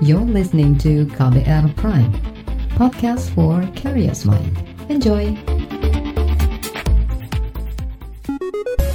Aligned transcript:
You're 0.00 0.24
listening 0.24 0.80
to 0.80 1.04
KBR 1.12 1.76
Prime, 1.76 2.08
podcast 2.72 3.28
for 3.36 3.60
curious 3.76 4.24
mind. 4.24 4.56
Enjoy! 4.88 5.36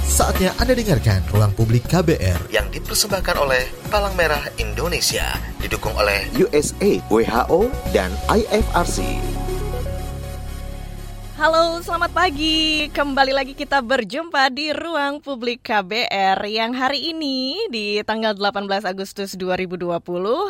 Saatnya 0.02 0.50
Anda 0.58 0.74
dengarkan 0.74 1.22
Ruang 1.30 1.54
Publik 1.54 1.86
KBR 1.86 2.50
yang 2.50 2.66
dipersembahkan 2.74 3.38
oleh 3.38 3.70
Palang 3.86 4.18
Merah 4.18 4.50
Indonesia, 4.58 5.30
didukung 5.62 5.94
oleh 5.94 6.26
USA, 6.42 6.98
WHO, 7.06 7.70
dan 7.94 8.10
IFRC. 8.26 9.35
Halo, 11.36 11.84
selamat 11.84 12.16
pagi. 12.16 12.88
Kembali 12.96 13.28
lagi 13.28 13.52
kita 13.52 13.84
berjumpa 13.84 14.48
di 14.48 14.72
Ruang 14.72 15.20
Publik 15.20 15.68
KBR 15.68 16.40
yang 16.48 16.72
hari 16.72 17.12
ini 17.12 17.60
di 17.68 18.00
tanggal 18.08 18.32
18 18.32 18.64
Agustus 18.88 19.36
2020 19.36 20.00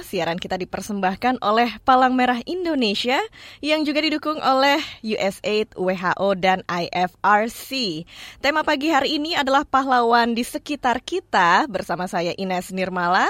siaran 0.06 0.38
kita 0.38 0.54
dipersembahkan 0.54 1.42
oleh 1.42 1.74
Palang 1.82 2.14
Merah 2.14 2.38
Indonesia 2.46 3.18
yang 3.58 3.82
juga 3.82 3.98
didukung 3.98 4.38
oleh 4.38 4.78
USAID, 5.02 5.74
WHO 5.74 6.28
dan 6.38 6.62
IFRC. 6.70 8.06
Tema 8.38 8.62
pagi 8.62 8.86
hari 8.86 9.18
ini 9.18 9.34
adalah 9.34 9.66
pahlawan 9.66 10.38
di 10.38 10.46
sekitar 10.46 11.02
kita 11.02 11.66
bersama 11.66 12.06
saya 12.06 12.30
Ines 12.38 12.70
Nirmala. 12.70 13.26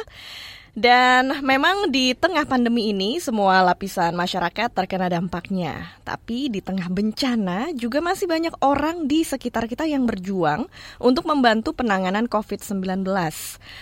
Dan 0.77 1.41
memang 1.41 1.89
di 1.89 2.12
tengah 2.12 2.45
pandemi 2.45 2.93
ini 2.93 3.16
semua 3.16 3.65
lapisan 3.65 4.12
masyarakat 4.12 4.69
terkena 4.77 5.09
dampaknya. 5.09 5.97
Tapi 6.05 6.52
di 6.52 6.61
tengah 6.61 6.93
bencana 6.93 7.73
juga 7.73 8.05
masih 8.05 8.29
banyak 8.29 8.52
orang 8.61 9.09
di 9.09 9.25
sekitar 9.25 9.73
kita 9.73 9.89
yang 9.89 10.05
berjuang 10.05 10.69
untuk 11.01 11.25
membantu 11.25 11.73
penanganan 11.73 12.29
COVID-19. 12.29 13.09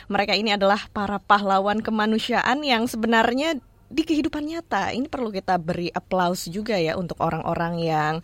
Mereka 0.07 0.39
ini 0.39 0.55
adalah 0.55 0.87
para 0.95 1.19
pahlawan 1.19 1.83
kemanusiaan 1.83 2.63
yang 2.63 2.87
sebenarnya 2.87 3.59
di 3.95 4.03
kehidupan 4.03 4.43
nyata 4.43 4.91
ini 4.91 5.07
perlu 5.07 5.31
kita 5.31 5.55
beri 5.55 5.87
aplaus 5.95 6.51
juga 6.51 6.75
ya 6.75 6.99
untuk 6.99 7.23
orang-orang 7.23 7.79
yang 7.79 8.15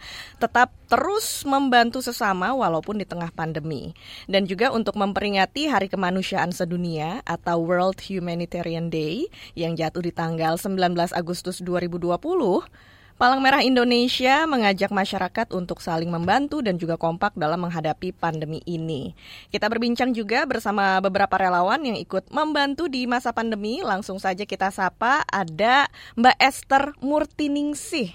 tetap 0.42 0.74
terus 0.90 1.46
membantu 1.46 2.02
sesama 2.02 2.50
walaupun 2.50 2.98
di 2.98 3.06
tengah 3.06 3.30
pandemi. 3.30 3.94
Dan 4.26 4.50
juga 4.50 4.74
untuk 4.74 4.98
memperingati 4.98 5.70
Hari 5.70 5.86
Kemanusiaan 5.86 6.50
Sedunia 6.50 7.22
atau 7.22 7.62
World 7.62 8.02
Humanitarian 8.02 8.90
Day 8.90 9.30
yang 9.54 9.78
jatuh 9.78 10.02
di 10.02 10.10
tanggal 10.10 10.58
19 10.58 10.74
Agustus 11.14 11.62
2020 11.62 12.90
Palang 13.20 13.44
Merah 13.44 13.60
Indonesia 13.60 14.48
mengajak 14.48 14.88
masyarakat 14.88 15.52
untuk 15.52 15.84
saling 15.84 16.08
membantu 16.08 16.64
dan 16.64 16.80
juga 16.80 16.96
kompak 16.96 17.36
dalam 17.36 17.68
menghadapi 17.68 18.16
pandemi 18.16 18.64
ini. 18.64 19.12
Kita 19.52 19.68
berbincang 19.68 20.16
juga 20.16 20.48
bersama 20.48 20.96
beberapa 21.04 21.36
relawan 21.36 21.84
yang 21.84 22.00
ikut 22.00 22.32
membantu 22.32 22.88
di 22.88 23.04
masa 23.04 23.36
pandemi. 23.36 23.84
Langsung 23.84 24.16
saja 24.16 24.48
kita 24.48 24.72
sapa 24.72 25.20
ada 25.28 25.92
Mbak 26.16 26.36
Esther 26.40 26.96
Murtiningsih. 27.04 28.08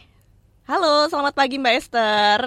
Halo, 0.65 1.05
selamat 1.05 1.37
pagi 1.37 1.61
Mbak 1.61 1.75
Esther. 1.85 2.39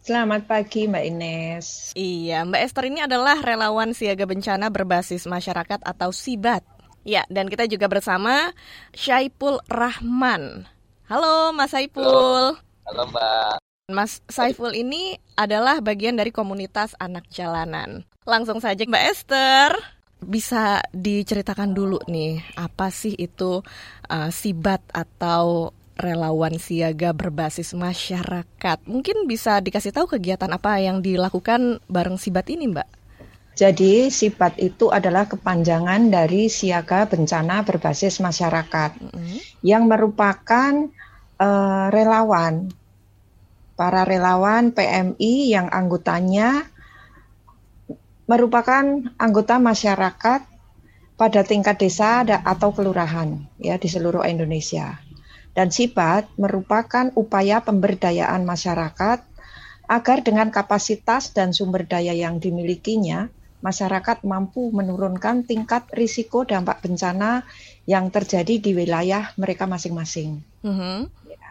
Selamat 0.00 0.48
pagi 0.48 0.88
Mbak 0.88 1.04
Ines. 1.12 1.92
Iya, 1.92 2.48
Mbak 2.48 2.62
Esther 2.64 2.88
ini 2.88 3.04
adalah 3.04 3.36
relawan 3.44 3.92
siaga 3.92 4.24
bencana 4.24 4.72
berbasis 4.72 5.28
masyarakat 5.28 5.84
atau 5.84 6.08
SIBAT. 6.08 6.64
Ya, 7.04 7.28
dan 7.28 7.52
kita 7.52 7.68
juga 7.68 7.84
bersama 7.84 8.56
Syaipul 8.96 9.60
Rahman. 9.68 10.77
Halo 11.08 11.56
Mas 11.56 11.72
Saiful. 11.72 12.04
Halo, 12.04 12.60
Halo 12.84 13.02
Mbak. 13.08 13.56
Mas 13.88 14.20
Saiful 14.28 14.76
ini 14.76 15.16
adalah 15.40 15.80
bagian 15.80 16.20
dari 16.20 16.28
komunitas 16.28 16.92
anak 17.00 17.24
jalanan. 17.32 18.04
Langsung 18.28 18.60
saja 18.60 18.84
Mbak 18.84 19.04
Esther, 19.16 19.72
bisa 20.20 20.84
diceritakan 20.92 21.72
dulu 21.72 21.96
nih 22.12 22.44
apa 22.60 22.92
sih 22.92 23.16
itu 23.16 23.64
uh, 24.12 24.28
sibat 24.28 24.84
atau 24.92 25.72
relawan 25.96 26.60
siaga 26.60 27.16
berbasis 27.16 27.72
masyarakat. 27.72 28.78
Mungkin 28.84 29.24
bisa 29.24 29.64
dikasih 29.64 29.96
tahu 29.96 30.12
kegiatan 30.12 30.52
apa 30.52 30.76
yang 30.76 31.00
dilakukan 31.00 31.80
bareng 31.88 32.20
sibat 32.20 32.52
ini, 32.52 32.68
Mbak? 32.68 32.98
Jadi 33.58 34.06
SIBAT 34.06 34.62
itu 34.62 34.86
adalah 34.94 35.26
kepanjangan 35.26 36.14
dari 36.14 36.46
Siaga 36.46 37.10
Bencana 37.10 37.66
Berbasis 37.66 38.22
Masyarakat 38.22 39.02
mm 39.02 39.10
-hmm. 39.10 39.38
yang 39.66 39.90
merupakan 39.90 40.86
uh, 41.38 41.86
relawan, 41.94 42.70
para 43.78 44.02
relawan 44.02 44.74
PMI 44.74 45.54
yang 45.54 45.70
anggotanya 45.70 46.66
merupakan 48.28 48.84
anggota 49.16 49.56
masyarakat 49.56 50.40
pada 51.18 51.40
tingkat 51.42 51.80
desa 51.80 52.22
atau 52.22 52.70
kelurahan 52.70 53.42
ya 53.58 53.80
di 53.80 53.88
seluruh 53.88 54.22
Indonesia. 54.26 55.00
Dan 55.56 55.74
SIBAT 55.74 56.38
merupakan 56.38 57.10
upaya 57.18 57.58
pemberdayaan 57.58 58.46
masyarakat 58.46 59.18
agar 59.88 60.18
dengan 60.20 60.52
kapasitas 60.52 61.34
dan 61.34 61.50
sumber 61.56 61.88
daya 61.88 62.14
yang 62.14 62.38
dimilikinya 62.38 63.32
masyarakat 63.60 64.22
mampu 64.22 64.70
menurunkan 64.70 65.42
tingkat 65.42 65.86
risiko 65.90 66.46
dampak 66.46 66.82
bencana 66.84 67.42
yang 67.88 68.12
terjadi 68.12 68.60
di 68.62 68.70
wilayah 68.76 69.34
mereka 69.40 69.66
masing-masing. 69.66 70.42
Mm 70.62 70.74
-hmm. 70.74 70.98
ya. 71.26 71.50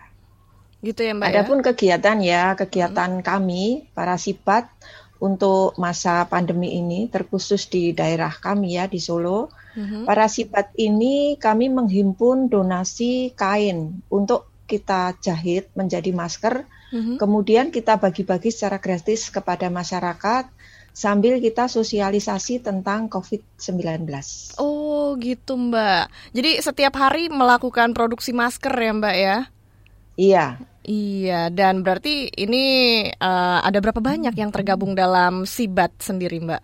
Gitu 0.83 1.01
ya 1.03 1.13
Mbak. 1.17 1.27
Adapun 1.27 1.59
ya? 1.59 1.63
kegiatan 1.71 2.17
ya 2.23 2.43
kegiatan 2.55 3.09
mm 3.11 3.19
-hmm. 3.21 3.27
kami 3.27 3.63
para 3.91 4.15
sipat 4.15 4.69
untuk 5.17 5.73
masa 5.81 6.25
pandemi 6.29 6.77
ini 6.77 7.09
terkhusus 7.09 7.65
di 7.69 7.93
daerah 7.93 8.33
kami 8.33 8.77
ya 8.77 8.85
di 8.85 9.01
Solo. 9.01 9.49
Mm-hmm. 9.77 10.03
Para 10.09 10.25
sipat 10.25 10.73
ini 10.77 11.37
kami 11.37 11.69
menghimpun 11.69 12.49
donasi 12.49 13.33
kain 13.37 14.01
untuk 14.09 14.49
kita 14.65 15.17
jahit 15.21 15.69
menjadi 15.73 16.13
masker. 16.13 16.65
Mm-hmm. 16.93 17.15
Kemudian 17.19 17.67
kita 17.69 17.99
bagi-bagi 17.99 18.49
secara 18.53 18.79
gratis 18.79 19.29
kepada 19.29 19.67
masyarakat 19.67 20.49
sambil 20.97 21.37
kita 21.37 21.69
sosialisasi 21.69 22.65
tentang 22.65 23.05
COVID-19. 23.05 24.09
Oh 24.57 25.13
gitu 25.21 25.53
Mbak. 25.53 26.33
Jadi 26.33 26.51
setiap 26.57 26.97
hari 26.97 27.29
melakukan 27.29 27.93
produksi 27.93 28.33
masker 28.33 28.73
ya 28.73 28.91
Mbak 28.97 29.15
ya? 29.21 29.37
Iya. 30.17 30.47
Iya, 30.87 31.51
dan 31.51 31.83
berarti 31.83 32.31
ini 32.31 32.65
uh, 33.19 33.59
ada 33.59 33.77
berapa 33.83 33.99
banyak 33.99 34.33
yang 34.39 34.49
tergabung 34.49 34.95
dalam 34.97 35.43
Sibat 35.45 35.93
sendiri 36.01 36.41
Mbak? 36.41 36.63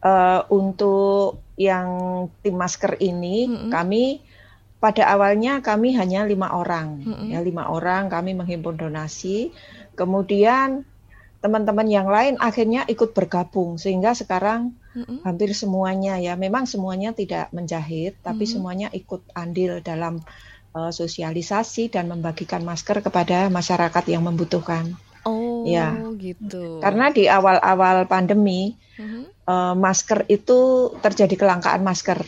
Uh, 0.00 0.42
untuk 0.48 1.44
yang 1.60 1.88
tim 2.40 2.56
masker 2.56 2.96
ini 3.04 3.44
mm 3.44 3.52
-hmm. 3.52 3.70
kami 3.70 4.24
pada 4.80 5.12
awalnya 5.12 5.60
kami 5.60 5.92
hanya 5.92 6.24
lima 6.24 6.56
orang, 6.56 7.04
mm 7.04 7.12
-hmm. 7.12 7.26
ya 7.36 7.38
lima 7.44 7.68
orang 7.68 8.08
kami 8.08 8.32
menghimpun 8.32 8.80
donasi. 8.80 9.52
Kemudian 9.92 10.88
teman-teman 11.40 11.88
yang 11.88 12.08
lain 12.08 12.36
akhirnya 12.36 12.84
ikut 12.84 13.16
bergabung 13.16 13.80
sehingga 13.80 14.12
sekarang 14.12 14.76
mm-hmm. 14.92 15.24
hampir 15.24 15.56
semuanya 15.56 16.20
ya 16.20 16.36
memang 16.36 16.68
semuanya 16.68 17.16
tidak 17.16 17.48
menjahit 17.56 18.20
tapi 18.20 18.44
mm-hmm. 18.44 18.52
semuanya 18.52 18.88
ikut 18.92 19.24
andil 19.32 19.80
dalam 19.80 20.20
uh, 20.76 20.92
sosialisasi 20.92 21.88
dan 21.88 22.12
membagikan 22.12 22.60
masker 22.60 23.00
kepada 23.00 23.48
masyarakat 23.48 24.04
yang 24.12 24.22
membutuhkan. 24.28 24.94
Oh, 25.24 25.68
ya. 25.68 25.92
gitu. 26.16 26.80
Karena 26.80 27.12
di 27.12 27.28
awal-awal 27.28 28.08
pandemi 28.08 28.76
mm-hmm. 28.96 29.48
uh, 29.48 29.74
masker 29.76 30.28
itu 30.28 30.92
terjadi 31.00 31.34
kelangkaan 31.36 31.84
masker. 31.84 32.20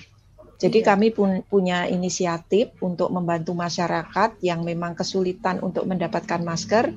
Jadi 0.63 0.79
iya. 0.79 0.95
kami 0.95 1.11
pun 1.11 1.43
punya 1.43 1.91
inisiatif 1.91 2.79
untuk 2.79 3.11
membantu 3.11 3.51
masyarakat 3.51 4.39
yang 4.47 4.63
memang 4.63 4.95
kesulitan 4.95 5.59
untuk 5.59 5.91
mendapatkan 5.91 6.39
masker 6.39 6.95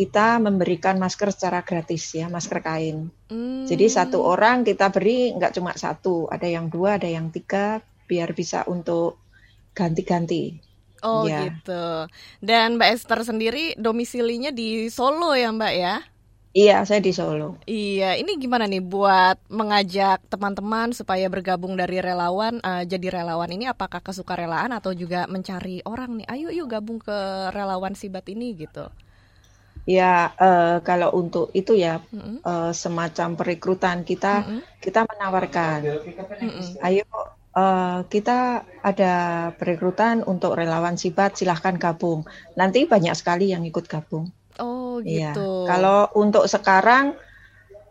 kita 0.00 0.40
memberikan 0.40 0.96
masker 0.96 1.28
secara 1.28 1.60
gratis 1.60 2.16
ya, 2.16 2.32
masker 2.32 2.64
kain. 2.64 3.12
Hmm. 3.28 3.68
Jadi 3.68 3.84
satu 3.92 4.24
orang 4.24 4.64
kita 4.64 4.88
beri 4.88 5.36
nggak 5.36 5.60
cuma 5.60 5.76
satu, 5.76 6.24
ada 6.32 6.48
yang 6.48 6.72
dua, 6.72 6.96
ada 6.96 7.04
yang 7.04 7.28
tiga, 7.28 7.84
biar 8.08 8.32
bisa 8.32 8.64
untuk 8.64 9.20
ganti-ganti. 9.76 10.56
Oh 11.04 11.28
ya. 11.28 11.52
gitu. 11.52 12.08
Dan 12.40 12.80
Mbak 12.80 12.90
Esther 12.96 13.20
sendiri 13.28 13.76
domisilinya 13.76 14.48
di 14.48 14.88
Solo 14.88 15.36
ya 15.36 15.52
Mbak 15.52 15.74
ya? 15.76 16.00
Iya, 16.56 16.82
saya 16.88 17.04
di 17.04 17.12
Solo. 17.12 17.60
Iya, 17.68 18.16
ini 18.16 18.40
gimana 18.40 18.64
nih 18.64 18.80
buat 18.80 19.36
mengajak 19.52 20.24
teman-teman 20.32 20.96
supaya 20.96 21.28
bergabung 21.28 21.76
dari 21.76 22.00
relawan 22.00 22.56
uh, 22.64 22.88
jadi 22.88 23.20
relawan 23.20 23.52
ini 23.52 23.68
apakah 23.68 24.00
kesukarelaan 24.00 24.72
atau 24.72 24.96
juga 24.96 25.28
mencari 25.28 25.84
orang 25.84 26.24
nih? 26.24 26.26
Ayo 26.32 26.48
yuk 26.56 26.72
gabung 26.72 26.96
ke 26.96 27.52
relawan 27.52 27.92
Sibat 27.92 28.24
ini 28.32 28.56
gitu. 28.56 28.88
Ya, 29.88 30.36
uh, 30.36 30.84
kalau 30.84 31.10
untuk 31.16 31.50
itu 31.56 31.72
ya 31.74 31.98
mm-hmm. 31.98 32.44
uh, 32.44 32.70
semacam 32.70 33.34
perekrutan 33.34 34.04
kita 34.04 34.44
mm-hmm. 34.44 34.60
kita 34.78 35.00
menawarkan, 35.08 35.80
mm-hmm. 35.82 36.84
ayo 36.84 37.08
uh, 37.56 38.04
kita 38.06 38.62
ada 38.84 39.14
perekrutan 39.56 40.22
untuk 40.26 40.54
relawan 40.54 41.00
sibat, 41.00 41.34
silahkan 41.34 41.80
gabung. 41.80 42.28
Nanti 42.54 42.84
banyak 42.86 43.16
sekali 43.16 43.50
yang 43.50 43.64
ikut 43.66 43.88
gabung. 43.88 44.30
Oh 44.60 45.00
iya, 45.00 45.32
gitu. 45.32 45.64
Ya. 45.64 45.74
Kalau 45.74 45.98
untuk 46.14 46.44
sekarang 46.46 47.16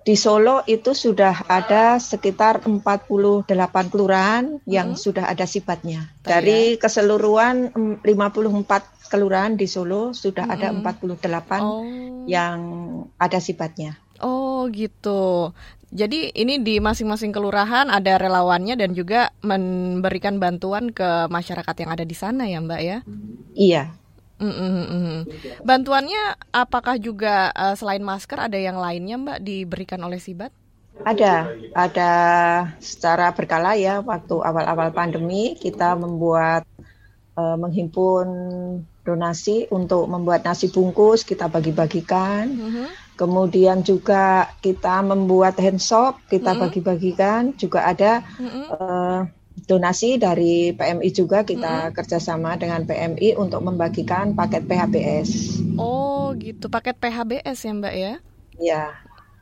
di 0.10 0.18
Solo 0.18 0.66
itu 0.66 0.98
sudah 0.98 1.46
ada 1.46 2.02
sekitar 2.02 2.66
48 2.66 3.46
kelurahan 3.94 4.58
yang 4.66 4.98
hmm. 4.98 4.98
sudah 4.98 5.30
ada 5.30 5.46
sifatnya. 5.46 6.10
Dari 6.26 6.82
keseluruhan 6.82 7.70
54 8.02 9.14
kelurahan 9.14 9.54
di 9.54 9.70
Solo 9.70 10.18
sudah 10.18 10.50
hmm. 10.50 10.56
ada 10.58 10.68
48 10.74 11.62
oh. 11.62 11.86
yang 12.26 12.58
ada 13.22 13.38
sifatnya. 13.38 14.02
Oh, 14.18 14.66
gitu. 14.74 15.54
Jadi 15.94 16.34
ini 16.34 16.58
di 16.58 16.82
masing-masing 16.82 17.30
kelurahan 17.30 17.94
ada 17.94 18.18
relawannya 18.18 18.82
dan 18.82 18.98
juga 18.98 19.30
memberikan 19.46 20.42
bantuan 20.42 20.90
ke 20.90 21.30
masyarakat 21.30 21.86
yang 21.86 21.94
ada 21.94 22.02
di 22.02 22.18
sana 22.18 22.50
ya, 22.50 22.58
Mbak 22.58 22.82
ya? 22.82 22.98
Iya. 23.54 23.94
Mm 24.40 24.56
-hmm. 24.56 25.18
Bantuannya 25.68 26.40
apakah 26.56 26.96
juga 26.96 27.52
uh, 27.52 27.76
selain 27.76 28.00
masker 28.00 28.40
ada 28.40 28.56
yang 28.56 28.80
lainnya 28.80 29.20
Mbak 29.20 29.40
diberikan 29.44 30.00
oleh 30.00 30.18
Sibat? 30.18 30.56
Ada, 31.04 31.56
ada 31.76 32.12
secara 32.84 33.32
berkala 33.32 33.76
ya. 33.80 34.04
Waktu 34.04 34.36
awal-awal 34.36 34.92
pandemi 34.92 35.56
kita 35.56 35.96
membuat 35.96 36.68
uh, 37.40 37.56
menghimpun 37.56 38.28
donasi 39.08 39.72
untuk 39.72 40.06
membuat 40.12 40.44
nasi 40.44 40.68
bungkus 40.68 41.24
kita 41.24 41.48
bagi-bagikan. 41.48 42.52
Mm 42.52 42.70
-hmm. 42.72 42.88
Kemudian 43.16 43.84
juga 43.84 44.48
kita 44.64 45.04
membuat 45.04 45.60
hand 45.60 45.84
soap 45.84 46.20
kita 46.28 46.52
mm 46.52 46.56
-hmm. 46.56 46.64
bagi-bagikan. 46.64 47.42
Juga 47.56 47.88
ada 47.88 48.24
mm 48.24 48.48
-hmm. 48.48 48.66
uh, 48.76 49.20
donasi 49.66 50.22
dari 50.22 50.72
PMI 50.72 51.10
juga 51.12 51.44
kita 51.44 51.90
hmm. 51.90 51.94
kerjasama 51.98 52.56
dengan 52.56 52.86
PMI 52.86 53.36
untuk 53.36 53.66
membagikan 53.66 54.38
paket 54.38 54.64
PHBS. 54.70 55.30
Oh 55.76 56.32
gitu, 56.38 56.70
paket 56.70 56.96
PHBS 57.02 57.58
ya 57.66 57.74
Mbak 57.74 57.96
ya? 57.98 58.14
Ya, 58.60 58.84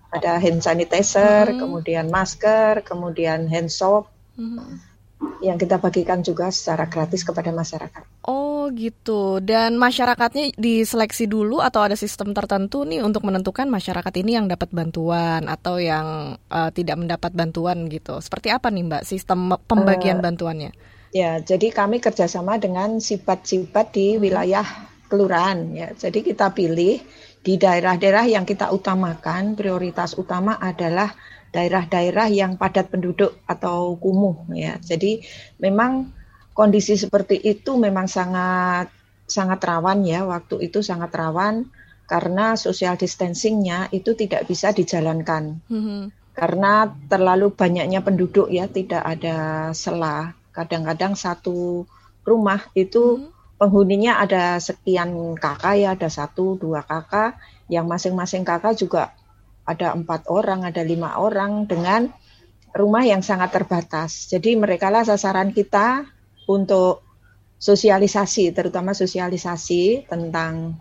ada 0.09 0.39
hand 0.39 0.63
sanitizer, 0.63 1.51
hmm. 1.51 1.59
kemudian 1.59 2.05
masker, 2.07 2.81
kemudian 2.81 3.45
hand 3.51 3.69
soap. 3.69 4.09
Hmm 4.39 4.86
yang 5.41 5.57
kita 5.57 5.77
bagikan 5.77 6.21
juga 6.25 6.49
secara 6.49 6.89
gratis 6.89 7.21
kepada 7.21 7.49
masyarakat. 7.53 8.03
Oh 8.25 8.69
gitu. 8.73 9.39
Dan 9.41 9.77
masyarakatnya 9.77 10.57
diseleksi 10.57 11.29
dulu 11.29 11.61
atau 11.61 11.85
ada 11.85 11.95
sistem 11.97 12.33
tertentu 12.33 12.83
nih 12.83 13.01
untuk 13.05 13.25
menentukan 13.25 13.69
masyarakat 13.69 14.13
ini 14.21 14.37
yang 14.37 14.45
dapat 14.49 14.69
bantuan 14.73 15.45
atau 15.45 15.77
yang 15.77 16.37
uh, 16.49 16.69
tidak 16.73 16.97
mendapat 16.97 17.31
bantuan 17.33 17.87
gitu. 17.89 18.19
Seperti 18.21 18.49
apa 18.49 18.69
nih 18.73 18.83
Mbak 18.85 19.03
sistem 19.05 19.55
pembagian 19.65 20.21
uh, 20.21 20.23
bantuannya? 20.25 20.71
Ya, 21.15 21.39
jadi 21.39 21.71
kami 21.71 22.03
kerjasama 22.03 22.59
dengan 22.59 22.99
sifat-sifat 22.99 23.95
di 23.95 24.07
wilayah 24.19 24.65
kelurahan 25.07 25.71
ya. 25.71 25.87
Jadi 25.95 26.21
kita 26.21 26.51
pilih 26.51 26.99
di 27.39 27.53
daerah-daerah 27.55 28.27
yang 28.27 28.43
kita 28.43 28.75
utamakan 28.75 29.55
prioritas 29.55 30.19
utama 30.19 30.59
adalah 30.59 31.15
daerah-daerah 31.57 32.29
yang 32.29 32.61
padat 32.61 32.93
penduduk 32.93 33.41
atau 33.49 33.97
kumuh 33.97 34.45
ya. 34.53 34.77
Jadi 34.77 35.25
memang 35.57 36.13
kondisi 36.53 36.93
seperti 36.93 37.41
itu 37.41 37.81
memang 37.81 38.05
sangat 38.05 38.93
sangat 39.25 39.57
rawan 39.65 40.05
ya. 40.05 40.21
Waktu 40.29 40.69
itu 40.69 40.85
sangat 40.85 41.09
rawan 41.17 41.65
karena 42.05 42.55
social 42.55 42.95
distancingnya 42.95 43.89
itu 43.89 44.13
tidak 44.13 44.45
bisa 44.45 44.69
dijalankan. 44.69 45.59
Mm-hmm. 45.67 46.01
Karena 46.37 46.85
terlalu 47.09 47.49
banyaknya 47.49 48.05
penduduk 48.05 48.47
ya, 48.53 48.69
tidak 48.69 49.01
ada 49.01 49.69
selah. 49.73 50.37
Kadang-kadang 50.53 51.17
satu 51.17 51.89
rumah 52.21 52.61
itu 52.77 53.19
mm-hmm. 53.19 53.57
penghuninya 53.59 54.21
ada 54.21 54.61
sekian 54.61 55.35
kakak 55.35 55.75
ya, 55.81 55.89
ada 55.97 56.07
satu 56.07 56.55
dua 56.55 56.85
kakak, 56.85 57.35
yang 57.67 57.89
masing-masing 57.89 58.47
kakak 58.47 58.79
juga 58.79 59.16
ada 59.67 59.91
empat 59.91 60.31
orang, 60.31 60.63
ada 60.63 60.79
lima 60.81 61.19
orang 61.19 61.67
dengan 61.67 62.07
rumah 62.71 63.03
yang 63.03 63.19
sangat 63.19 63.51
terbatas. 63.51 64.31
Jadi 64.31 64.55
mereka 64.55 64.87
lah 64.87 65.03
sasaran 65.03 65.51
kita 65.51 66.07
untuk 66.47 67.03
sosialisasi, 67.59 68.55
terutama 68.55 68.95
sosialisasi 68.95 70.07
tentang 70.07 70.79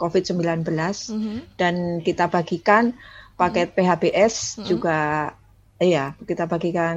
COVID-19 0.00 0.64
mm 0.64 1.20
-hmm. 1.20 1.38
dan 1.60 2.00
kita 2.00 2.32
bagikan 2.32 2.96
paket 3.36 3.72
mm 3.72 3.76
-hmm. 3.76 3.88
PHBS 3.92 4.34
mm 4.34 4.48
-hmm. 4.56 4.66
juga 4.68 4.98
Iya, 5.74 6.14
kita 6.22 6.46
bagikan 6.46 6.96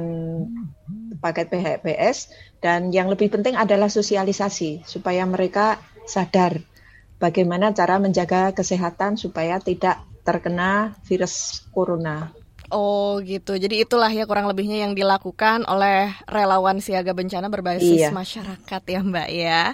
paket 1.18 1.50
PHBS 1.50 2.30
dan 2.62 2.94
yang 2.94 3.10
lebih 3.10 3.26
penting 3.26 3.58
adalah 3.58 3.90
sosialisasi 3.90 4.86
supaya 4.86 5.26
mereka 5.26 5.82
sadar 6.06 6.62
bagaimana 7.18 7.74
cara 7.74 7.98
menjaga 7.98 8.54
kesehatan 8.54 9.18
supaya 9.18 9.58
tidak 9.58 9.98
terkena 10.28 10.92
virus 11.08 11.64
corona. 11.72 12.28
Oh 12.68 13.16
gitu, 13.24 13.56
jadi 13.56 13.88
itulah 13.88 14.12
ya 14.12 14.28
kurang 14.28 14.44
lebihnya 14.44 14.84
yang 14.84 14.92
dilakukan 14.92 15.64
oleh 15.64 16.12
relawan 16.28 16.84
siaga 16.84 17.16
bencana 17.16 17.48
berbasis 17.48 17.96
iya. 17.96 18.12
masyarakat 18.12 18.82
ya 18.84 19.00
Mbak 19.00 19.28
ya. 19.32 19.72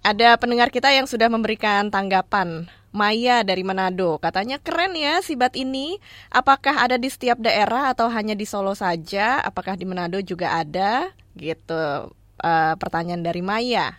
Ada 0.00 0.40
pendengar 0.40 0.72
kita 0.72 0.88
yang 0.88 1.04
sudah 1.04 1.28
memberikan 1.28 1.92
tanggapan. 1.92 2.64
Maya 2.90 3.46
dari 3.46 3.60
Manado, 3.62 4.18
katanya 4.18 4.56
keren 4.56 4.96
ya 4.96 5.20
sibat 5.20 5.52
ini. 5.52 6.00
Apakah 6.32 6.80
ada 6.80 6.96
di 6.96 7.06
setiap 7.12 7.38
daerah 7.38 7.92
atau 7.92 8.08
hanya 8.08 8.32
di 8.32 8.48
Solo 8.48 8.72
saja? 8.72 9.38
Apakah 9.44 9.76
di 9.76 9.84
Manado 9.84 10.18
juga 10.24 10.56
ada? 10.58 11.12
Gitu. 11.36 12.10
Uh, 12.40 12.74
pertanyaan 12.80 13.20
dari 13.20 13.44
Maya. 13.44 13.94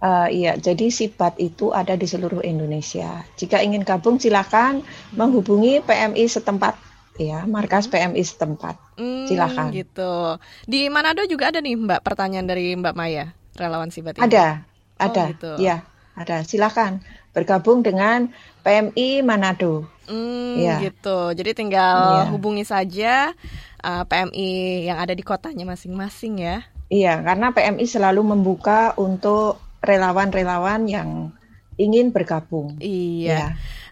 Uh, 0.00 0.32
iya, 0.32 0.56
jadi 0.56 0.88
sifat 0.88 1.36
itu 1.36 1.76
ada 1.76 1.92
di 1.92 2.08
seluruh 2.08 2.40
Indonesia. 2.40 3.20
Jika 3.36 3.60
ingin 3.60 3.84
gabung, 3.84 4.16
silakan 4.16 4.80
menghubungi 5.12 5.84
PMI 5.84 6.24
setempat, 6.24 6.80
ya, 7.20 7.44
markas 7.44 7.84
PMI 7.84 8.24
setempat. 8.24 8.80
Hmm, 8.96 9.28
silakan. 9.28 9.76
Gitu. 9.76 10.40
Di 10.64 10.88
Manado 10.88 11.20
juga 11.28 11.52
ada 11.52 11.60
nih, 11.60 11.76
Mbak, 11.76 12.00
pertanyaan 12.00 12.48
dari 12.48 12.72
Mbak 12.80 12.96
Maya, 12.96 13.36
relawan 13.60 13.92
Sibat 13.92 14.16
ini. 14.16 14.24
Ada, 14.24 14.64
ada, 14.96 15.22
oh, 15.28 15.30
gitu. 15.36 15.50
ya, 15.60 15.84
ada. 16.16 16.48
Silakan 16.48 17.04
bergabung 17.36 17.84
dengan 17.84 18.32
PMI 18.64 19.20
Manado. 19.20 19.84
Hmm, 20.08 20.58
ya. 20.58 20.80
gitu. 20.80 21.36
Jadi 21.36 21.52
tinggal 21.52 22.24
ya. 22.24 22.32
hubungi 22.32 22.64
saja 22.64 23.36
uh, 23.84 24.04
PMI 24.08 24.88
yang 24.88 24.96
ada 24.96 25.12
di 25.12 25.20
kotanya 25.20 25.68
masing-masing 25.68 26.40
ya. 26.40 26.64
Iya, 26.90 27.22
karena 27.22 27.54
PMI 27.54 27.86
selalu 27.86 28.34
membuka 28.34 28.98
untuk 28.98 29.69
relawan-relawan 29.80 30.86
yang 30.86 31.32
ingin 31.80 32.12
bergabung. 32.12 32.76
Iya. 32.80 33.32
Ya. 33.32 33.46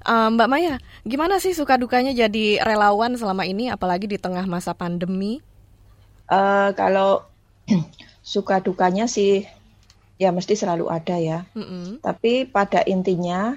Uh, 0.05 0.29
Mbak 0.37 0.49
Maya, 0.49 0.75
gimana 1.09 1.41
sih 1.41 1.57
suka 1.57 1.81
dukanya 1.81 2.13
jadi 2.13 2.61
relawan 2.61 3.17
selama 3.17 3.49
ini, 3.49 3.73
apalagi 3.73 4.05
di 4.05 4.21
tengah 4.21 4.45
masa 4.45 4.77
pandemi? 4.77 5.41
Uh, 6.29 6.77
kalau 6.77 7.25
suka 8.25 8.61
dukanya 8.61 9.09
sih, 9.09 9.49
ya 10.21 10.33
mesti 10.33 10.55
selalu 10.55 10.93
ada 10.93 11.17
ya. 11.17 11.49
Mm 11.57 11.65
-hmm. 11.65 11.85
Tapi 12.05 12.45
pada 12.45 12.85
intinya, 12.85 13.57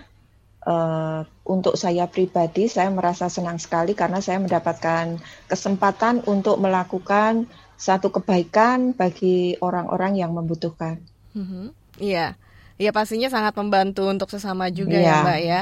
uh, 0.65 1.27
untuk 1.43 1.75
saya 1.75 2.07
pribadi, 2.07 2.71
saya 2.71 2.87
merasa 2.87 3.27
senang 3.27 3.59
sekali 3.59 3.91
karena 3.91 4.23
saya 4.23 4.39
mendapatkan 4.39 5.19
kesempatan 5.51 6.23
untuk 6.27 6.57
melakukan 6.63 7.51
satu 7.75 8.13
kebaikan 8.13 8.93
bagi 8.95 9.57
orang-orang 9.59 10.15
yang 10.19 10.31
membutuhkan. 10.31 11.03
Mm 11.35 11.45
-hmm. 11.47 11.65
Iya, 12.01 12.33
iya 12.81 12.89
pastinya 12.89 13.29
sangat 13.29 13.53
membantu 13.53 14.09
untuk 14.09 14.33
sesama 14.33 14.73
juga 14.73 14.97
ya, 14.97 15.05
ya 15.05 15.15
Mbak 15.21 15.39
ya. 15.45 15.61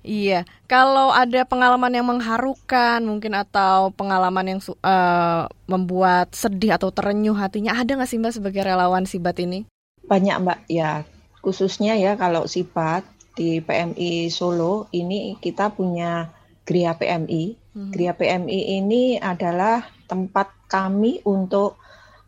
Iya, 0.00 0.40
kalau 0.64 1.12
ada 1.12 1.44
pengalaman 1.44 1.92
yang 1.92 2.08
mengharukan 2.08 3.04
mungkin 3.04 3.36
atau 3.36 3.92
pengalaman 3.92 4.56
yang 4.56 4.60
uh, 4.80 5.44
membuat 5.68 6.32
sedih 6.32 6.74
atau 6.80 6.88
terenyuh 6.88 7.36
hatinya, 7.36 7.76
ada 7.76 7.94
nggak 7.94 8.08
sih 8.08 8.18
Mbak 8.18 8.40
sebagai 8.40 8.64
relawan 8.64 9.04
Sibat 9.04 9.36
ini? 9.38 9.68
Banyak 10.08 10.36
Mbak, 10.42 10.58
ya 10.72 11.04
khususnya 11.44 11.96
ya 11.96 12.16
kalau 12.16 12.48
Sibat 12.48 13.04
di 13.36 13.60
PMI 13.60 14.28
Solo 14.28 14.88
ini 14.92 15.36
kita 15.38 15.72
punya 15.72 16.32
Gria 16.64 16.96
PMI. 16.96 17.44
Hmm. 17.76 17.90
Gria 17.92 18.16
PMI 18.16 18.80
ini 18.82 19.16
adalah 19.20 19.84
tempat 20.08 20.50
kami 20.66 21.20
untuk 21.28 21.76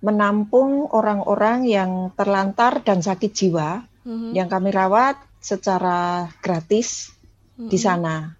menampung 0.03 0.91
orang-orang 0.91 1.65
yang 1.65 2.11
terlantar 2.19 2.83
dan 2.83 3.01
sakit 3.01 3.31
jiwa 3.31 3.87
mm-hmm. 4.03 4.35
yang 4.35 4.51
kami 4.51 4.75
rawat 4.75 5.15
secara 5.39 6.27
gratis 6.43 7.15
mm-hmm. 7.55 7.71
di 7.71 7.79
sana. 7.79 8.35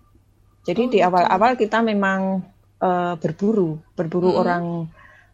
Jadi 0.67 0.83
oh, 0.87 0.91
di 0.91 0.99
awal-awal 0.99 1.55
kita 1.55 1.79
memang 1.83 2.43
uh, 2.83 3.15
berburu, 3.15 3.79
berburu 3.95 4.35
mm-hmm. 4.35 4.43
orang 4.43 4.65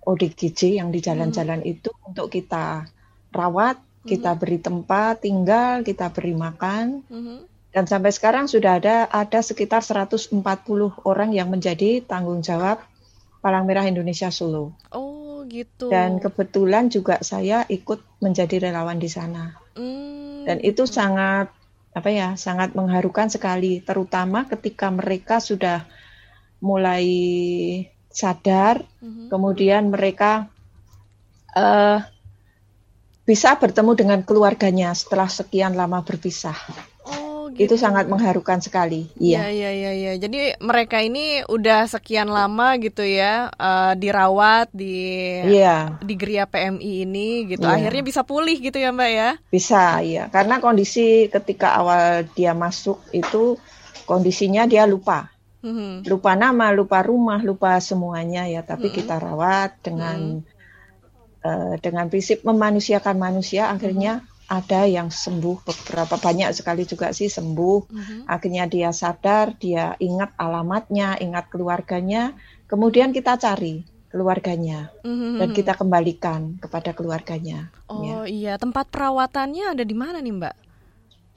ODGJ 0.05 0.81
yang 0.85 0.93
di 0.93 1.01
jalan-jalan 1.01 1.65
mm-hmm. 1.65 1.75
itu 1.81 1.91
untuk 2.05 2.29
kita 2.29 2.85
rawat, 3.33 3.81
mm-hmm. 3.81 4.09
kita 4.13 4.31
beri 4.37 4.59
tempat 4.61 5.25
tinggal, 5.25 5.81
kita 5.81 6.13
beri 6.13 6.37
makan. 6.37 7.09
Mm-hmm. 7.09 7.39
Dan 7.73 7.85
sampai 7.85 8.13
sekarang 8.13 8.53
sudah 8.53 8.81
ada 8.81 9.09
ada 9.09 9.41
sekitar 9.41 9.81
140 9.81 10.37
orang 11.09 11.31
yang 11.33 11.49
menjadi 11.49 12.05
tanggung 12.05 12.45
jawab 12.45 12.81
Palang 13.45 13.65
Merah 13.65 13.89
Indonesia 13.89 14.29
Solo. 14.33 14.77
Oh 14.93 15.08
gitu. 15.49 15.89
Dan 15.89 16.21
kebetulan 16.21 16.93
juga 16.93 17.19
saya 17.25 17.65
ikut 17.67 18.21
menjadi 18.21 18.71
relawan 18.71 19.01
di 19.01 19.09
sana. 19.09 19.57
Hmm. 19.75 20.45
Dan 20.45 20.61
itu 20.61 20.85
sangat 20.85 21.51
apa 21.97 22.09
ya, 22.15 22.29
sangat 22.39 22.79
mengharukan 22.79 23.27
sekali, 23.27 23.83
terutama 23.83 24.47
ketika 24.47 24.93
mereka 24.93 25.43
sudah 25.43 25.83
mulai 26.63 27.07
sadar, 28.07 28.83
mm-hmm. 29.03 29.27
kemudian 29.31 29.91
mereka 29.91 30.51
uh, 31.55 32.03
bisa 33.27 33.59
bertemu 33.61 33.93
dengan 33.99 34.21
keluarganya 34.25 34.95
setelah 34.95 35.29
sekian 35.29 35.75
lama 35.77 36.01
berpisah. 36.03 36.57
Gitu. 37.59 37.75
Itu 37.75 37.83
sangat 37.83 38.07
mengharukan 38.07 38.63
sekali. 38.63 39.11
Iya, 39.19 39.51
iya, 39.51 39.71
iya, 39.75 39.93
iya. 39.93 40.13
Jadi 40.15 40.55
mereka 40.63 41.03
ini 41.03 41.43
udah 41.51 41.91
sekian 41.91 42.31
lama 42.31 42.79
gitu 42.79 43.03
ya 43.03 43.51
uh, 43.59 43.99
dirawat 43.99 44.71
di 44.71 45.03
yeah. 45.43 45.99
di 45.99 46.15
Geria 46.15 46.47
PMI 46.47 47.03
ini 47.03 47.51
gitu. 47.51 47.67
Yeah. 47.67 47.83
Akhirnya 47.83 48.03
bisa 48.07 48.23
pulih 48.23 48.63
gitu 48.63 48.79
ya, 48.79 48.95
Mbak 48.95 49.11
ya? 49.11 49.31
Bisa, 49.51 49.99
iya. 49.99 50.31
Karena 50.31 50.63
kondisi 50.63 51.27
ketika 51.27 51.75
awal 51.75 52.31
dia 52.39 52.55
masuk 52.55 53.03
itu 53.11 53.59
kondisinya 54.07 54.71
dia 54.71 54.87
lupa. 54.87 55.35
Mm-hmm. 55.67 56.07
Lupa 56.07 56.39
nama, 56.39 56.71
lupa 56.71 57.03
rumah, 57.03 57.43
lupa 57.43 57.83
semuanya 57.83 58.47
ya, 58.47 58.63
tapi 58.63 58.95
mm-hmm. 58.95 58.99
kita 59.03 59.19
rawat 59.19 59.83
dengan 59.83 60.39
mm-hmm 60.39 60.57
uh, 61.45 61.75
dengan 61.81 62.07
prinsip 62.11 62.43
memanusiakan 62.45 63.17
manusia 63.19 63.71
akhirnya. 63.71 64.25
Ada 64.49 64.89
yang 64.89 65.13
sembuh 65.13 65.61
beberapa 65.61 66.17
banyak 66.17 66.49
sekali 66.57 66.89
juga 66.89 67.13
sih 67.13 67.29
sembuh 67.29 67.79
mm-hmm. 67.93 68.21
akhirnya 68.25 68.65
dia 68.65 68.91
sadar 68.97 69.53
dia 69.61 69.93
ingat 70.01 70.33
alamatnya 70.41 71.21
ingat 71.21 71.53
keluarganya 71.53 72.33
kemudian 72.65 73.13
kita 73.13 73.37
cari 73.37 73.85
keluarganya 74.09 74.89
mm-hmm. 75.05 75.37
dan 75.37 75.49
kita 75.53 75.77
kembalikan 75.77 76.57
kepada 76.65 76.97
keluarganya 76.97 77.69
oh 77.93 78.25
ya. 78.25 78.25
iya 78.25 78.53
tempat 78.57 78.89
perawatannya 78.89 79.77
ada 79.77 79.85
di 79.85 79.93
mana 79.93 80.25
nih 80.25 80.33
mbak 80.33 80.68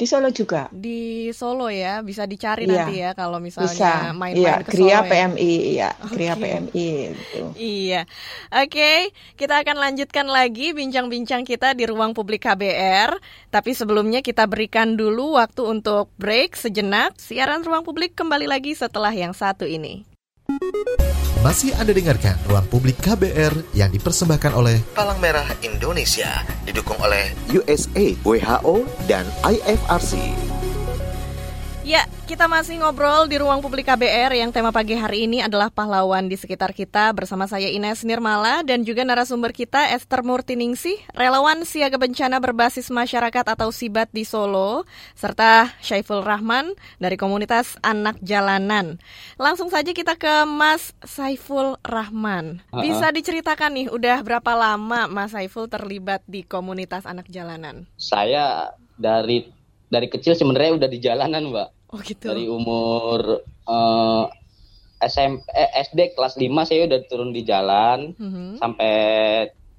di 0.01 0.09
Solo 0.09 0.33
juga. 0.33 0.65
Di 0.73 1.29
Solo 1.29 1.69
ya, 1.69 2.01
bisa 2.01 2.25
dicari 2.25 2.65
iya. 2.65 2.73
nanti 2.73 3.05
ya 3.05 3.13
kalau 3.13 3.37
misalnya 3.37 4.09
main-main 4.17 4.33
iya. 4.33 4.65
ke 4.65 4.73
Gria 4.73 5.05
Solo. 5.05 5.05
Ya. 5.05 5.11
PMI, 5.13 5.53
iya, 5.61 5.89
okay. 5.93 6.09
Gria 6.17 6.33
PMI 6.33 6.89
gitu. 7.13 7.43
Iya. 7.53 8.01
Oke, 8.49 8.65
okay, 8.65 8.97
kita 9.37 9.61
akan 9.61 9.77
lanjutkan 9.77 10.25
lagi 10.25 10.73
bincang-bincang 10.73 11.45
kita 11.45 11.77
di 11.77 11.85
ruang 11.85 12.17
publik 12.17 12.49
KBR, 12.49 13.13
tapi 13.53 13.77
sebelumnya 13.77 14.25
kita 14.25 14.49
berikan 14.49 14.97
dulu 14.97 15.37
waktu 15.37 15.69
untuk 15.69 16.09
break 16.17 16.57
sejenak. 16.57 17.13
Siaran 17.21 17.61
ruang 17.61 17.85
publik 17.85 18.17
kembali 18.17 18.49
lagi 18.49 18.73
setelah 18.73 19.13
yang 19.13 19.37
satu 19.37 19.69
ini. 19.69 20.10
Masih 21.41 21.73
Anda 21.73 21.89
dengarkan 21.89 22.37
Ruang 22.45 22.69
Publik 22.69 23.01
KBR 23.01 23.73
yang 23.73 23.89
dipersembahkan 23.89 24.53
oleh 24.53 24.77
Palang 24.93 25.17
Merah 25.17 25.49
Indonesia, 25.65 26.45
didukung 26.69 27.01
oleh 27.01 27.33
USA, 27.49 28.13
WHO, 28.21 28.85
dan 29.09 29.25
IFRC. 29.41 30.21
Ya, 31.81 32.05
kita 32.31 32.47
masih 32.47 32.79
ngobrol 32.79 33.27
di 33.27 33.35
ruang 33.35 33.59
publik 33.59 33.91
KBR 33.91 34.31
yang 34.39 34.55
tema 34.55 34.71
pagi 34.71 34.95
hari 34.95 35.27
ini 35.27 35.43
adalah 35.43 35.67
pahlawan 35.67 36.31
di 36.31 36.39
sekitar 36.39 36.71
kita 36.71 37.11
bersama 37.11 37.43
saya 37.43 37.67
Ines 37.67 38.07
Nirmala 38.07 38.63
dan 38.63 38.87
juga 38.87 39.03
narasumber 39.03 39.51
kita 39.51 39.91
Esther 39.91 40.23
Murtiningsih, 40.23 40.95
relawan 41.11 41.67
siaga 41.67 41.99
bencana 41.99 42.39
berbasis 42.39 42.87
masyarakat 42.87 43.51
atau 43.51 43.67
SIBAT 43.67 44.15
di 44.15 44.23
Solo, 44.23 44.87
serta 45.11 45.75
Syaiful 45.83 46.23
Rahman 46.23 46.71
dari 47.03 47.19
komunitas 47.19 47.75
Anak 47.83 48.15
Jalanan. 48.23 49.03
Langsung 49.35 49.67
saja 49.67 49.91
kita 49.91 50.15
ke 50.15 50.47
Mas 50.47 50.95
Saiful 51.03 51.75
Rahman. 51.83 52.63
Bisa 52.71 53.11
diceritakan 53.11 53.75
nih, 53.75 53.87
udah 53.91 54.23
berapa 54.23 54.55
lama 54.55 55.11
Mas 55.11 55.35
Saiful 55.35 55.67
terlibat 55.67 56.23
di 56.31 56.47
komunitas 56.47 57.03
Anak 57.03 57.27
Jalanan? 57.27 57.91
Saya 57.99 58.71
dari 58.95 59.51
dari 59.91 60.07
kecil 60.07 60.39
sebenarnya 60.39 60.79
udah 60.79 60.87
di 60.87 60.99
jalanan, 61.03 61.51
Mbak. 61.51 61.80
Oh 61.91 61.99
gitu. 61.99 62.31
Dari 62.31 62.47
umur 62.47 63.43
uh, 63.67 64.25
eh, 65.01 65.09
SMP 65.11 65.43
eh, 65.51 65.69
SD 65.83 65.99
kelas 66.15 66.39
5 66.39 66.47
saya 66.63 66.87
udah 66.87 66.99
turun 67.11 67.35
di 67.35 67.43
jalan 67.43 68.15
mm-hmm. 68.15 68.49
sampai 68.63 68.95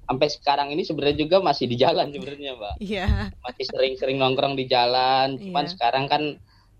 sampai 0.03 0.27
sekarang 0.29 0.67
ini 0.69 0.83
sebenarnya 0.85 1.17
juga 1.25 1.37
masih 1.41 1.65
di 1.65 1.79
jalan 1.79 2.13
sebenarnya, 2.13 2.53
Mbak. 2.53 2.73
Iya. 2.83 3.05
Yeah. 3.07 3.25
Masih 3.41 3.65
sering-sering 3.65 4.21
nongkrong 4.21 4.53
di 4.53 4.69
jalan. 4.69 5.41
Cuman 5.41 5.65
yeah. 5.65 5.73
sekarang 5.73 6.05
kan 6.05 6.23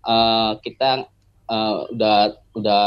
uh, 0.06 0.60
kita 0.62 1.10
uh, 1.50 1.88
udah 1.90 2.18
udah 2.54 2.86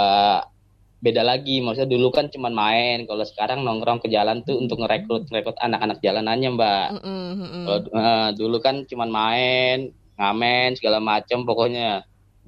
beda 0.97 1.21
lagi 1.21 1.61
maksudnya 1.61 1.93
dulu 1.93 2.09
kan 2.09 2.25
cuma 2.33 2.49
main 2.49 3.05
kalau 3.05 3.21
sekarang 3.21 3.61
nongkrong 3.61 4.01
ke 4.01 4.09
jalan 4.09 4.41
tuh 4.41 4.57
untuk 4.57 4.81
ngerekrut 4.81 5.29
ngerekrut 5.29 5.53
anak-anak 5.61 6.01
jalanannya 6.01 6.49
mbak 6.57 6.87
mm 6.97 7.33
-hmm. 7.37 7.63
Uh, 7.93 8.29
dulu 8.33 8.57
kan 8.57 8.81
cuma 8.89 9.05
main 9.05 9.93
ngamen 10.17 10.73
segala 10.73 10.97
macam 10.97 11.45
pokoknya 11.45 12.01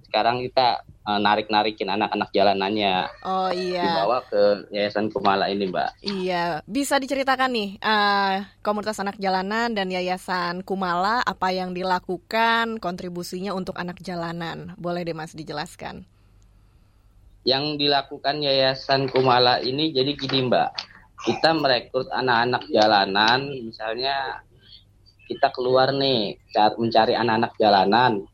sekarang 0.10 0.42
kita 0.42 0.82
uh, 1.06 1.22
narik-narikin 1.22 1.86
anak-anak 1.86 2.34
jalanannya. 2.34 3.06
Oh 3.22 3.54
iya. 3.54 3.86
Dibawa 3.86 4.26
ke 4.26 4.42
Yayasan 4.74 5.14
Kumala 5.14 5.46
ini, 5.54 5.70
Mbak. 5.70 6.02
Iya, 6.02 6.66
bisa 6.66 6.98
diceritakan 6.98 7.54
nih 7.54 7.70
uh, 7.78 8.42
komunitas 8.66 8.98
anak 8.98 9.22
jalanan 9.22 9.78
dan 9.78 9.94
Yayasan 9.94 10.66
Kumala 10.66 11.22
apa 11.22 11.54
yang 11.54 11.78
dilakukan, 11.78 12.82
kontribusinya 12.82 13.54
untuk 13.54 13.78
anak 13.78 14.02
jalanan. 14.02 14.74
Boleh 14.82 15.06
deh 15.06 15.14
Mas 15.14 15.38
dijelaskan. 15.38 16.10
Yang 17.46 17.78
dilakukan 17.78 18.42
Yayasan 18.42 19.14
Kumala 19.14 19.62
ini 19.62 19.94
jadi 19.94 20.18
gini, 20.18 20.50
Mbak. 20.50 20.70
Kita 21.20 21.54
merekrut 21.54 22.10
anak-anak 22.10 22.66
jalanan, 22.74 23.46
misalnya 23.62 24.42
kita 25.30 25.54
keluar 25.54 25.94
nih 25.94 26.42
mencari 26.82 27.14
anak-anak 27.14 27.54
jalanan 27.62 28.26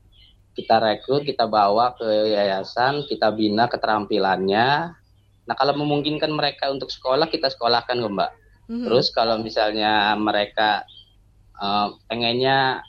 kita 0.55 0.79
rekrut 0.79 1.27
kita 1.27 1.45
bawa 1.45 1.93
ke 1.99 2.31
yayasan 2.31 3.03
kita 3.05 3.29
bina 3.35 3.67
keterampilannya 3.67 4.95
nah 5.45 5.55
kalau 5.59 5.77
memungkinkan 5.77 6.31
mereka 6.31 6.71
untuk 6.71 6.89
sekolah 6.89 7.29
kita 7.29 7.51
sekolahkan 7.51 8.01
mbak 8.01 8.31
mm-hmm. 8.71 8.87
terus 8.87 9.13
kalau 9.13 9.37
misalnya 9.37 10.15
mereka 10.17 10.87
uh, 11.59 11.93
pengennya 12.09 12.81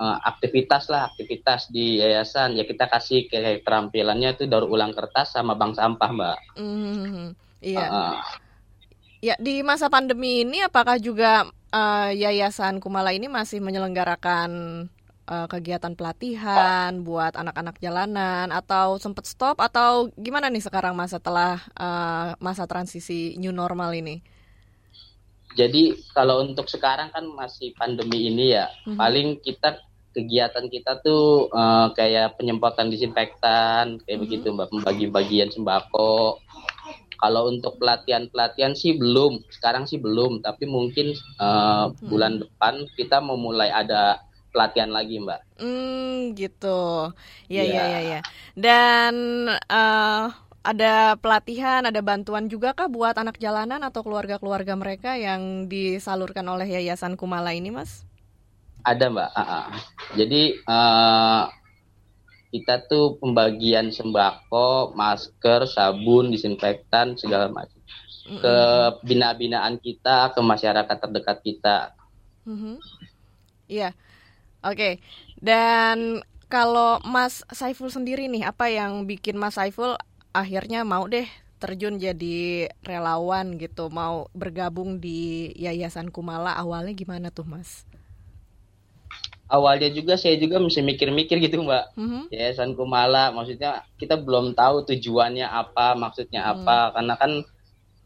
uh, 0.00 0.18
aktivitas 0.24 0.88
lah 0.88 1.12
aktivitas 1.12 1.68
di 1.68 2.00
yayasan 2.00 2.56
ya 2.56 2.64
kita 2.64 2.88
kasih 2.88 3.28
ke 3.28 3.60
keterampilannya 3.60 4.38
itu 4.38 4.48
daur 4.48 4.70
ulang 4.70 4.96
kertas 4.96 5.36
sama 5.36 5.58
bank 5.58 5.76
sampah 5.76 6.10
mbak 6.14 6.38
mm-hmm. 6.56 7.26
iya 7.60 7.84
uh, 7.84 8.14
ya 9.20 9.34
di 9.36 9.60
masa 9.60 9.92
pandemi 9.92 10.48
ini 10.48 10.64
apakah 10.64 10.96
juga 10.96 11.44
uh, 11.74 12.10
yayasan 12.14 12.80
Kumala 12.80 13.12
ini 13.12 13.28
masih 13.28 13.60
menyelenggarakan 13.60 14.88
uh, 15.30 15.46
kegiatan 15.46 15.94
pelatihan 15.94 16.90
buat 17.06 17.38
anak-anak 17.38 17.78
jalanan 17.78 18.50
atau 18.50 18.98
sempat 18.98 19.30
stop 19.30 19.62
atau 19.62 20.10
gimana 20.18 20.50
nih 20.50 20.66
sekarang 20.66 20.98
mas 20.98 21.14
setelah 21.14 21.62
uh, 21.78 22.34
masa 22.42 22.66
transisi 22.66 23.38
new 23.38 23.54
normal 23.54 23.94
ini? 23.94 24.18
Jadi 25.54 25.98
kalau 26.14 26.46
untuk 26.46 26.66
sekarang 26.70 27.10
kan 27.10 27.26
masih 27.26 27.74
pandemi 27.74 28.30
ini 28.30 28.54
ya, 28.54 28.70
mm-hmm. 28.70 28.98
paling 28.98 29.28
kita 29.42 29.82
kegiatan 30.10 30.66
kita 30.66 31.02
tuh 31.02 31.50
uh, 31.54 31.90
kayak 31.94 32.38
penyemprotan 32.38 32.90
disinfektan 32.90 33.98
kayak 34.02 34.06
mm-hmm. 34.06 34.22
begitu 34.26 34.46
mbak, 34.54 34.70
membagi 34.70 35.06
bagian 35.10 35.50
sembako. 35.50 36.38
Kalau 37.20 37.52
untuk 37.52 37.76
pelatihan-pelatihan 37.76 38.72
sih 38.72 38.96
belum, 38.96 39.44
sekarang 39.52 39.84
sih 39.84 40.00
belum, 40.00 40.40
tapi 40.40 40.64
mungkin 40.64 41.12
uh, 41.36 41.90
mm-hmm. 41.90 42.08
bulan 42.08 42.40
depan 42.40 42.74
kita 42.94 43.18
mau 43.20 43.36
mulai 43.36 43.68
ada 43.74 44.22
pelatihan 44.50 44.90
lagi 44.90 45.22
mbak. 45.22 45.40
Hmm 45.58 46.34
gitu, 46.34 47.10
ya 47.50 47.62
ya 47.62 47.82
ya 47.86 48.00
ya. 48.02 48.20
Dan 48.54 49.14
uh, 49.48 50.30
ada 50.60 51.16
pelatihan, 51.16 51.88
ada 51.88 52.00
bantuan 52.04 52.46
juga 52.52 52.76
kah 52.76 52.90
buat 52.90 53.16
anak 53.16 53.40
jalanan 53.40 53.80
atau 53.80 54.04
keluarga-keluarga 54.04 54.76
mereka 54.76 55.16
yang 55.16 55.72
disalurkan 55.72 56.44
oleh 56.44 56.68
Yayasan 56.68 57.16
Kumala 57.16 57.56
ini 57.56 57.72
mas? 57.72 58.04
Ada 58.84 59.08
mbak. 59.08 59.30
Uh 59.32 59.40
-uh. 59.40 59.66
Jadi 60.20 60.60
uh, 60.68 61.48
kita 62.50 62.84
tuh 62.90 63.16
pembagian 63.22 63.88
sembako, 63.94 64.92
masker, 64.98 65.64
sabun, 65.70 66.34
disinfektan 66.34 67.14
segala 67.14 67.48
macam 67.48 67.78
mm 67.78 68.36
-hmm. 68.36 68.40
ke 68.42 68.54
bina-binaan 69.06 69.78
kita, 69.78 70.34
ke 70.34 70.40
masyarakat 70.42 70.96
terdekat 70.98 71.38
kita. 71.40 71.76
Mm 72.44 72.58
-hmm. 72.58 72.76
Iya. 73.70 73.90
Oke, 74.60 75.00
dan 75.40 76.20
kalau 76.50 77.00
Mas 77.06 77.46
Saiful 77.48 77.88
sendiri 77.88 78.28
nih, 78.28 78.44
apa 78.44 78.68
yang 78.68 79.08
bikin 79.08 79.40
Mas 79.40 79.56
Saiful 79.56 79.96
akhirnya 80.36 80.84
mau 80.84 81.08
deh 81.08 81.24
terjun 81.60 82.00
jadi 82.00 82.68
relawan 82.84 83.60
gitu, 83.60 83.88
mau 83.92 84.28
bergabung 84.32 85.00
di 85.00 85.52
Yayasan 85.60 86.08
Kumala 86.08 86.56
awalnya 86.56 86.96
gimana 86.96 87.28
tuh 87.28 87.44
Mas? 87.48 87.84
Awalnya 89.50 89.90
juga 89.90 90.14
saya 90.14 90.38
juga 90.38 90.62
mesti 90.62 90.78
mikir-mikir 90.80 91.42
gitu 91.42 91.60
Mbak. 91.60 91.84
Mm-hmm. 91.98 92.22
Yayasan 92.30 92.72
Kumala, 92.76 93.34
maksudnya 93.34 93.84
kita 94.00 94.16
belum 94.20 94.52
tahu 94.54 94.88
tujuannya 94.88 95.48
apa, 95.48 95.98
maksudnya 95.98 96.46
mm. 96.46 96.50
apa, 96.52 96.78
karena 96.96 97.14
kan 97.18 97.32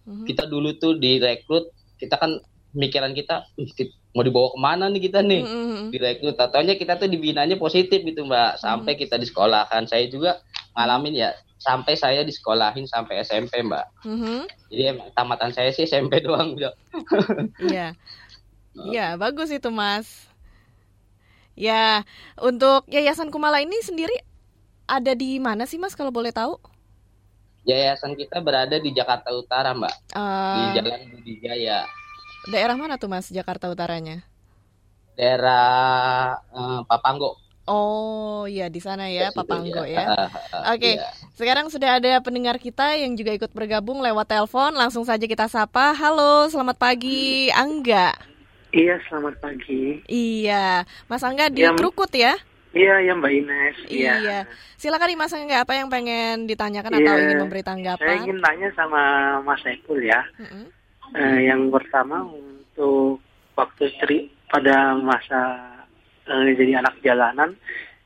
mm-hmm. 0.06 0.24
kita 0.24 0.44
dulu 0.50 0.74
tuh 0.80 0.96
direkrut, 0.98 1.68
kita 2.00 2.16
kan 2.16 2.40
pikiran 2.74 3.14
kita, 3.14 3.44
mau 4.14 4.22
dibawa 4.22 4.48
ke 4.54 4.58
mana 4.62 4.84
nih 4.86 5.02
kita 5.10 5.20
nih 5.26 5.42
mm-hmm. 5.42 5.90
direkrut 5.90 6.38
ataunya 6.38 6.78
kita 6.78 6.94
tuh 6.94 7.10
dibinanya 7.10 7.58
positif 7.58 7.98
gitu 8.06 8.22
mbak 8.22 8.62
sampai 8.62 8.94
mm-hmm. 8.94 9.02
kita 9.02 9.14
di 9.18 9.26
sekolah 9.26 9.66
kan 9.66 9.90
saya 9.90 10.06
juga 10.06 10.38
ngalamin 10.78 11.14
ya 11.18 11.30
sampai 11.58 11.94
saya 11.96 12.20
disekolahin 12.22 12.84
sampai 12.84 13.24
SMP 13.24 13.64
mbak. 13.64 13.88
Mm-hmm. 14.04 14.40
Jadi 14.68 14.82
emang 14.84 15.08
tamatan 15.16 15.50
saya 15.50 15.72
sih 15.72 15.88
SMP 15.88 16.20
doang. 16.24 16.54
Iya, 17.58 17.96
iya 18.92 19.06
bagus 19.16 19.48
itu 19.48 19.72
mas. 19.72 20.28
Ya 21.56 22.04
untuk 22.36 22.84
Yayasan 22.90 23.32
Kumala 23.32 23.62
ini 23.64 23.78
sendiri 23.80 24.14
ada 24.84 25.16
di 25.16 25.40
mana 25.40 25.64
sih 25.64 25.80
mas 25.80 25.96
kalau 25.96 26.12
boleh 26.12 26.30
tahu? 26.30 26.60
Yayasan 27.64 28.12
kita 28.12 28.44
berada 28.44 28.76
di 28.76 28.92
Jakarta 28.92 29.32
Utara 29.32 29.72
mbak, 29.72 29.94
uh, 30.12 30.54
di 30.60 30.64
Jalan 30.76 31.00
Budi 31.16 31.34
Jaya. 31.40 31.88
Daerah 32.44 32.76
mana 32.76 33.00
tuh 33.00 33.08
mas 33.08 33.32
Jakarta 33.32 33.72
Utaranya? 33.72 34.20
Daerah 35.16 36.36
uh, 36.52 36.84
Papanggo. 36.84 37.40
Oh 37.64 38.44
iya 38.44 38.68
di 38.68 38.76
sana 38.76 39.08
ya 39.08 39.32
Papanggo 39.32 39.88
ya. 39.88 40.04
ya. 40.04 40.06
Oke, 40.76 40.76
okay. 40.76 40.94
ya. 41.00 41.08
sekarang 41.32 41.72
sudah 41.72 41.96
ada 41.96 42.20
pendengar 42.20 42.60
kita 42.60 43.00
yang 43.00 43.16
juga 43.16 43.32
ikut 43.32 43.48
bergabung 43.56 44.04
lewat 44.04 44.28
telepon. 44.28 44.76
Langsung 44.76 45.08
saja 45.08 45.24
kita 45.24 45.48
sapa. 45.48 45.96
Halo, 45.96 46.44
selamat 46.52 46.76
pagi, 46.76 47.48
Angga. 47.48 48.12
Iya, 48.74 49.00
selamat 49.08 49.40
pagi. 49.40 50.04
Iya, 50.10 50.84
Mas 51.08 51.24
Angga 51.24 51.48
di 51.48 51.64
ya, 51.64 51.72
Krukut 51.72 52.10
ya? 52.12 52.36
Iya, 52.74 53.06
ya 53.06 53.12
Mbak 53.14 53.32
Ines. 53.32 53.76
Iya. 53.86 54.12
iya. 54.18 54.38
Silakan 54.76 55.14
nih 55.14 55.18
Mas 55.22 55.32
Angga, 55.32 55.62
apa 55.62 55.78
yang 55.78 55.88
pengen 55.88 56.50
ditanyakan 56.50 56.90
iya, 56.98 57.06
atau 57.06 57.14
ingin 57.22 57.38
memberi 57.38 57.62
tanggapan? 57.62 58.02
Saya 58.02 58.18
ingin 58.20 58.38
tanya 58.42 58.68
sama 58.74 59.02
Mas 59.46 59.62
Epul 59.62 60.02
ya. 60.02 60.26
Mm 60.36 60.48
-hmm. 60.50 60.64
Uh, 61.12 61.40
yang 61.40 61.68
pertama 61.68 62.24
untuk 62.24 63.20
waktu 63.52 63.92
ceri 64.00 64.20
pada 64.48 64.96
masa 64.96 65.40
uh, 66.24 66.48
jadi 66.56 66.80
anak 66.80 66.96
jalanan 67.04 67.52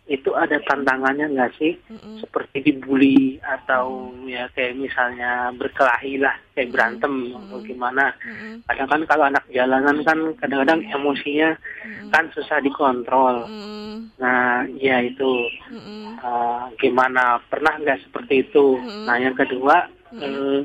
itu 0.08 0.32
ada 0.32 0.56
tantangannya 0.64 1.36
nggak 1.36 1.52
sih 1.60 1.76
mm-hmm. 1.76 2.24
seperti 2.24 2.64
dibully 2.64 3.36
atau 3.44 4.08
mm-hmm. 4.08 4.32
ya 4.32 4.48
kayak 4.56 4.80
misalnya 4.80 5.52
berkelahi 5.52 6.16
lah 6.16 6.32
kayak 6.56 6.72
berantem 6.72 7.28
mm-hmm. 7.28 7.44
atau 7.44 7.58
gimana 7.60 8.04
mm-hmm. 8.24 8.64
kadang 8.64 8.88
kan 8.88 9.02
kalau 9.04 9.24
anak 9.28 9.44
jalanan 9.52 10.00
kan 10.00 10.18
kadang-kadang 10.40 10.80
emosinya 10.88 11.50
mm-hmm. 11.84 12.08
kan 12.08 12.24
susah 12.32 12.56
dikontrol 12.64 13.44
mm-hmm. 13.44 14.16
nah 14.16 14.64
ya 14.80 15.04
itu 15.04 15.44
mm-hmm. 15.76 16.24
uh, 16.24 16.72
gimana 16.80 17.44
pernah 17.52 17.76
nggak 17.76 18.08
seperti 18.08 18.48
itu 18.48 18.80
mm-hmm. 18.80 19.04
nah 19.04 19.16
yang 19.20 19.36
kedua 19.36 19.92
mm-hmm. 20.08 20.24
uh, 20.24 20.60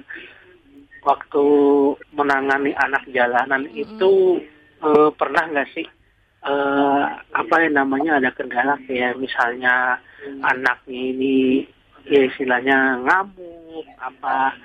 waktu 1.04 1.46
menangani 2.16 2.72
anak 2.76 3.04
jalanan 3.12 3.68
mm-hmm. 3.68 3.84
itu 3.84 4.44
uh, 4.84 5.10
pernah 5.16 5.48
nggak 5.52 5.70
sih 5.76 5.88
uh, 6.44 7.04
apa 7.34 7.56
yang 7.64 7.80
namanya 7.80 8.20
ada 8.20 8.30
kendala 8.36 8.76
kayak 8.86 9.18
misalnya 9.18 9.98
hmm. 10.24 10.44
anaknya 10.44 11.02
ini 11.16 11.38
ya 12.04 12.28
istilahnya 12.28 13.00
ngamuk 13.00 13.88
apa 14.00 14.56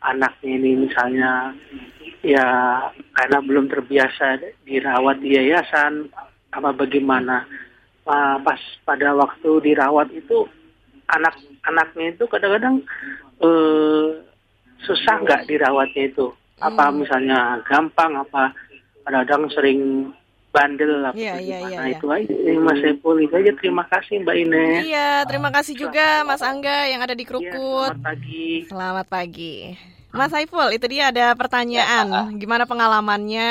anaknya 0.00 0.50
ini 0.56 0.70
misalnya 0.88 1.52
ya 2.24 2.46
karena 3.12 3.38
belum 3.44 3.68
terbiasa 3.68 4.40
dirawat 4.64 5.20
di 5.20 5.36
yayasan 5.36 6.08
apa 6.52 6.72
bagaimana 6.72 7.44
uh, 8.08 8.36
pas 8.40 8.60
pada 8.88 9.12
waktu 9.12 9.50
dirawat 9.60 10.08
itu 10.16 10.48
anak-anaknya 11.06 12.16
itu 12.16 12.24
kadang-kadang 12.26 12.82
uh, 13.44 14.25
susah 14.84 15.22
nggak 15.24 15.48
dirawatnya 15.48 16.12
itu 16.12 16.26
apa 16.60 16.88
hmm. 16.88 16.96
misalnya 17.04 17.38
gampang 17.68 18.16
apa 18.16 18.52
kadang-kadang 19.04 19.44
sering 19.52 19.80
bandel 20.56 21.04
lah. 21.04 21.12
Iya, 21.12 21.36
iya, 21.36 21.58
iya. 21.68 21.78
Nah, 21.84 21.88
itu 21.92 22.06
aja 22.08 22.32
Mas 22.64 22.80
Epul. 22.80 23.28
Itu 23.28 23.36
aja 23.36 23.52
terima 23.60 23.84
kasih 23.92 24.24
Mbak 24.24 24.36
Ines. 24.40 24.80
Iya, 24.88 25.10
terima 25.28 25.52
kasih 25.52 25.76
juga 25.76 26.24
Mas 26.24 26.40
Angga 26.40 26.88
yang 26.88 27.04
ada 27.04 27.12
di 27.12 27.28
iya, 27.28 27.28
Krukut. 27.28 27.92
Ya, 27.92 28.00
selamat 28.00 28.00
pagi. 28.00 28.48
Selamat 28.64 29.06
pagi. 29.06 29.54
Mas 30.16 30.32
Saiful, 30.32 30.72
itu 30.72 30.86
dia 30.88 31.12
ada 31.12 31.36
pertanyaan. 31.36 32.08
Ya. 32.08 32.22
Gimana 32.40 32.64
pengalamannya 32.64 33.50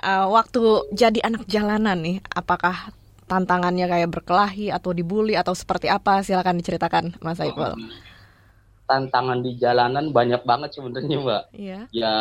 uh, 0.00 0.32
waktu 0.32 0.88
jadi 0.96 1.20
anak 1.28 1.44
jalanan 1.44 2.00
nih? 2.00 2.24
Apakah 2.32 2.88
tantangannya 3.28 3.84
kayak 3.84 4.08
berkelahi 4.08 4.72
atau 4.72 4.96
dibully 4.96 5.36
atau 5.36 5.52
seperti 5.52 5.92
apa? 5.92 6.24
Silakan 6.24 6.56
diceritakan, 6.56 7.20
Mas 7.20 7.36
Saiful 7.36 7.76
tantangan 8.86 9.42
di 9.42 9.58
jalanan 9.58 10.14
banyak 10.14 10.46
banget 10.46 10.78
sebenarnya 10.78 11.18
mbak. 11.18 11.42
Iya. 11.52 11.80
Ya 11.90 12.16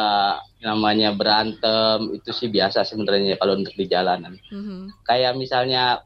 namanya 0.65 1.13
berantem 1.13 2.11
itu 2.17 2.33
sih 2.33 2.49
biasa 2.49 2.81
sebenarnya 2.83 3.37
kalau 3.37 3.55
untuk 3.55 3.77
di 3.77 3.85
jalanan. 3.85 4.35
Mm-hmm. 4.49 5.05
Kayak 5.05 5.37
misalnya 5.37 6.01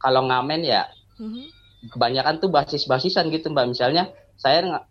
kalau 0.00 0.24
ngamen 0.26 0.64
ya 0.64 0.88
mm-hmm. 1.20 1.44
kebanyakan 1.94 2.40
tuh 2.40 2.50
basis-basisan 2.50 3.28
gitu 3.28 3.52
mbak. 3.52 3.68
Misalnya 3.68 4.08
saya 4.40 4.64
ng- 4.64 4.86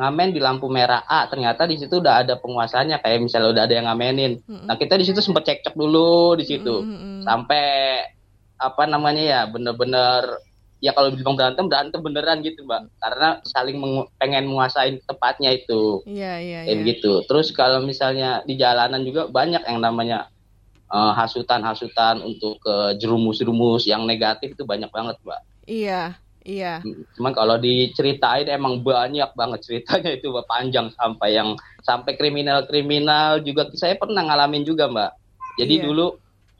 ngamen 0.00 0.32
di 0.32 0.40
lampu 0.40 0.66
merah 0.72 1.04
A 1.04 1.28
ternyata 1.28 1.68
di 1.68 1.76
situ 1.76 2.00
udah 2.00 2.24
ada 2.24 2.40
penguasanya 2.40 3.04
kayak 3.04 3.20
misalnya 3.20 3.52
udah 3.52 3.62
ada 3.68 3.74
yang 3.76 3.86
ngamenin. 3.92 4.40
Mm-hmm. 4.40 4.66
Nah 4.66 4.76
kita 4.80 4.96
di 4.96 5.04
situ 5.04 5.20
sempat 5.20 5.44
cekcok 5.44 5.76
dulu 5.76 6.34
di 6.40 6.48
situ 6.48 6.80
mm-hmm. 6.80 7.28
sampai 7.28 7.66
apa 8.60 8.84
namanya 8.84 9.22
ya 9.24 9.40
bener-bener 9.48 10.49
ya 10.80 10.96
kalau 10.96 11.12
dibilang 11.12 11.36
berantem 11.36 11.68
berantem 11.68 12.00
beneran 12.00 12.40
gitu 12.40 12.64
mbak. 12.64 12.88
Karena 12.98 13.38
saling 13.44 13.76
mengu 13.76 14.08
pengen 14.16 14.48
menguasai 14.48 15.00
tempatnya 15.04 15.52
itu. 15.54 16.00
Iya 16.08 16.40
iya 16.40 16.58
kayak 16.66 16.80
gitu. 16.96 17.22
Terus 17.28 17.52
kalau 17.52 17.84
misalnya 17.84 18.40
di 18.48 18.56
jalanan 18.56 19.04
juga 19.04 19.28
banyak 19.28 19.62
yang 19.68 19.78
namanya 19.80 20.32
uh, 20.90 21.12
hasutan-hasutan 21.14 22.24
untuk 22.24 22.58
ke 22.64 22.98
jerumus-jerumus 22.98 23.86
yang 23.86 24.08
negatif 24.08 24.56
itu 24.56 24.64
banyak 24.64 24.88
banget 24.90 25.16
mbak. 25.22 25.40
Iya 25.68 26.02
iya. 26.42 26.80
Cuman 27.14 27.36
kalau 27.36 27.60
diceritain 27.60 28.48
emang 28.48 28.80
banyak 28.80 29.30
banget 29.36 29.60
ceritanya 29.62 30.10
itu 30.16 30.32
mbak. 30.32 30.48
Panjang 30.48 30.88
sampai 30.96 31.36
yang 31.36 31.54
sampai 31.84 32.16
kriminal-kriminal 32.16 33.44
juga. 33.44 33.68
Saya 33.76 33.94
pernah 34.00 34.24
ngalamin 34.24 34.64
juga 34.64 34.88
mbak. 34.88 35.12
Jadi 35.60 35.74
iya. 35.76 35.84
dulu 35.84 36.06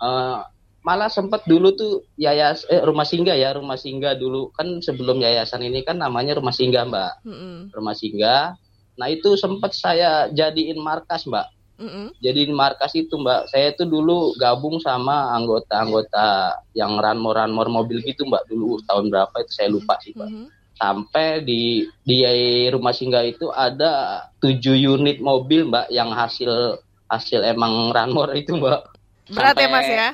uh, 0.05 0.45
malah 0.81 1.12
sempat 1.12 1.45
dulu 1.45 1.77
tuh 1.77 1.93
yayas 2.16 2.64
eh, 2.73 2.81
rumah 2.81 3.05
singgah 3.05 3.37
ya 3.37 3.53
rumah 3.57 3.77
singgah 3.77 4.16
dulu. 4.16 4.49
Kan 4.57 4.81
sebelum 4.81 5.21
yayasan 5.21 5.64
ini 5.64 5.85
kan 5.85 6.01
namanya 6.01 6.37
rumah 6.40 6.55
singgah 6.55 6.88
mbak. 6.88 7.21
Mm-hmm. 7.25 7.57
rumah 7.77 7.95
singgah. 7.97 8.57
Nah 8.97 9.09
itu 9.12 9.37
sempat 9.37 9.77
saya 9.77 10.29
jadiin 10.33 10.81
markas 10.81 11.29
mbak. 11.29 11.49
Mm-hmm. 11.81 12.07
jadiin 12.21 12.53
markas 12.57 12.93
itu 12.97 13.12
mbak. 13.21 13.49
Saya 13.53 13.73
itu 13.77 13.85
dulu 13.85 14.33
gabung 14.40 14.81
sama 14.81 15.37
anggota-anggota 15.37 16.61
yang 16.77 16.97
ranmor 17.01 17.37
ranmor 17.37 17.69
mobil 17.69 18.01
gitu 18.05 18.25
mbak. 18.25 18.49
Dulu 18.49 18.81
tahun 18.88 19.12
berapa 19.12 19.37
itu 19.45 19.53
saya 19.53 19.69
lupa 19.69 20.01
sih 20.01 20.16
mbak. 20.16 20.29
Mm-hmm. 20.29 20.49
sampai 20.81 21.45
di 21.45 21.85
di 22.09 22.25
rumah 22.73 22.97
singgah 22.97 23.21
itu 23.21 23.53
ada 23.53 24.25
tujuh 24.40 24.97
unit 24.97 25.21
mobil 25.21 25.69
mbak 25.69 25.93
yang 25.93 26.09
hasil 26.09 26.81
hasil 27.05 27.45
emang 27.45 27.93
ranmor 27.93 28.33
itu 28.33 28.57
mbak. 28.57 28.88
Berat 29.29 29.61
sampai, 29.61 29.69
ya 29.69 29.69
mas 29.69 29.88
ya 29.93 30.11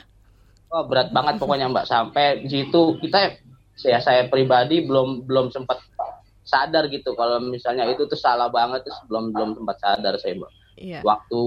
Oh, 0.71 0.85
berat 0.87 1.15
banget 1.15 1.39
pokoknya 1.39 1.71
Mbak 1.71 1.87
sampai 1.87 2.43
di 2.43 2.67
situ 2.67 2.99
kita 2.99 3.39
ya 3.87 4.03
saya 4.03 4.27
pribadi 4.27 4.83
belum 4.83 5.29
belum 5.29 5.55
sempat 5.55 5.79
sadar 6.47 6.87
gitu 6.91 7.15
kalau 7.19 7.43
misalnya 7.43 7.87
itu 7.91 8.07
tuh 8.07 8.19
salah 8.19 8.51
banget 8.51 8.87
terus 8.87 8.99
belum 9.07 9.35
belum 9.35 9.51
sempat 9.63 9.77
sadar 9.79 10.15
saya 10.19 10.35
Mbak. 10.39 10.53
Iya. 10.77 11.01
Waktu 11.07 11.43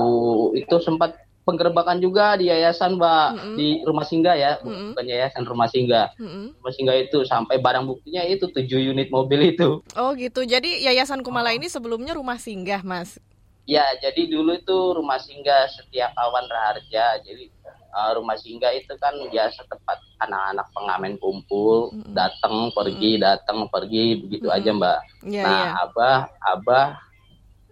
itu 0.64 0.76
sempat 0.82 1.20
penggerbakan 1.50 1.98
juga 1.98 2.38
di 2.38 2.54
yayasan 2.54 3.02
Mbak 3.02 3.28
mm 3.34 3.40
-hmm. 3.42 3.56
di 3.58 3.68
rumah 3.82 4.06
singgah 4.06 4.36
ya 4.38 4.52
mm 4.62 4.70
-hmm. 4.70 4.90
bukan 4.94 5.06
yayasan 5.10 5.44
rumah 5.50 5.68
singgah 5.72 6.08
mm 6.22 6.30
-hmm. 6.30 6.46
rumah 6.62 6.74
singgah 6.78 6.98
itu 7.02 7.18
sampai 7.26 7.56
barang 7.58 7.86
buktinya 7.90 8.22
itu 8.30 8.46
tujuh 8.54 8.94
unit 8.94 9.10
mobil 9.10 9.58
itu 9.58 9.82
oh 9.82 10.12
gitu 10.14 10.46
jadi 10.46 10.70
yayasan 10.94 11.26
Kumala 11.26 11.50
ini 11.50 11.66
sebelumnya 11.66 12.14
rumah 12.14 12.38
singgah 12.38 12.86
Mas 12.86 13.18
ya 13.66 13.82
jadi 13.98 14.30
dulu 14.30 14.62
itu 14.62 14.78
rumah 14.94 15.18
singgah 15.18 15.66
setiap 15.74 16.14
awan 16.14 16.46
raharja 16.46 17.18
jadi 17.26 17.50
uh, 17.94 18.12
rumah 18.18 18.38
singgah 18.38 18.72
itu 18.74 18.94
kan 18.98 19.14
biasa 19.30 19.66
tempat 19.70 19.98
anak-anak 20.22 20.68
pengamen 20.74 21.14
kumpul 21.18 21.94
datang 22.14 22.70
pergi 22.74 23.20
datang 23.22 23.68
pergi 23.70 24.20
begitu 24.22 24.48
mm-hmm. 24.50 24.60
aja 24.64 24.70
mbak 24.76 25.00
yeah, 25.26 25.46
nah 25.46 25.64
yeah. 25.74 25.84
abah 25.86 26.20
abah 26.56 26.88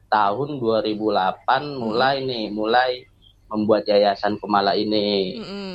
tahun 0.07 0.59
2008 0.59 0.95
mm-hmm. 0.95 1.65
mulai 1.77 2.15
nih 2.23 2.45
mulai 2.51 2.91
membuat 3.47 3.87
yayasan 3.87 4.37
Kumala 4.37 4.75
ini 4.75 5.39
mm-hmm. 5.41 5.73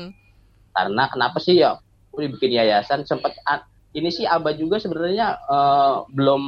karena 0.76 1.02
kenapa 1.08 1.38
sih 1.40 1.60
ya 1.62 1.80
bikin 2.12 2.52
yayasan 2.52 3.08
sempat 3.08 3.32
ini 3.92 4.08
sih 4.08 4.24
abah 4.24 4.56
juga 4.56 4.80
sebenarnya 4.80 5.40
uh, 5.48 6.04
belum 6.12 6.42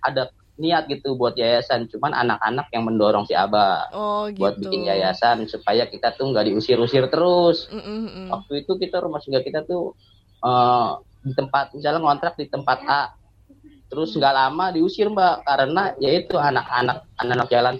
ada 0.00 0.32
niat 0.60 0.84
gitu 0.92 1.16
buat 1.16 1.32
yayasan 1.34 1.88
cuman 1.88 2.12
anak-anak 2.12 2.68
yang 2.70 2.84
mendorong 2.84 3.24
si 3.24 3.32
Abah 3.32 3.88
oh, 3.96 4.28
gitu. 4.28 4.44
buat 4.44 4.60
bikin 4.60 4.84
yayasan 4.84 5.48
supaya 5.48 5.88
kita 5.88 6.12
tuh 6.14 6.28
nggak 6.28 6.52
diusir-usir 6.52 7.08
terus 7.08 7.66
mm 7.72 7.80
-mm. 7.80 8.26
waktu 8.28 8.52
itu 8.62 8.76
kita 8.76 9.00
rumah 9.00 9.24
singgah 9.24 9.40
kita 9.40 9.64
tuh 9.64 9.96
uh, 10.44 11.00
di 11.24 11.32
tempat 11.32 11.72
misalnya 11.72 12.00
ngontrak 12.04 12.36
di 12.36 12.46
tempat 12.52 12.78
A 12.84 13.02
terus 13.88 14.12
nggak 14.14 14.34
lama 14.36 14.70
diusir 14.70 15.08
mbak 15.10 15.42
karena 15.48 15.96
yaitu 15.98 16.36
anak-anak 16.38 17.08
anak-anak 17.18 17.48
jalan 17.50 17.74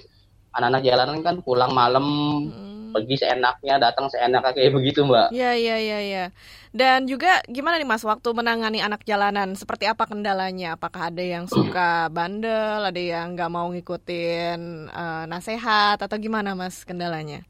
anak-anak 0.56 0.82
jalanan 0.82 1.18
kan 1.22 1.36
pulang 1.44 1.70
malam 1.70 2.06
mm. 2.50 2.69
Pergi 2.90 3.14
seenaknya 3.22 3.74
datang 3.78 4.06
seenaknya 4.10 4.52
kayak 4.52 4.74
begitu 4.74 5.06
mbak. 5.06 5.30
Iya 5.30 5.54
iya 5.56 5.76
iya 5.78 5.98
iya. 6.02 6.24
Dan 6.70 7.10
juga 7.10 7.42
gimana 7.50 7.82
nih 7.82 7.88
mas 7.88 8.06
waktu 8.06 8.30
menangani 8.30 8.78
anak 8.78 9.02
jalanan? 9.02 9.58
Seperti 9.58 9.90
apa 9.90 10.06
kendalanya? 10.06 10.78
Apakah 10.78 11.10
ada 11.10 11.22
yang 11.22 11.50
suka 11.50 12.06
bandel 12.14 12.86
ada 12.86 13.00
yang 13.00 13.34
nggak 13.34 13.50
mau 13.50 13.66
ngikutin 13.74 14.90
uh, 14.90 15.24
nasehat 15.26 15.98
atau 15.98 16.16
gimana 16.18 16.54
mas 16.54 16.86
kendalanya? 16.86 17.42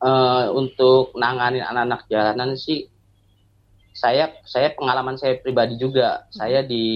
Uh, 0.00 0.48
untuk 0.56 1.12
nanganin 1.12 1.60
anak-anak 1.60 2.08
jalanan 2.08 2.56
sih 2.56 2.88
saya 4.00 4.32
saya 4.48 4.72
pengalaman 4.72 5.20
saya 5.20 5.36
pribadi 5.36 5.76
juga. 5.76 6.24
Hmm. 6.24 6.40
saya 6.40 6.60
di 6.64 6.86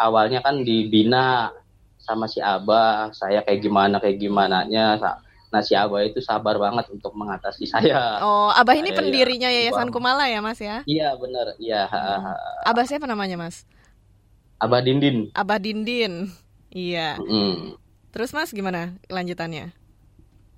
awalnya 0.00 0.40
kan 0.40 0.64
dibina 0.64 1.52
sama 2.00 2.24
si 2.24 2.40
abah. 2.40 3.12
Saya 3.12 3.44
kayak 3.44 3.60
gimana 3.60 4.00
kayak 4.00 4.16
gimana 4.16 4.64
nya 4.64 4.96
nah 5.48 5.64
si 5.64 5.72
abah 5.72 6.04
itu 6.04 6.20
sabar 6.20 6.60
banget 6.60 6.92
untuk 6.92 7.12
mengatasi 7.16 7.64
saya. 7.72 8.20
Oh 8.20 8.52
abah 8.52 8.76
ini 8.76 8.92
saya, 8.92 8.94
ya, 8.94 8.98
pendirinya 9.00 9.50
ya, 9.50 9.58
yayasan 9.68 9.88
Kumala 9.88 10.28
ya 10.28 10.40
mas 10.44 10.60
ya? 10.60 10.84
Iya 10.84 11.16
benar 11.16 11.56
iya 11.56 11.88
hmm. 11.88 12.68
abah 12.68 12.84
siapa 12.84 13.08
namanya 13.08 13.36
mas? 13.40 13.64
Abah 14.58 14.82
Dindin. 14.82 15.30
Abah 15.38 15.58
Dindin. 15.62 16.34
Iya. 16.68 17.16
Hmm. 17.16 17.78
terus 18.08 18.34
mas 18.34 18.50
gimana 18.50 18.96
lanjutannya? 19.08 19.70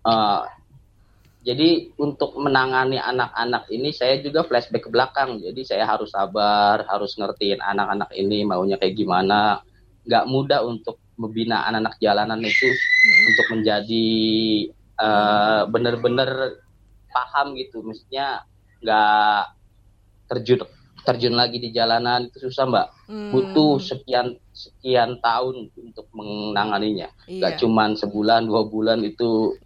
Uh, 0.00 0.48
jadi 1.40 1.88
untuk 1.96 2.36
menangani 2.36 3.00
anak-anak 3.00 3.64
ini 3.72 3.96
saya 3.96 4.20
juga 4.20 4.44
flashback 4.44 4.84
ke 4.84 4.90
belakang. 4.92 5.40
Jadi 5.40 5.64
saya 5.64 5.88
harus 5.88 6.12
sabar, 6.12 6.84
harus 6.84 7.16
ngertiin 7.16 7.64
anak-anak 7.64 8.12
ini 8.12 8.44
maunya 8.44 8.76
kayak 8.76 8.92
gimana. 8.92 9.64
Gak 10.04 10.28
mudah 10.28 10.60
untuk 10.64 11.00
membina 11.16 11.64
anak-anak 11.64 11.96
jalanan 12.00 12.40
itu 12.44 12.68
untuk 13.28 13.46
menjadi 13.56 14.08
uh, 15.00 15.62
benar-benar 15.72 16.60
paham 17.08 17.56
gitu. 17.56 17.80
Maksudnya 17.80 18.44
nggak 18.84 19.42
terjun 20.30 20.60
terjun 21.00 21.32
lagi 21.32 21.56
di 21.56 21.72
jalanan 21.72 22.28
itu 22.28 22.46
susah 22.46 22.68
mbak. 22.68 22.86
Hmm. 23.08 23.32
Butuh 23.32 23.80
sekian 23.80 24.36
sekian 24.52 25.18
tahun 25.24 25.72
untuk 25.72 26.06
menanganinya. 26.12 27.08
Iya. 27.24 27.40
Gak 27.40 27.64
cuman 27.64 27.96
sebulan 27.96 28.44
dua 28.44 28.68
bulan 28.68 29.00
itu 29.00 29.56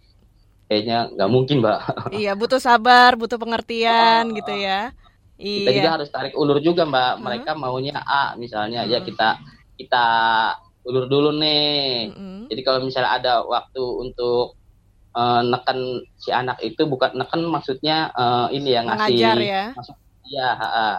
kayaknya 0.65 1.13
nggak 1.13 1.29
mungkin 1.29 1.61
mbak 1.61 1.79
iya 2.21 2.33
butuh 2.33 2.57
sabar 2.57 3.13
butuh 3.13 3.37
pengertian 3.37 4.33
gitu 4.33 4.53
ya 4.53 4.91
kita 5.37 5.69
iya. 5.69 5.77
juga 5.77 5.91
harus 5.99 6.09
tarik 6.09 6.33
ulur 6.33 6.57
juga 6.63 6.87
mbak 6.87 7.13
hmm. 7.15 7.21
mereka 7.21 7.51
maunya 7.53 8.01
A 8.01 8.33
misalnya 8.39 8.87
ya 8.87 8.87
hmm. 8.87 8.93
ya 8.97 8.99
kita 9.05 9.29
kita 9.77 10.05
ulur 10.85 11.05
dulu 11.05 11.29
nih 11.37 12.09
hmm. 12.13 12.41
jadi 12.49 12.61
kalau 12.65 12.79
misalnya 12.85 13.11
ada 13.13 13.33
waktu 13.45 13.83
untuk 13.83 14.57
uh, 15.15 15.41
neken 15.41 16.03
si 16.19 16.29
anak 16.29 16.59
itu 16.61 16.83
bukan 16.85 17.15
neken 17.15 17.47
maksudnya 17.47 18.11
uh, 18.13 18.51
ini 18.51 18.75
ya 18.75 18.81
ngasih 18.83 19.15
Mengajar 19.15 19.37
ya 19.39 19.63
maksud, 19.73 19.95
ya 20.27 20.49
uh, 20.59 20.97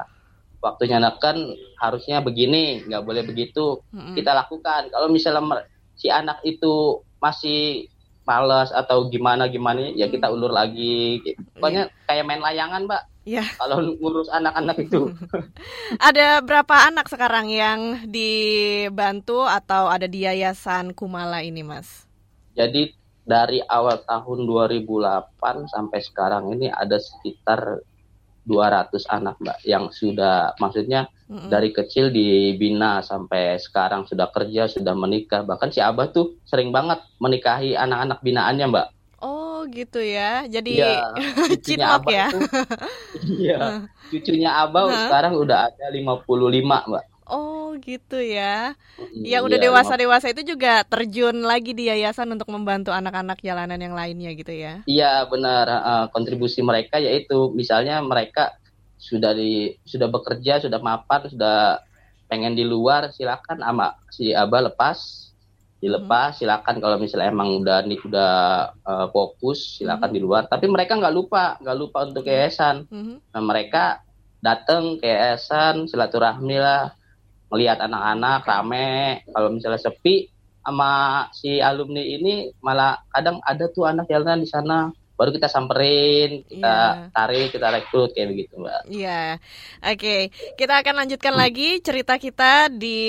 waktunya 0.65 0.99
neken 0.99 1.55
harusnya 1.79 2.25
begini 2.25 2.83
nggak 2.89 3.05
boleh 3.05 3.23
begitu 3.23 3.85
hmm. 3.93 4.17
kita 4.17 4.33
lakukan 4.33 4.89
kalau 4.91 5.07
misalnya 5.13 5.63
si 5.95 6.09
anak 6.09 6.41
itu 6.43 7.05
masih 7.21 7.87
males 8.27 8.75
atau 8.75 9.07
gimana 9.07 9.47
gimana 9.47 9.95
ya 9.95 10.11
kita 10.11 10.27
ulur 10.27 10.51
lagi 10.51 11.23
pokoknya 11.55 11.87
yeah. 11.87 12.05
kayak 12.11 12.27
main 12.27 12.43
layangan 12.43 12.89
mbak 12.89 13.05
Ya. 13.27 13.43
Kalau 13.59 13.83
ngurus 13.83 14.31
anak-anak 14.31 14.87
itu. 14.87 15.11
ada 15.99 16.39
berapa 16.47 16.87
anak 16.87 17.11
sekarang 17.11 17.51
yang 17.51 18.07
dibantu 18.07 19.43
atau 19.43 19.91
ada 19.91 20.07
di 20.07 20.23
Yayasan 20.23 20.95
Kumala 20.95 21.43
ini, 21.43 21.67
Mas? 21.67 22.07
Jadi 22.55 22.95
dari 23.27 23.59
awal 23.67 24.01
tahun 24.07 24.47
2008 24.47 25.67
sampai 25.69 25.99
sekarang 26.01 26.55
ini 26.55 26.71
ada 26.71 26.97
sekitar 27.03 27.83
200 28.47 28.95
anak, 29.11 29.37
Mbak, 29.43 29.59
yang 29.67 29.91
sudah 29.91 30.55
maksudnya 30.62 31.11
Mm-hmm. 31.27 31.51
Dari 31.51 31.71
kecil 31.75 32.15
dibina 32.15 33.03
sampai 33.03 33.59
sekarang 33.59 34.07
sudah 34.07 34.31
kerja, 34.31 34.71
sudah 34.71 34.95
menikah. 34.95 35.43
Bahkan 35.43 35.75
si 35.75 35.83
Abah 35.83 36.15
tuh 36.15 36.39
sering 36.47 36.71
banget 36.71 37.03
menikahi 37.19 37.75
anak-anak 37.75 38.23
binaannya, 38.23 38.67
Mbak. 38.71 38.87
Oh, 39.19 39.67
gitu 39.67 39.99
ya. 39.99 40.47
Jadi 40.47 40.79
ya, 40.87 41.11
cucunya 41.51 41.87
Abah 41.99 42.12
ya. 42.15 42.29
iya. 43.27 43.59
Cucunya 44.07 44.51
Abah 44.55 44.87
huh? 44.87 44.95
sekarang 45.11 45.35
udah 45.35 45.67
ada 45.67 45.87
55, 45.91 46.31
Mbak. 46.95 47.05
Gitu 47.79 48.19
ya. 48.19 48.75
Yang 49.12 49.43
udah 49.53 49.59
dewasa-dewasa 49.61 50.33
itu 50.33 50.57
juga 50.57 50.83
terjun 50.87 51.45
lagi 51.45 51.73
di 51.77 51.89
yayasan 51.93 52.33
untuk 52.33 52.49
membantu 52.51 52.91
anak-anak 52.93 53.41
jalanan 53.41 53.79
yang 53.79 53.95
lainnya 53.95 54.33
gitu 54.35 54.53
ya. 54.53 54.85
Iya 54.89 55.25
benar. 55.29 55.67
Uh, 55.69 56.07
kontribusi 56.11 56.61
mereka 56.65 56.99
yaitu 56.99 57.53
misalnya 57.53 58.01
mereka 58.03 58.57
sudah 58.97 59.37
di 59.37 59.77
sudah 59.85 60.09
bekerja 60.09 60.59
sudah 60.65 60.81
mapan 60.81 61.29
sudah 61.29 61.85
pengen 62.27 62.59
di 62.59 62.67
luar 62.67 63.12
silakan 63.15 63.62
ama 63.62 63.95
si 64.11 64.35
abah 64.35 64.73
lepas 64.73 65.31
dilepas 65.79 66.35
hmm. 66.35 66.39
silakan 66.43 66.77
kalau 66.81 66.97
misalnya 66.97 67.31
emang 67.31 67.61
udah 67.62 67.85
nih 67.85 68.01
udah 68.03 68.35
uh, 68.83 69.07
fokus 69.12 69.79
silakan 69.79 70.11
hmm. 70.11 70.17
di 70.17 70.21
luar 70.25 70.43
tapi 70.49 70.67
mereka 70.67 70.97
nggak 70.97 71.15
lupa 71.15 71.61
nggak 71.61 71.79
lupa 71.79 71.99
untuk 72.09 72.25
hmm. 72.25 72.33
yayasan 72.33 72.77
hmm. 72.89 73.17
nah 73.31 73.43
mereka 73.45 74.01
datang 74.41 74.97
ke 74.99 75.07
yayasan 75.07 75.87
silaturahmi 75.87 76.57
lah 76.57 76.97
melihat 77.53 77.79
anak-anak 77.83 78.43
rame 78.43 79.23
kalau 79.31 79.49
misalnya 79.55 79.81
sepi 79.81 80.27
sama 80.67 81.27
si 81.31 81.63
alumni 81.63 82.03
ini 82.03 82.51
malah 82.59 82.99
kadang 83.15 83.39
ada 83.47 83.71
tuh 83.71 83.87
anak 83.87 84.11
jalanan 84.11 84.43
di 84.43 84.51
sana 84.51 84.91
baru 85.17 85.33
kita 85.33 85.49
samperin, 85.49 86.45
kita 86.45 86.75
yeah. 86.77 87.09
tarik, 87.11 87.49
kita 87.49 87.73
rekrut 87.73 88.13
kayak 88.13 88.37
begitu, 88.37 88.61
Mbak. 88.61 88.81
Iya. 88.93 89.09
Yeah. 89.09 89.31
Oke, 89.81 89.97
okay. 89.97 90.21
kita 90.61 90.85
akan 90.85 90.95
lanjutkan 91.05 91.35
hmm. 91.35 91.41
lagi 91.41 91.69
cerita 91.81 92.21
kita 92.21 92.69
di 92.69 93.01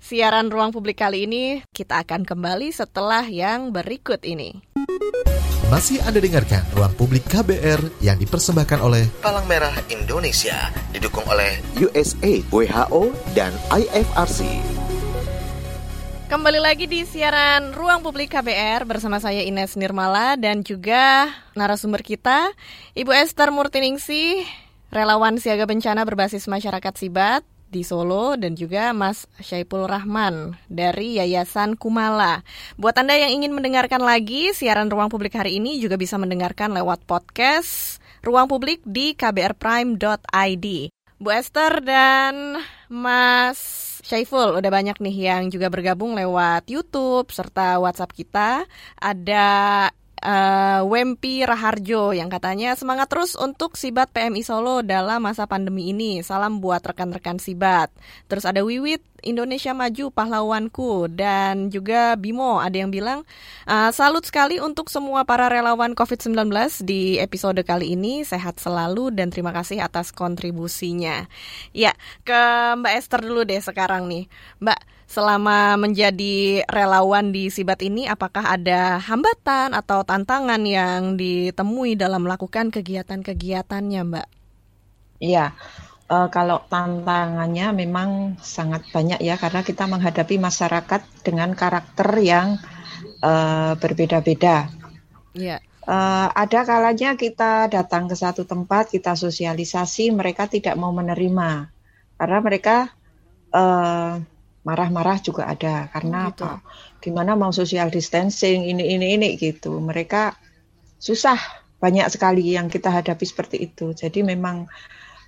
siaran 0.00 0.48
ruang 0.48 0.72
publik 0.72 1.04
kali 1.04 1.28
ini. 1.28 1.60
Kita 1.68 2.00
akan 2.00 2.24
kembali 2.24 2.72
setelah 2.72 3.28
yang 3.28 3.76
berikut 3.76 4.24
ini. 4.24 4.56
Masih 5.68 6.00
Anda 6.00 6.16
dengarkan 6.16 6.64
Ruang 6.72 6.96
Publik 6.96 7.28
KBR 7.28 8.00
yang 8.00 8.16
dipersembahkan 8.16 8.80
oleh 8.80 9.04
Palang 9.20 9.44
Merah 9.44 9.76
Indonesia, 9.92 10.72
didukung 10.96 11.28
oleh 11.28 11.60
USA, 11.76 12.40
WHO, 12.48 13.12
dan 13.36 13.52
IFRC. 13.68 14.48
Kembali 16.28 16.60
lagi 16.60 16.88
di 16.88 17.04
siaran 17.04 17.76
Ruang 17.76 18.00
Publik 18.00 18.32
KBR 18.32 18.88
bersama 18.88 19.20
saya 19.20 19.44
Ines 19.44 19.76
Nirmala 19.76 20.36
dan 20.36 20.60
juga 20.60 21.32
narasumber 21.52 22.04
kita 22.04 22.52
Ibu 22.96 23.12
Esther 23.16 23.48
Murtiningsi, 23.48 24.44
relawan 24.88 25.36
siaga 25.36 25.64
bencana 25.64 26.04
berbasis 26.04 26.48
masyarakat 26.48 26.96
Sibat 26.96 27.44
di 27.68 27.84
Solo 27.84 28.34
dan 28.34 28.56
juga 28.56 28.90
Mas 28.96 29.28
Syaipul 29.40 29.84
Rahman 29.84 30.56
dari 30.68 31.20
Yayasan 31.20 31.76
Kumala. 31.76 32.42
Buat 32.80 33.00
Anda 33.04 33.16
yang 33.16 33.40
ingin 33.40 33.52
mendengarkan 33.52 34.00
lagi 34.00 34.52
siaran 34.56 34.88
Ruang 34.88 35.12
Publik 35.12 35.36
hari 35.36 35.60
ini 35.60 35.78
juga 35.78 36.00
bisa 36.00 36.16
mendengarkan 36.16 36.72
lewat 36.72 37.04
podcast 37.04 38.00
Ruang 38.24 38.48
Publik 38.48 38.82
di 38.82 39.14
kbrprime.id. 39.14 40.66
Bu 41.18 41.28
Esther 41.34 41.82
dan 41.82 42.62
Mas 42.86 43.58
Syaiful, 44.06 44.56
udah 44.56 44.70
banyak 44.70 44.96
nih 45.02 45.16
yang 45.28 45.52
juga 45.52 45.68
bergabung 45.68 46.14
lewat 46.16 46.70
YouTube 46.70 47.28
serta 47.28 47.76
WhatsApp 47.82 48.14
kita. 48.14 48.64
Ada 48.96 49.46
uh, 50.22 50.82
Wempi 50.86 51.42
Raharjo 51.42 52.14
yang 52.14 52.30
katanya 52.30 52.74
semangat 52.74 53.10
terus 53.10 53.38
untuk 53.38 53.74
Sibat 53.78 54.10
PMI 54.10 54.42
Solo 54.42 54.82
dalam 54.82 55.22
masa 55.22 55.46
pandemi 55.46 55.90
ini. 55.90 56.20
Salam 56.22 56.58
buat 56.62 56.82
rekan-rekan 56.82 57.38
Sibat. 57.42 57.90
Terus 58.26 58.44
ada 58.46 58.62
Wiwit 58.62 59.02
Indonesia 59.26 59.74
Maju 59.74 60.14
pahlawanku 60.14 61.10
dan 61.10 61.74
juga 61.74 62.14
Bimo 62.14 62.62
ada 62.62 62.78
yang 62.78 62.94
bilang 62.94 63.26
uh, 63.66 63.90
salut 63.90 64.22
sekali 64.22 64.62
untuk 64.62 64.86
semua 64.90 65.26
para 65.26 65.50
relawan 65.50 65.98
COVID-19 65.98 66.46
di 66.86 67.18
episode 67.18 67.58
kali 67.66 67.98
ini 67.98 68.22
sehat 68.22 68.62
selalu 68.62 69.10
dan 69.10 69.34
terima 69.34 69.50
kasih 69.50 69.82
atas 69.82 70.14
kontribusinya. 70.14 71.26
Ya, 71.74 71.98
ke 72.22 72.40
Mbak 72.78 72.94
Esther 72.94 73.20
dulu 73.26 73.42
deh 73.42 73.58
sekarang 73.58 74.06
nih. 74.06 74.30
Mbak, 74.62 74.97
selama 75.08 75.80
menjadi 75.80 76.68
relawan 76.68 77.32
di 77.32 77.48
Sibat 77.48 77.80
ini 77.80 78.04
apakah 78.04 78.54
ada 78.54 79.00
hambatan 79.00 79.72
atau 79.72 80.04
tantangan 80.04 80.60
yang 80.68 81.16
ditemui 81.16 81.96
dalam 81.96 82.28
melakukan 82.28 82.68
kegiatan-kegiatannya, 82.68 84.02
Mbak? 84.04 84.28
Iya 85.18 85.56
uh, 86.08 86.28
kalau 86.32 86.64
tantangannya 86.66 87.76
memang 87.76 88.40
sangat 88.40 88.88
banyak 88.90 89.20
ya 89.20 89.36
karena 89.36 89.60
kita 89.62 89.84
menghadapi 89.84 90.40
masyarakat 90.40 91.04
dengan 91.22 91.52
karakter 91.52 92.08
yang 92.20 92.58
uh, 93.22 93.76
berbeda-beda. 93.78 94.72
Yeah. 95.36 95.60
Uh, 95.88 96.28
ada 96.36 96.68
kalanya 96.68 97.16
kita 97.16 97.72
datang 97.72 98.12
ke 98.12 98.16
satu 98.16 98.44
tempat, 98.44 98.92
kita 98.92 99.16
sosialisasi, 99.16 100.12
mereka 100.12 100.44
tidak 100.44 100.76
mau 100.76 100.92
menerima 100.92 101.72
karena 102.18 102.38
mereka 102.44 102.92
uh, 103.56 104.20
marah-marah 104.66 105.18
juga 105.22 105.46
ada 105.46 105.86
karena 105.92 106.28
oh, 106.28 106.34
gitu. 106.34 106.44
apa? 106.44 106.52
Gimana 106.98 107.38
mau 107.38 107.54
social 107.54 107.88
distancing 107.88 108.66
ini 108.66 108.94
ini 108.98 109.14
ini 109.14 109.28
gitu. 109.38 109.78
Mereka 109.78 110.34
susah 110.98 111.38
banyak 111.78 112.10
sekali 112.10 112.58
yang 112.58 112.66
kita 112.66 112.90
hadapi 112.90 113.24
seperti 113.24 113.62
itu. 113.70 113.94
Jadi 113.94 114.26
memang 114.26 114.66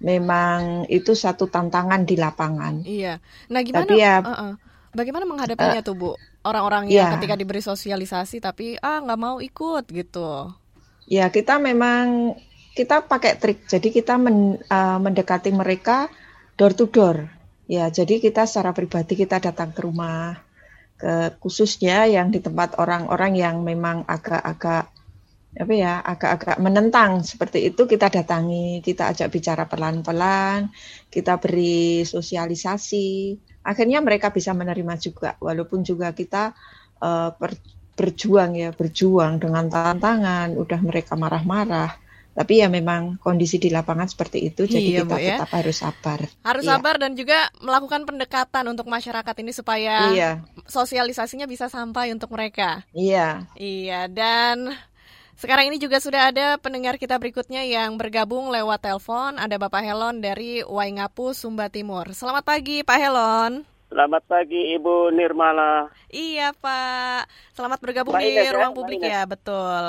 memang 0.03 0.88
itu 0.90 1.14
satu 1.14 1.47
tantangan 1.47 2.03
di 2.03 2.16
lapangan. 2.19 2.83
Iya. 2.83 3.21
Nah, 3.53 3.61
gimana? 3.62 3.87
Tapi 3.87 4.01
ya, 4.01 4.16
uh 4.21 4.33
-uh. 4.33 4.53
Bagaimana 4.90 5.23
menghadapinya 5.23 5.81
uh, 5.81 5.87
tuh, 5.87 5.95
Bu? 5.95 6.11
Orang-orang 6.43 6.90
yang 6.90 7.07
yeah. 7.07 7.12
ketika 7.14 7.38
diberi 7.38 7.62
sosialisasi 7.62 8.43
tapi 8.43 8.75
ah 8.83 8.99
nggak 8.99 9.21
mau 9.21 9.38
ikut 9.38 9.87
gitu. 9.87 10.51
Ya, 11.07 11.31
kita 11.31 11.62
memang 11.62 12.35
kita 12.75 13.07
pakai 13.07 13.38
trik. 13.38 13.71
Jadi 13.71 13.95
kita 13.95 14.19
men, 14.19 14.59
uh, 14.66 14.99
mendekati 14.99 15.55
mereka 15.55 16.11
door 16.59 16.75
to 16.75 16.90
door. 16.90 17.39
Ya, 17.70 17.87
jadi 17.87 18.18
kita 18.18 18.50
secara 18.50 18.74
pribadi 18.74 19.14
kita 19.14 19.38
datang 19.38 19.70
ke 19.70 19.87
rumah, 19.87 20.35
ke 20.98 21.38
khususnya 21.38 22.02
yang 22.11 22.35
di 22.35 22.42
tempat 22.42 22.74
orang-orang 22.83 23.38
yang 23.38 23.62
memang 23.62 24.02
agak-agak 24.11 24.90
apa 25.50 25.74
ya 25.74 25.98
agak-agak 26.02 26.62
menentang 26.62 27.26
seperti 27.26 27.74
itu 27.74 27.83
kita 27.90 28.06
datangi 28.06 28.78
kita 28.87 29.11
ajak 29.11 29.35
bicara 29.35 29.66
pelan-pelan 29.70 30.70
kita 31.14 31.38
beri 31.38 32.02
sosialisasi. 32.02 33.38
Akhirnya 33.62 34.02
mereka 34.02 34.35
bisa 34.35 34.50
menerima 34.50 34.94
juga 34.98 35.38
walaupun 35.38 35.87
juga 35.87 36.11
kita 36.11 36.50
uh, 36.98 37.30
ber, 37.38 37.54
berjuang 37.94 38.59
ya 38.59 38.74
berjuang 38.74 39.38
dengan 39.38 39.70
tantangan 39.70 40.59
udah 40.59 40.80
mereka 40.83 41.14
marah-marah 41.14 42.00
tapi 42.31 42.62
ya 42.62 42.71
memang 42.71 43.19
kondisi 43.19 43.59
di 43.59 43.69
lapangan 43.75 44.07
seperti 44.07 44.55
itu 44.55 44.64
jadi 44.64 44.87
iya, 44.87 45.01
kita 45.03 45.16
ya. 45.19 45.29
tetap 45.35 45.51
harus 45.51 45.77
sabar 45.83 46.21
harus 46.47 46.64
iya. 46.64 46.71
sabar 46.79 46.95
dan 47.03 47.12
juga 47.19 47.51
melakukan 47.59 48.07
pendekatan 48.07 48.64
untuk 48.71 48.87
masyarakat 48.87 49.35
ini 49.43 49.53
supaya 49.53 49.97
iya. 50.14 50.31
sosialisasinya 50.71 51.51
bisa 51.51 51.66
sampai 51.66 52.14
untuk 52.14 52.31
mereka 52.31 52.87
iya 52.95 53.51
iya 53.59 54.07
dan 54.07 54.73
sekarang 55.40 55.73
ini 55.73 55.81
juga 55.81 55.97
sudah 56.05 56.29
ada 56.29 56.61
pendengar 56.61 57.01
kita 57.01 57.16
berikutnya 57.16 57.64
yang 57.64 57.97
bergabung 57.97 58.53
lewat 58.53 58.85
telepon. 58.85 59.40
Ada 59.40 59.57
Bapak 59.57 59.81
Helon 59.81 60.21
dari 60.21 60.61
Waingapu, 60.61 61.33
Sumba 61.33 61.73
Timur. 61.73 62.12
Selamat 62.12 62.45
pagi 62.45 62.85
Pak 62.85 62.99
Helon. 63.01 63.64
Selamat 63.88 64.21
pagi 64.29 64.77
Ibu 64.77 65.09
Nirmala. 65.16 65.88
Iya 66.12 66.53
Pak. 66.61 67.33
Selamat 67.57 67.81
bergabung 67.81 68.21
Mbak 68.21 68.23
di 68.23 68.29
Ines, 68.37 68.45
ya? 68.45 68.53
ruang 68.53 68.73
ya? 68.73 68.77
publik 68.77 69.01
ya, 69.01 69.23
betul. 69.25 69.85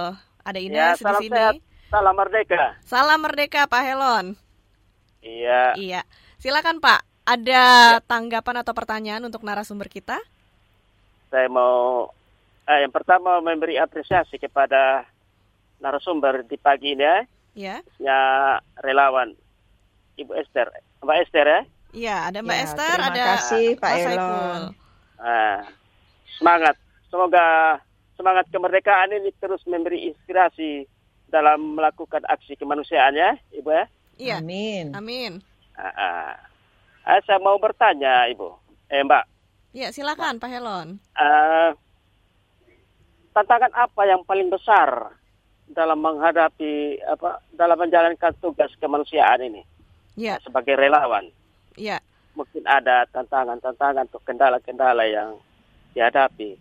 Ada 0.47 0.59
Ines 0.63 0.97
ya, 0.97 1.03
di 1.03 1.15
sini. 1.27 1.35
Sehat. 1.35 1.55
Salam 1.91 2.15
merdeka. 2.15 2.79
Salam 2.87 3.19
merdeka 3.19 3.67
Pak 3.67 3.83
Helon. 3.83 4.39
Iya. 5.19 5.75
Iya. 5.75 6.01
Silakan 6.39 6.79
Pak. 6.79 7.03
Ada 7.27 7.99
ya. 7.99 8.01
tanggapan 8.07 8.63
atau 8.63 8.71
pertanyaan 8.71 9.27
untuk 9.27 9.43
narasumber 9.43 9.91
kita? 9.91 10.15
Saya 11.27 11.51
mau 11.51 12.07
eh, 12.63 12.79
yang 12.87 12.95
pertama 12.95 13.43
memberi 13.43 13.75
apresiasi 13.75 14.39
kepada 14.39 15.03
narasumber 15.83 16.47
di 16.47 16.55
pagi 16.55 16.95
ini 16.95 17.03
ya. 17.03 17.17
Ya. 17.59 17.75
Ya 17.99 18.21
relawan 18.79 19.35
Ibu 20.15 20.31
Esther, 20.39 20.71
Mbak 21.03 21.17
Esther 21.27 21.45
ya. 21.45 21.61
Iya, 21.91 22.15
ada 22.31 22.39
Mbak 22.39 22.55
ya, 22.55 22.63
Esther, 22.71 22.97
terima 23.03 23.11
ada 23.11 23.23
kasih 23.35 23.65
Pak 23.75 23.91
Elon. 23.99 24.61
Ah, 25.19 25.59
semangat. 26.39 26.75
Semoga 27.11 27.45
semangat 28.15 28.47
kemerdekaan 28.47 29.11
ini 29.11 29.35
terus 29.43 29.59
memberi 29.67 30.07
inspirasi 30.07 30.87
dalam 31.31 31.79
melakukan 31.79 32.21
aksi 32.27 32.59
kemanusiaan 32.59 33.15
ya, 33.15 33.39
Ibu 33.55 33.69
ya. 33.71 33.85
Iya. 34.19 34.35
Amin. 34.43 34.91
Amin. 34.93 35.31
Ah, 35.79 35.87
ah. 35.95 36.31
ah, 37.07 37.19
saya 37.23 37.39
mau 37.39 37.55
bertanya, 37.57 38.27
Ibu. 38.29 38.51
Eh, 38.91 39.01
Mbak. 39.01 39.23
Iya, 39.71 39.95
silakan 39.95 40.37
Pak 40.37 40.51
Helon. 40.51 40.99
Ah, 41.15 41.71
tantangan 43.31 43.71
apa 43.71 44.01
yang 44.03 44.21
paling 44.27 44.51
besar 44.51 45.15
dalam 45.71 46.03
menghadapi 46.03 46.99
apa 47.07 47.39
dalam 47.55 47.79
menjalankan 47.79 48.35
tugas 48.43 48.67
kemanusiaan 48.83 49.39
ini 49.39 49.63
ya. 50.19 50.35
sebagai 50.43 50.75
relawan. 50.75 51.31
Ya. 51.79 52.03
Mungkin 52.35 52.63
ada 52.67 53.07
tantangan-tantangan 53.11 54.07
atau 54.07 54.19
kendala-kendala 54.23 55.03
yang 55.07 55.39
dihadapi. 55.95 56.55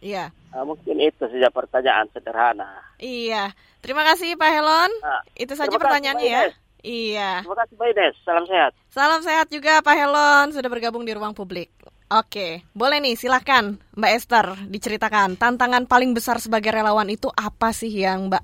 Iya. 0.00 0.32
Nah, 0.50 0.66
mungkin 0.66 0.98
itu 0.98 1.24
saja 1.30 1.48
pertanyaan 1.50 2.10
sederhana. 2.10 2.82
Iya. 2.98 3.54
Terima 3.80 4.02
kasih 4.02 4.34
Pak 4.34 4.50
Helon. 4.50 4.90
Nah, 4.98 5.22
itu 5.38 5.54
saja 5.54 5.76
pertanyaannya 5.78 6.26
ya. 6.26 6.42
Iya. 6.82 7.32
Terima 7.46 7.58
kasih 7.62 7.74
Pak 7.78 7.88
Ines. 7.94 8.14
Salam 8.26 8.44
sehat. 8.50 8.72
Salam 8.90 9.20
sehat 9.22 9.46
juga 9.52 9.78
Pak 9.84 9.96
Helon 9.96 10.46
sudah 10.50 10.70
bergabung 10.72 11.06
di 11.06 11.12
ruang 11.14 11.36
publik. 11.36 11.70
Oke, 12.10 12.66
boleh 12.74 12.98
nih 12.98 13.14
silakan 13.14 13.78
Mbak 13.94 14.12
Esther 14.18 14.46
diceritakan 14.66 15.38
tantangan 15.38 15.86
paling 15.86 16.10
besar 16.10 16.42
sebagai 16.42 16.74
relawan 16.74 17.06
itu 17.06 17.30
apa 17.30 17.70
sih 17.70 17.86
yang 17.86 18.26
Mbak 18.26 18.42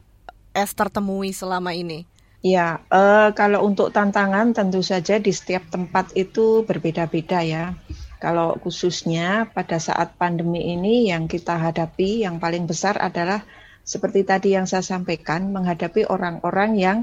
Esther 0.54 0.86
temui 0.86 1.34
selama 1.34 1.74
ini? 1.74 2.06
Ya, 2.46 2.86
uh, 2.94 3.34
kalau 3.34 3.66
untuk 3.66 3.90
tantangan 3.90 4.54
tentu 4.54 4.86
saja 4.86 5.18
di 5.18 5.34
setiap 5.34 5.66
tempat 5.66 6.14
itu 6.14 6.62
berbeda-beda 6.62 7.42
ya. 7.42 7.74
Kalau 8.16 8.56
khususnya 8.60 9.48
pada 9.52 9.76
saat 9.76 10.16
pandemi 10.16 10.72
ini 10.72 11.12
yang 11.12 11.28
kita 11.28 11.56
hadapi 11.56 12.24
yang 12.24 12.40
paling 12.40 12.64
besar 12.64 12.96
adalah 12.96 13.44
seperti 13.86 14.26
tadi 14.26 14.56
yang 14.56 14.64
saya 14.64 14.82
sampaikan 14.82 15.52
menghadapi 15.52 16.08
orang-orang 16.08 16.74
yang 16.80 16.98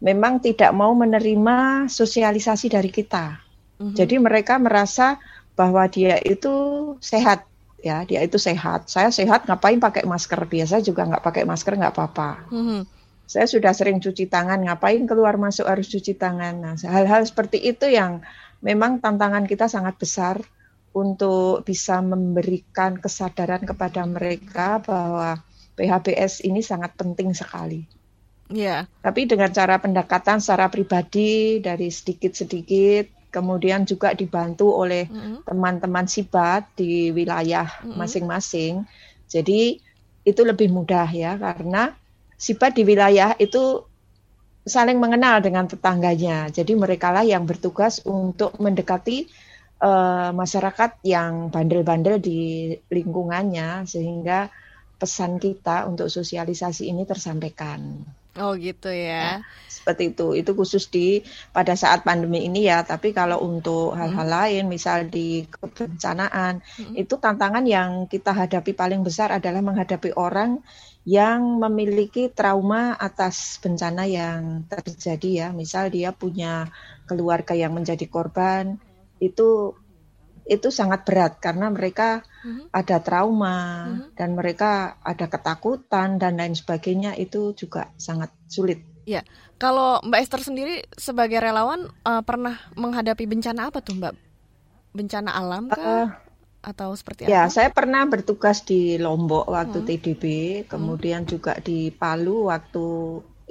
memang 0.00 0.40
tidak 0.40 0.72
mau 0.72 0.90
menerima 0.96 1.86
sosialisasi 1.86 2.72
dari 2.72 2.90
kita. 2.90 3.38
Mm 3.78 3.92
-hmm. 3.92 3.94
Jadi 3.94 4.14
mereka 4.18 4.58
merasa 4.58 5.20
bahwa 5.58 5.86
dia 5.90 6.22
itu 6.22 6.54
sehat 7.02 7.48
ya 7.78 8.02
dia 8.02 8.26
itu 8.26 8.38
sehat 8.38 8.90
saya 8.90 9.10
sehat 9.14 9.46
ngapain 9.46 9.78
pakai 9.78 10.02
masker 10.02 10.38
biasa 10.46 10.82
juga 10.82 11.06
nggak 11.06 11.22
pakai 11.22 11.42
masker 11.46 11.78
nggak 11.78 11.94
apa-apa 11.94 12.50
mm-hmm. 12.50 12.80
saya 13.26 13.46
sudah 13.46 13.70
sering 13.70 14.02
cuci 14.02 14.26
tangan 14.26 14.58
ngapain 14.66 15.06
keluar 15.06 15.38
masuk 15.38 15.66
harus 15.66 15.86
cuci 15.86 16.18
tangan 16.18 16.58
nah 16.58 16.74
hal-hal 16.74 17.22
seperti 17.22 17.62
itu 17.62 17.86
yang 17.86 18.18
memang 18.64 18.98
tantangan 18.98 19.46
kita 19.46 19.70
sangat 19.70 19.98
besar 19.98 20.42
untuk 20.96 21.62
bisa 21.62 22.00
memberikan 22.02 22.98
kesadaran 22.98 23.62
kepada 23.62 24.02
mereka 24.08 24.82
bahwa 24.82 25.38
PHBS 25.78 26.42
ini 26.42 26.58
sangat 26.64 26.96
penting 26.98 27.30
sekali. 27.36 27.86
Yeah. 28.48 28.88
Tapi 29.04 29.28
dengan 29.28 29.52
cara 29.52 29.76
pendekatan 29.78 30.40
secara 30.40 30.72
pribadi 30.72 31.60
dari 31.60 31.92
sedikit-sedikit 31.92 33.18
kemudian 33.28 33.84
juga 33.84 34.16
dibantu 34.16 34.72
oleh 34.72 35.04
teman-teman 35.44 36.08
mm 36.08 36.10
-hmm. 36.10 36.24
sibat 36.32 36.64
di 36.74 37.12
wilayah 37.12 37.68
masing-masing. 37.84 38.82
Mm 38.82 38.84
-hmm. 38.88 39.26
Jadi 39.28 39.60
itu 40.24 40.40
lebih 40.44 40.72
mudah 40.72 41.08
ya 41.12 41.36
karena 41.36 41.92
sibat 42.40 42.76
di 42.76 42.84
wilayah 42.84 43.36
itu 43.36 43.87
saling 44.68 45.00
mengenal 45.00 45.40
dengan 45.40 45.66
tetangganya. 45.66 46.52
Jadi 46.52 46.76
mereka 46.76 47.10
lah 47.10 47.24
yang 47.24 47.48
bertugas 47.48 48.04
untuk 48.04 48.54
mendekati 48.60 49.26
uh, 49.82 50.30
masyarakat 50.36 51.02
yang 51.02 51.48
bandel-bandel 51.48 52.20
di 52.20 52.72
lingkungannya 52.92 53.88
sehingga 53.88 54.52
pesan 54.98 55.38
kita 55.38 55.86
untuk 55.86 56.10
sosialisasi 56.10 56.90
ini 56.90 57.06
tersampaikan. 57.06 58.02
Oh 58.38 58.54
gitu 58.54 58.90
ya. 58.90 59.42
ya. 59.42 59.46
Seperti 59.66 60.14
itu. 60.14 60.34
Itu 60.38 60.54
khusus 60.54 60.86
di 60.86 61.22
pada 61.50 61.74
saat 61.74 62.06
pandemi 62.06 62.46
ini 62.46 62.70
ya. 62.70 62.86
Tapi 62.86 63.10
kalau 63.10 63.42
untuk 63.42 63.98
hal-hal 63.98 64.26
hmm. 64.26 64.36
lain, 64.38 64.64
misal 64.70 65.10
di 65.10 65.42
kebencanaan, 65.50 66.62
hmm. 66.62 66.94
itu 66.94 67.18
tantangan 67.18 67.66
yang 67.66 68.06
kita 68.06 68.30
hadapi 68.30 68.78
paling 68.78 69.02
besar 69.02 69.34
adalah 69.34 69.58
menghadapi 69.58 70.14
orang 70.14 70.62
yang 71.06 71.60
memiliki 71.62 72.30
trauma 72.30 72.94
atas 72.98 73.58
bencana 73.62 74.04
yang 74.04 74.64
terjadi 74.66 75.30
ya. 75.30 75.48
Misal 75.52 75.92
dia 75.92 76.12
punya 76.12 76.68
keluarga 77.08 77.54
yang 77.56 77.74
menjadi 77.76 78.04
korban, 78.08 78.76
itu 79.22 79.74
itu 80.48 80.72
sangat 80.72 81.04
berat 81.04 81.36
karena 81.44 81.68
mereka 81.68 82.24
mm-hmm. 82.40 82.72
ada 82.72 82.96
trauma 83.04 83.56
mm-hmm. 83.84 84.16
dan 84.16 84.30
mereka 84.32 84.96
ada 85.04 85.28
ketakutan 85.28 86.16
dan 86.16 86.40
lain 86.40 86.56
sebagainya 86.56 87.12
itu 87.20 87.52
juga 87.52 87.92
sangat 88.00 88.32
sulit. 88.48 88.80
Ya, 89.04 89.24
kalau 89.60 90.00
Mbak 90.04 90.20
Esther 90.20 90.42
sendiri 90.44 90.84
sebagai 90.96 91.40
relawan 91.40 91.92
uh, 92.04 92.24
pernah 92.24 92.56
menghadapi 92.76 93.28
bencana 93.28 93.68
apa 93.68 93.84
tuh 93.84 93.96
Mbak? 94.00 94.14
Bencana 94.96 95.30
alam 95.36 95.68
kah? 95.68 95.80
Uh, 95.80 96.08
atau 96.58 96.90
seperti 96.94 97.26
ya, 97.26 97.26
apa? 97.26 97.34
Ya, 97.34 97.42
saya 97.48 97.70
pernah 97.70 98.02
bertugas 98.04 98.66
di 98.66 98.98
Lombok 98.98 99.46
waktu 99.48 99.78
hmm. 99.82 99.86
TDB, 99.86 100.24
kemudian 100.66 101.22
hmm. 101.24 101.30
juga 101.30 101.52
di 101.58 101.94
Palu 101.94 102.50
waktu 102.50 102.86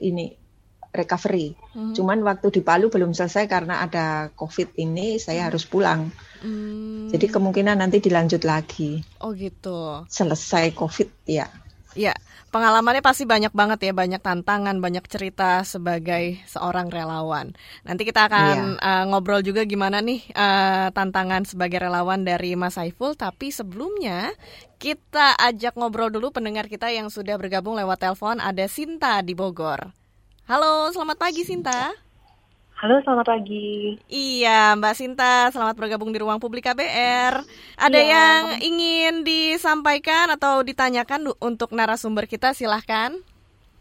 ini 0.03 0.47
recovery. 0.91 1.53
Hmm. 1.77 1.93
Cuman 1.93 2.25
waktu 2.25 2.59
di 2.59 2.61
Palu 2.65 2.89
belum 2.89 3.13
selesai 3.13 3.45
karena 3.45 3.85
ada 3.85 4.33
COVID 4.33 4.75
ini, 4.81 5.21
saya 5.21 5.45
hmm. 5.45 5.47
harus 5.51 5.63
pulang. 5.69 6.11
Hmm. 6.43 7.07
Jadi 7.09 7.31
kemungkinan 7.31 7.79
nanti 7.79 8.03
dilanjut 8.03 8.43
lagi. 8.43 9.01
Oh 9.23 9.31
gitu. 9.31 10.03
Selesai 10.09 10.75
COVID 10.75 11.09
ya. 11.29 11.47
Ya, 11.97 12.13
pengalamannya 12.49 13.03
pasti 13.03 13.27
banyak 13.27 13.51
banget 13.51 13.91
ya, 13.91 13.93
banyak 13.93 14.21
tantangan, 14.23 14.79
banyak 14.79 15.05
cerita 15.05 15.61
sebagai 15.67 16.39
seorang 16.47 16.87
relawan. 16.87 17.53
Nanti 17.83 18.07
kita 18.07 18.31
akan 18.31 18.79
iya. 18.79 18.83
uh, 18.83 19.03
ngobrol 19.11 19.43
juga 19.43 19.67
gimana 19.67 19.99
nih 19.99 20.23
uh, 20.33 20.89
tantangan 20.95 21.43
sebagai 21.43 21.83
relawan 21.83 22.23
dari 22.23 22.55
Mas 22.55 22.79
Saiful. 22.79 23.13
Tapi 23.19 23.51
sebelumnya 23.51 24.31
kita 24.79 25.35
ajak 25.37 25.75
ngobrol 25.75 26.09
dulu 26.09 26.31
pendengar 26.31 26.71
kita 26.71 26.87
yang 26.89 27.11
sudah 27.11 27.35
bergabung 27.35 27.75
lewat 27.75 27.99
telepon. 27.99 28.39
Ada 28.39 28.71
Sinta 28.71 29.19
di 29.21 29.35
Bogor. 29.35 29.91
Halo, 30.47 30.87
selamat 30.95 31.17
pagi 31.19 31.43
Sinta. 31.43 32.06
Halo, 32.77 33.01
selamat 33.01 33.25
pagi. 33.25 33.97
Iya, 34.05 34.77
Mbak 34.77 34.93
Sinta, 34.93 35.49
selamat 35.49 35.73
bergabung 35.81 36.13
di 36.13 36.21
Ruang 36.21 36.37
Publik 36.37 36.69
KBR. 36.69 37.41
Ada 37.73 37.97
iya. 37.97 38.13
yang 38.13 38.41
ingin 38.61 39.25
disampaikan 39.25 40.29
atau 40.37 40.61
ditanyakan 40.61 41.33
untuk 41.41 41.73
narasumber 41.73 42.29
kita, 42.29 42.53
silahkan. 42.53 43.17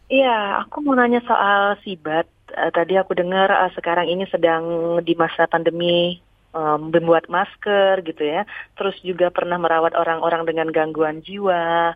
Iya, 0.09 0.65
aku 0.65 0.81
mau 0.81 0.97
nanya 0.97 1.21
soal 1.29 1.77
sibat. 1.85 2.25
Uh, 2.57 2.73
tadi 2.73 2.97
aku 2.97 3.13
dengar 3.13 3.53
uh, 3.53 3.69
sekarang 3.77 4.09
ini 4.09 4.25
sedang 4.33 4.65
di 5.05 5.13
masa 5.13 5.45
pandemi 5.45 6.17
um, 6.57 6.89
membuat 6.89 7.29
masker 7.29 8.01
gitu 8.01 8.25
ya. 8.25 8.49
Terus 8.81 8.97
juga 9.05 9.29
pernah 9.29 9.61
merawat 9.61 9.93
orang-orang 9.93 10.49
dengan 10.49 10.73
gangguan 10.73 11.21
jiwa. 11.21 11.93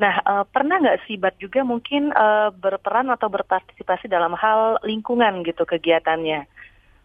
Nah, 0.00 0.14
uh, 0.24 0.44
pernah 0.48 0.80
nggak 0.80 1.04
Sibat 1.04 1.36
juga 1.36 1.60
mungkin 1.60 2.08
uh, 2.16 2.48
berperan 2.56 3.12
atau 3.12 3.28
berpartisipasi 3.28 4.08
dalam 4.08 4.32
hal 4.32 4.80
lingkungan 4.80 5.44
gitu 5.44 5.68
kegiatannya? 5.68 6.48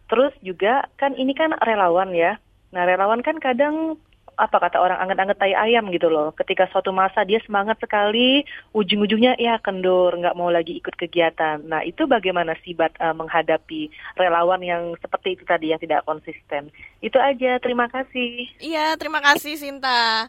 Terus 0.08 0.32
juga 0.40 0.88
kan 0.96 1.12
ini 1.12 1.36
kan 1.36 1.52
relawan 1.60 2.16
ya. 2.16 2.40
Nah, 2.72 2.82
relawan 2.88 3.20
kan 3.20 3.36
kadang 3.36 4.00
apa 4.36 4.68
kata 4.68 4.76
orang 4.76 5.00
anget-anget 5.00 5.36
tai 5.40 5.56
ayam 5.56 5.88
gitu 5.92 6.12
loh. 6.12 6.32
Ketika 6.36 6.68
suatu 6.68 6.92
masa 6.92 7.24
dia 7.24 7.40
semangat 7.44 7.80
sekali, 7.80 8.44
ujung-ujungnya 8.76 9.40
ya 9.40 9.56
kendor, 9.60 10.12
nggak 10.16 10.36
mau 10.36 10.52
lagi 10.52 10.76
ikut 10.76 10.92
kegiatan. 10.92 11.64
Nah 11.64 11.80
itu 11.84 12.04
bagaimana 12.04 12.52
Sibat 12.60 12.92
uh, 13.00 13.16
menghadapi 13.16 13.88
relawan 14.20 14.60
yang 14.60 14.92
seperti 15.00 15.40
itu 15.40 15.44
tadi 15.48 15.72
yang 15.72 15.80
tidak 15.80 16.04
konsisten. 16.04 16.68
Itu 17.00 17.16
aja, 17.16 17.56
terima 17.64 17.88
kasih. 17.88 18.44
Iya, 18.60 18.96
terima 19.00 19.24
kasih 19.24 19.56
Sinta. 19.56 20.28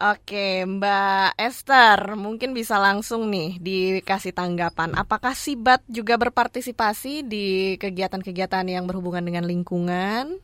Oke, 0.00 0.64
Mbak 0.64 1.36
Esther, 1.36 2.16
mungkin 2.16 2.56
bisa 2.56 2.80
langsung 2.80 3.28
nih 3.28 3.60
dikasih 3.60 4.32
tanggapan. 4.32 4.96
Apakah 4.96 5.36
Sibat 5.36 5.84
juga 5.92 6.16
berpartisipasi 6.16 7.20
di 7.28 7.76
kegiatan-kegiatan 7.76 8.64
yang 8.64 8.88
berhubungan 8.88 9.28
dengan 9.28 9.44
lingkungan? 9.44 10.40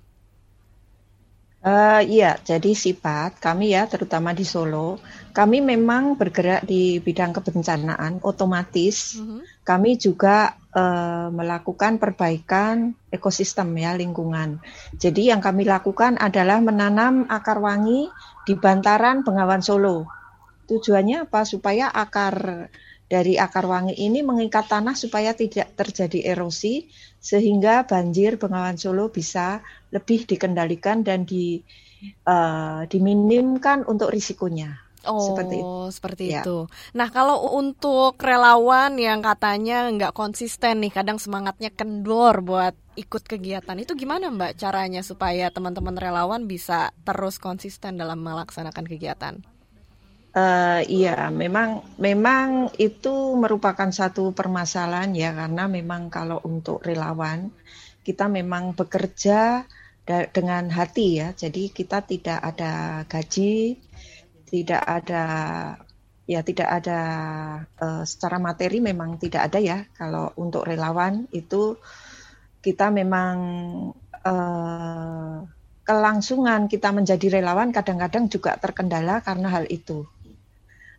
Uh, 1.67 1.99
iya, 2.07 2.39
jadi 2.47 2.79
Sibat 2.79 3.43
kami 3.43 3.75
ya, 3.75 3.91
terutama 3.91 4.31
di 4.31 4.47
Solo, 4.47 5.03
kami 5.35 5.59
memang 5.59 6.15
bergerak 6.15 6.63
di 6.63 7.03
bidang 7.03 7.35
kebencanaan, 7.35 8.23
otomatis. 8.23 9.19
Mm-hmm. 9.19 9.27
-huh. 9.27 9.43
Kami 9.67 9.99
juga 9.99 10.55
uh, 10.71 11.27
melakukan 11.35 11.99
perbaikan 11.99 12.95
ekosistem 13.11 13.75
ya 13.83 13.99
lingkungan. 13.99 14.63
Jadi 14.95 15.35
yang 15.35 15.43
kami 15.43 15.67
lakukan 15.67 16.15
adalah 16.23 16.63
menanam 16.63 17.27
akar 17.27 17.59
wangi 17.59 18.15
di 18.47 18.55
bantaran 18.55 19.27
Bengawan 19.27 19.59
Solo. 19.59 20.07
Tujuannya 20.71 21.27
apa? 21.27 21.43
Supaya 21.43 21.91
akar 21.91 22.71
dari 23.07 23.39
akar 23.39 23.71
wangi 23.71 23.95
ini 23.95 24.23
mengikat 24.27 24.67
tanah 24.67 24.99
supaya 24.99 25.31
tidak 25.31 25.79
terjadi 25.79 26.35
erosi 26.35 26.91
sehingga 27.23 27.87
banjir 27.87 28.35
Bengawan 28.39 28.75
Solo 28.75 29.11
bisa 29.15 29.63
lebih 29.95 30.27
dikendalikan 30.27 31.07
dan 31.07 31.23
di 31.23 31.63
uh, 32.27 32.83
diminimkan 32.91 33.87
untuk 33.87 34.11
risikonya. 34.11 34.87
Oh, 35.07 35.23
seperti 35.23 35.63
itu. 35.63 35.79
Seperti 35.95 36.25
ya. 36.35 36.43
itu. 36.43 36.67
Nah, 36.99 37.09
kalau 37.15 37.55
untuk 37.55 38.19
relawan 38.19 38.99
yang 38.99 39.23
katanya 39.23 39.87
nggak 39.87 40.11
konsisten 40.11 40.83
nih, 40.83 40.91
kadang 40.91 41.23
semangatnya 41.23 41.71
kendor 41.71 42.43
buat 42.43 42.75
ikut 42.99 43.23
kegiatan, 43.23 43.79
itu 43.79 43.95
gimana 43.95 44.35
Mbak 44.35 44.59
caranya 44.59 45.07
supaya 45.07 45.47
teman-teman 45.55 45.95
relawan 45.95 46.51
bisa 46.51 46.91
terus 47.07 47.39
konsisten 47.39 47.95
dalam 47.95 48.19
melaksanakan 48.19 48.83
kegiatan? 48.83 49.35
Uh, 50.37 50.85
iya, 50.85 51.33
memang 51.33 51.81
memang 51.97 52.69
itu 52.77 53.33
merupakan 53.41 53.89
satu 53.89 54.37
permasalahan 54.37 55.17
ya 55.17 55.33
karena 55.33 55.65
memang 55.65 56.13
kalau 56.13 56.45
untuk 56.45 56.85
relawan 56.85 57.49
kita 58.05 58.29
memang 58.29 58.77
bekerja 58.77 59.65
dengan 60.07 60.69
hati 60.69 61.25
ya. 61.25 61.33
Jadi 61.33 61.73
kita 61.73 62.05
tidak 62.05 62.39
ada 62.39 63.03
gaji, 63.09 63.81
tidak 64.45 64.83
ada 64.85 65.25
ya 66.27 66.41
tidak 66.43 66.69
ada 66.69 67.01
uh, 67.79 68.03
secara 68.03 68.37
materi 68.43 68.83
memang 68.83 69.17
tidak 69.17 69.47
ada 69.51 69.59
ya 69.63 69.79
kalau 69.95 70.35
untuk 70.37 70.67
relawan 70.67 71.31
itu 71.31 71.79
kita 72.61 72.91
memang 72.91 73.37
uh, 74.27 75.47
kelangsungan 75.87 76.67
kita 76.67 76.91
menjadi 76.91 77.39
relawan 77.39 77.71
kadang-kadang 77.71 78.27
juga 78.27 78.59
terkendala 78.59 79.23
karena 79.23 79.49
hal 79.55 79.71
itu. 79.71 80.03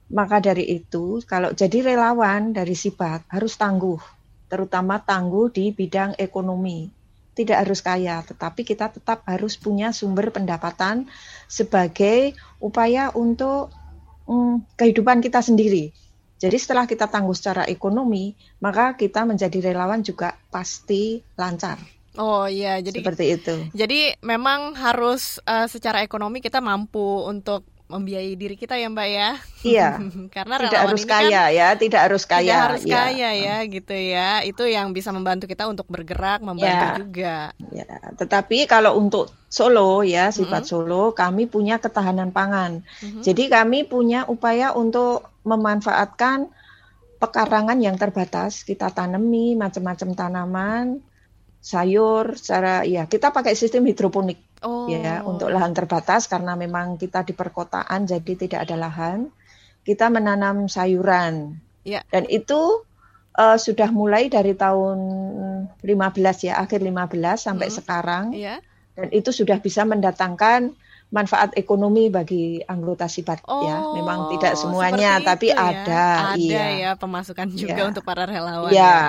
Maka 0.08 0.40
dari 0.40 0.64
itu 0.72 1.20
kalau 1.28 1.52
jadi 1.52 1.84
relawan 1.84 2.56
dari 2.56 2.74
Sibat 2.74 3.28
harus 3.28 3.60
tangguh, 3.60 4.00
terutama 4.48 5.04
tangguh 5.04 5.52
di 5.52 5.76
bidang 5.76 6.16
ekonomi 6.16 6.88
tidak 7.38 7.70
harus 7.70 7.86
kaya, 7.86 8.26
tetapi 8.26 8.66
kita 8.66 8.90
tetap 8.90 9.22
harus 9.30 9.62
punya 9.62 9.94
sumber 9.94 10.34
pendapatan 10.34 11.06
sebagai 11.46 12.34
upaya 12.58 13.14
untuk 13.14 13.70
hmm, 14.26 14.66
kehidupan 14.74 15.22
kita 15.22 15.46
sendiri. 15.46 15.94
Jadi 16.38 16.58
setelah 16.58 16.90
kita 16.90 17.06
tangguh 17.06 17.38
secara 17.38 17.70
ekonomi, 17.70 18.34
maka 18.58 18.98
kita 18.98 19.22
menjadi 19.26 19.70
relawan 19.70 20.02
juga 20.02 20.34
pasti 20.50 21.22
lancar. 21.38 21.78
Oh 22.18 22.50
iya, 22.50 22.82
jadi 22.82 23.06
seperti 23.06 23.26
itu. 23.38 23.56
Jadi 23.78 24.18
memang 24.26 24.74
harus 24.74 25.38
uh, 25.46 25.70
secara 25.70 26.02
ekonomi 26.02 26.42
kita 26.42 26.58
mampu 26.58 27.22
untuk 27.26 27.62
membiayai 27.88 28.36
diri 28.36 28.60
kita 28.60 28.76
ya 28.76 28.92
Mbak 28.92 29.08
ya. 29.08 29.30
Iya. 29.64 29.90
Karena 30.36 30.56
tidak 30.60 30.82
harus 30.92 31.04
kan 31.08 31.24
kaya 31.24 31.44
kan 31.48 31.56
ya, 31.56 31.68
tidak 31.80 32.02
harus 32.04 32.24
kaya. 32.28 32.44
Tidak 32.44 32.64
harus 32.68 32.84
ya. 32.84 32.96
kaya 33.00 33.30
ya 33.34 33.58
gitu 33.64 33.96
ya. 33.96 34.30
Itu 34.44 34.64
yang 34.68 34.92
bisa 34.92 35.16
membantu 35.16 35.48
kita 35.48 35.66
untuk 35.72 35.88
bergerak, 35.88 36.44
membantu 36.44 36.86
ya. 36.86 37.00
juga. 37.00 37.38
Ya, 37.72 37.88
tetapi 38.20 38.68
kalau 38.68 39.00
untuk 39.00 39.32
Solo 39.48 40.04
ya, 40.04 40.28
sifat 40.28 40.68
mm 40.68 40.76
-hmm. 40.76 40.84
Solo 40.84 41.04
kami 41.16 41.48
punya 41.48 41.80
ketahanan 41.80 42.36
pangan. 42.36 42.84
Mm 42.84 43.08
-hmm. 43.08 43.22
Jadi 43.24 43.44
kami 43.48 43.88
punya 43.88 44.28
upaya 44.28 44.76
untuk 44.76 45.32
memanfaatkan 45.48 46.52
pekarangan 47.18 47.80
yang 47.80 47.96
terbatas, 47.96 48.62
kita 48.68 48.92
tanami 48.94 49.56
macam-macam 49.58 50.10
tanaman, 50.14 50.86
sayur 51.68 52.40
secara 52.40 52.88
ya 52.88 53.12
kita 53.12 53.36
pakai 53.36 53.52
sistem 53.60 53.84
hidroponik 53.92 54.48
Oh. 54.66 54.90
Ya, 54.90 55.22
untuk 55.22 55.54
lahan 55.54 55.78
terbatas 55.78 56.26
karena 56.26 56.58
memang 56.58 56.98
kita 56.98 57.22
di 57.22 57.38
perkotaan 57.38 58.10
jadi 58.10 58.34
tidak 58.34 58.60
ada 58.66 58.76
lahan, 58.90 59.30
kita 59.86 60.10
menanam 60.10 60.66
sayuran. 60.66 61.62
Ya. 61.86 62.02
Dan 62.10 62.26
itu 62.26 62.82
uh, 63.38 63.58
sudah 63.62 63.94
mulai 63.94 64.34
dari 64.34 64.58
tahun 64.58 64.98
15 65.86 66.48
ya, 66.50 66.58
akhir 66.58 66.82
15 66.82 67.38
sampai 67.38 67.68
hmm. 67.70 67.76
sekarang. 67.78 68.26
Ya. 68.34 68.58
Dan 68.98 69.14
itu 69.14 69.30
sudah 69.30 69.62
bisa 69.62 69.86
mendatangkan 69.86 70.74
manfaat 71.08 71.56
ekonomi 71.56 72.12
bagi 72.12 72.60
anggota 72.68 73.08
sibat 73.08 73.40
ya. 73.44 73.48
oh, 73.48 73.64
ya. 73.64 73.78
Memang 73.96 74.20
tidak 74.36 74.54
semuanya 74.60 75.24
tapi 75.24 75.56
ya. 75.56 75.56
ada 75.56 76.06
ada 76.36 76.36
iya. 76.40 76.66
ya 76.76 76.92
pemasukan 77.00 77.48
juga 77.56 77.82
ya. 77.84 77.88
untuk 77.88 78.04
para 78.04 78.28
relawan. 78.28 78.72
Ya. 78.72 78.76
ya. 78.76 79.00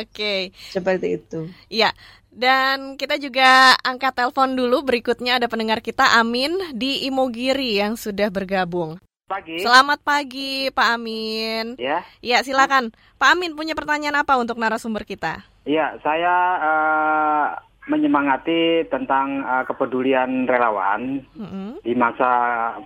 Oke. 0.00 0.08
Okay. 0.08 0.40
Seperti 0.72 1.20
itu. 1.20 1.40
Iya. 1.68 1.92
Dan 2.28 2.94
kita 2.96 3.18
juga 3.20 3.74
angkat 3.82 4.14
telepon 4.14 4.56
dulu. 4.56 4.84
Berikutnya 4.86 5.36
ada 5.36 5.50
pendengar 5.50 5.84
kita 5.84 6.16
Amin 6.16 6.54
di 6.72 7.04
Imogiri 7.04 7.76
yang 7.76 7.98
sudah 7.98 8.32
bergabung. 8.32 8.96
Pagi. 9.28 9.60
Selamat 9.60 10.00
pagi 10.00 10.72
Pak 10.72 10.88
Amin. 10.96 11.76
Ya. 11.76 12.00
Ya 12.24 12.40
silakan. 12.40 12.96
Pak 13.20 13.36
Amin 13.36 13.52
punya 13.52 13.76
pertanyaan 13.76 14.24
apa 14.24 14.40
untuk 14.40 14.56
narasumber 14.56 15.04
kita? 15.04 15.44
Iya, 15.68 16.00
saya 16.00 16.34
uh, 16.64 17.48
menyemangati 17.88 18.86
tentang 18.92 19.42
uh, 19.42 19.64
kepedulian 19.64 20.44
relawan 20.44 21.24
mm 21.32 21.48
-hmm. 21.48 21.68
di 21.82 21.92
masa 21.96 22.30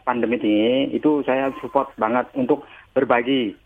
pandemi 0.07 0.38
ini. 0.38 0.95
Itu 0.95 1.27
saya 1.27 1.51
support 1.61 1.93
banget 1.99 2.31
untuk 2.38 2.65
berbagi 2.93 3.57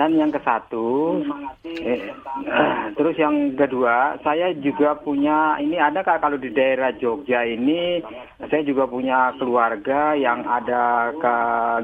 Dan 0.00 0.16
yang 0.16 0.32
ke 0.32 0.40
satu, 0.40 1.20
eh, 1.60 2.08
eh, 2.48 2.72
terus 2.96 3.20
yang 3.20 3.52
kedua, 3.52 4.16
saya 4.24 4.48
juga 4.56 4.96
punya 4.96 5.60
ini 5.60 5.76
ada 5.76 6.00
kak 6.00 6.24
kalau 6.24 6.40
di 6.40 6.48
daerah 6.56 6.88
Jogja 6.96 7.44
ini, 7.44 8.00
saya 8.48 8.64
juga 8.64 8.88
punya 8.88 9.36
keluarga 9.36 10.16
yang 10.16 10.40
ada 10.48 11.12
ke 11.20 11.34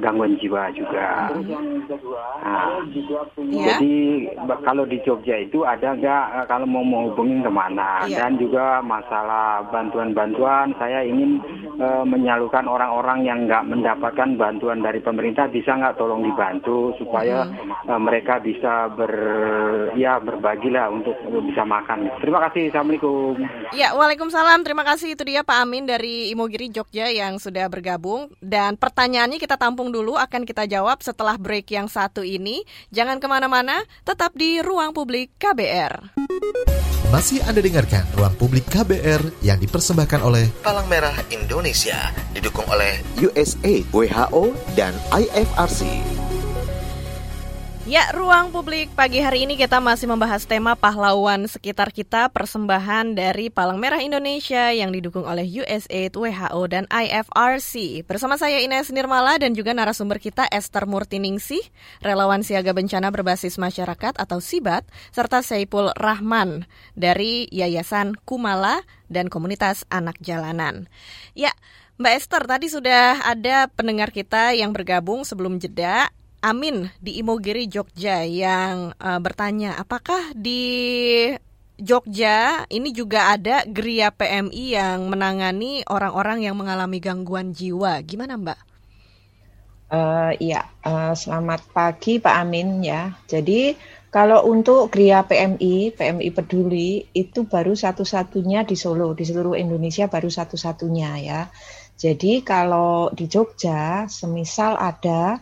gangguan 0.01 0.33
jiwa 0.41 0.73
juga. 0.73 1.29
Nah, 2.41 2.89
Ya. 3.37 3.77
Jadi 3.77 4.27
kalau 4.65 4.89
di 4.89 4.99
Jogja 5.05 5.37
itu 5.39 5.63
ada 5.63 5.93
nggak 5.93 6.25
eh, 6.41 6.47
kalau 6.49 6.67
mau 6.67 6.83
menghubungi 6.83 7.45
ke 7.45 7.53
mana? 7.53 8.05
Iya. 8.09 8.27
Dan 8.27 8.41
juga 8.41 8.81
masalah 8.81 9.65
bantuan-bantuan, 9.71 10.73
saya 10.81 11.05
ingin 11.05 11.39
eh, 11.79 12.05
menyalurkan 12.05 12.65
orang-orang 12.65 13.29
yang 13.29 13.45
nggak 13.45 13.67
mendapatkan 13.69 14.35
bantuan 14.41 14.81
dari 14.81 14.99
pemerintah 15.05 15.47
bisa 15.53 15.77
nggak 15.77 15.97
tolong 16.01 16.25
dibantu 16.25 16.97
supaya 16.97 17.45
eh, 17.87 18.01
mereka 18.07 18.39
bisa 18.39 18.87
ber 18.95 19.11
ya 19.99 20.23
berbagi 20.23 20.71
lah 20.71 20.95
untuk 20.95 21.19
bisa 21.43 21.67
makan. 21.67 22.07
Terima 22.23 22.39
kasih. 22.47 22.71
Assalamualaikum. 22.71 23.35
Ya, 23.75 23.91
Waalaikumsalam. 23.99 24.63
Terima 24.63 24.87
kasih 24.87 25.19
itu 25.19 25.27
dia 25.27 25.43
Pak 25.43 25.59
Amin 25.67 25.91
dari 25.91 26.31
Imogiri 26.31 26.71
Jogja 26.71 27.11
yang 27.11 27.43
sudah 27.43 27.67
bergabung. 27.67 28.31
Dan 28.39 28.79
pertanyaannya 28.79 29.43
kita 29.43 29.59
tampung 29.59 29.91
dulu, 29.91 30.15
akan 30.15 30.47
kita 30.47 30.71
jawab 30.71 31.03
setelah 31.03 31.35
break 31.35 31.75
yang 31.75 31.91
satu 31.91 32.23
ini. 32.23 32.63
Jangan 32.95 33.19
ke 33.19 33.27
mana-mana, 33.27 33.83
tetap 34.07 34.31
di 34.39 34.63
Ruang 34.63 34.95
Publik 34.95 35.35
KBR. 35.43 36.15
Masih 37.11 37.43
Anda 37.47 37.63
dengarkan 37.63 38.07
Ruang 38.15 38.35
Publik 38.39 38.67
KBR 38.71 39.43
yang 39.43 39.59
dipersembahkan 39.63 40.21
oleh 40.27 40.51
Palang 40.63 40.91
Merah 40.91 41.15
Indonesia, 41.31 42.11
didukung 42.35 42.67
oleh 42.67 42.99
USAID, 43.19 43.91
WHO, 43.95 44.55
dan 44.75 44.95
IFRC. 45.15 46.16
Ya, 47.87 48.03
ruang 48.11 48.51
publik 48.51 48.91
pagi 48.99 49.23
hari 49.23 49.47
ini 49.47 49.55
kita 49.55 49.79
masih 49.79 50.11
membahas 50.11 50.43
tema 50.43 50.75
pahlawan 50.75 51.47
sekitar 51.47 51.95
kita 51.95 52.27
persembahan 52.35 53.15
dari 53.15 53.47
Palang 53.47 53.79
Merah 53.79 54.03
Indonesia 54.03 54.75
yang 54.75 54.91
didukung 54.91 55.23
oleh 55.23 55.47
USAID, 55.47 56.19
WHO, 56.19 56.67
dan 56.67 56.91
IFRC. 56.91 58.03
Bersama 58.03 58.35
saya 58.43 58.59
Ines 58.59 58.91
Nirmala 58.91 59.39
dan 59.39 59.55
juga 59.55 59.71
narasumber 59.71 60.19
kita 60.19 60.51
Esther 60.51 60.91
Murtiningsih, 60.91 61.63
relawan 62.03 62.43
siaga 62.43 62.75
bencana 62.75 63.07
berbasis 63.15 63.55
masyarakat 63.55 64.19
atau 64.19 64.43
SIBAT, 64.43 64.83
serta 65.15 65.47
Saipul 65.47 65.95
Rahman 65.95 66.67
dari 66.99 67.47
Yayasan 67.55 68.19
Kumala 68.27 68.83
dan 69.07 69.31
Komunitas 69.31 69.87
Anak 69.95 70.19
Jalanan. 70.19 70.91
Ya, 71.39 71.55
Mbak 72.03 72.13
Esther, 72.13 72.45
tadi 72.51 72.67
sudah 72.69 73.25
ada 73.25 73.71
pendengar 73.73 74.13
kita 74.13 74.53
yang 74.53 74.75
bergabung 74.75 75.23
sebelum 75.25 75.57
jeda. 75.63 76.13
Amin 76.45 76.93
di 77.01 77.21
Imogiri 77.21 77.69
Jogja 77.69 78.25
yang 78.25 78.93
uh, 78.97 79.21
bertanya 79.21 79.77
apakah 79.81 80.33
di 80.37 81.33
Jogja 81.77 82.65
ini 82.73 82.89
juga 82.97 83.37
ada 83.37 83.61
Gria 83.69 84.09
PMI 84.09 84.65
yang 84.81 85.13
menangani 85.13 85.85
orang-orang 85.85 86.41
yang 86.41 86.57
mengalami 86.57 87.05
gangguan 87.05 87.53
jiwa. 87.53 88.01
Gimana 88.01 88.41
Mbak? 88.41 88.61
Eh, 89.87 90.33
iya, 90.43 90.67
eh, 90.83 91.15
selamat 91.15 91.71
pagi 91.71 92.19
Pak 92.19 92.33
Amin 92.33 92.83
ya. 92.83 93.15
Jadi 93.29 93.77
kalau 94.11 94.49
untuk 94.49 94.89
Gria 94.89 95.23
PMI, 95.23 95.93
PMI 95.95 96.29
Peduli 96.33 97.07
itu 97.13 97.45
baru 97.45 97.77
satu-satunya 97.77 98.65
di 98.65 98.75
Solo, 98.75 99.13
di 99.13 99.29
seluruh 99.29 99.55
Indonesia 99.55 100.09
baru 100.09 100.33
satu-satunya 100.33 101.11
ya. 101.23 101.41
Jadi 101.95 102.41
kalau 102.41 103.13
di 103.13 103.29
Jogja, 103.29 104.09
semisal 104.11 104.75
ada 104.81 105.39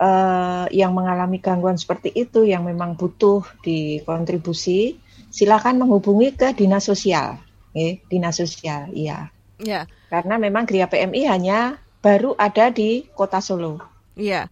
eh, 0.00 0.64
yang 0.72 0.92
mengalami 0.96 1.38
gangguan 1.40 1.76
seperti 1.80 2.12
itu 2.14 2.44
yang 2.44 2.64
memang 2.64 2.96
butuh 3.00 3.42
dikontribusi, 3.64 5.00
silakan 5.30 5.80
menghubungi 5.82 6.36
ke 6.36 6.52
dinas 6.56 6.84
sosial, 6.86 7.40
eh, 7.74 8.00
dinas 8.10 8.36
sosial, 8.40 8.88
iya. 8.92 9.30
Ya, 9.58 9.88
Karena 10.12 10.36
memang 10.36 10.68
Gria 10.68 10.86
PMI 10.86 11.22
hanya 11.28 11.58
baru 12.04 12.36
ada 12.36 12.68
di 12.70 13.08
Kota 13.16 13.40
Solo. 13.40 13.80
iya. 14.16 14.48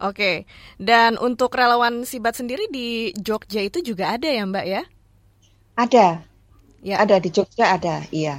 Oke. 0.00 0.48
Dan 0.80 1.20
untuk 1.20 1.52
relawan 1.52 2.08
Sibat 2.08 2.32
sendiri 2.32 2.64
di 2.72 3.12
Jogja 3.20 3.60
itu 3.60 3.84
juga 3.84 4.16
ada 4.16 4.28
ya 4.32 4.42
Mbak 4.48 4.66
ya? 4.66 4.82
Ada, 5.76 6.06
Ya. 6.80 6.96
ada 7.02 7.16
di 7.20 7.28
Jogja 7.36 7.76
ada, 7.76 7.96
iya. 8.10 8.36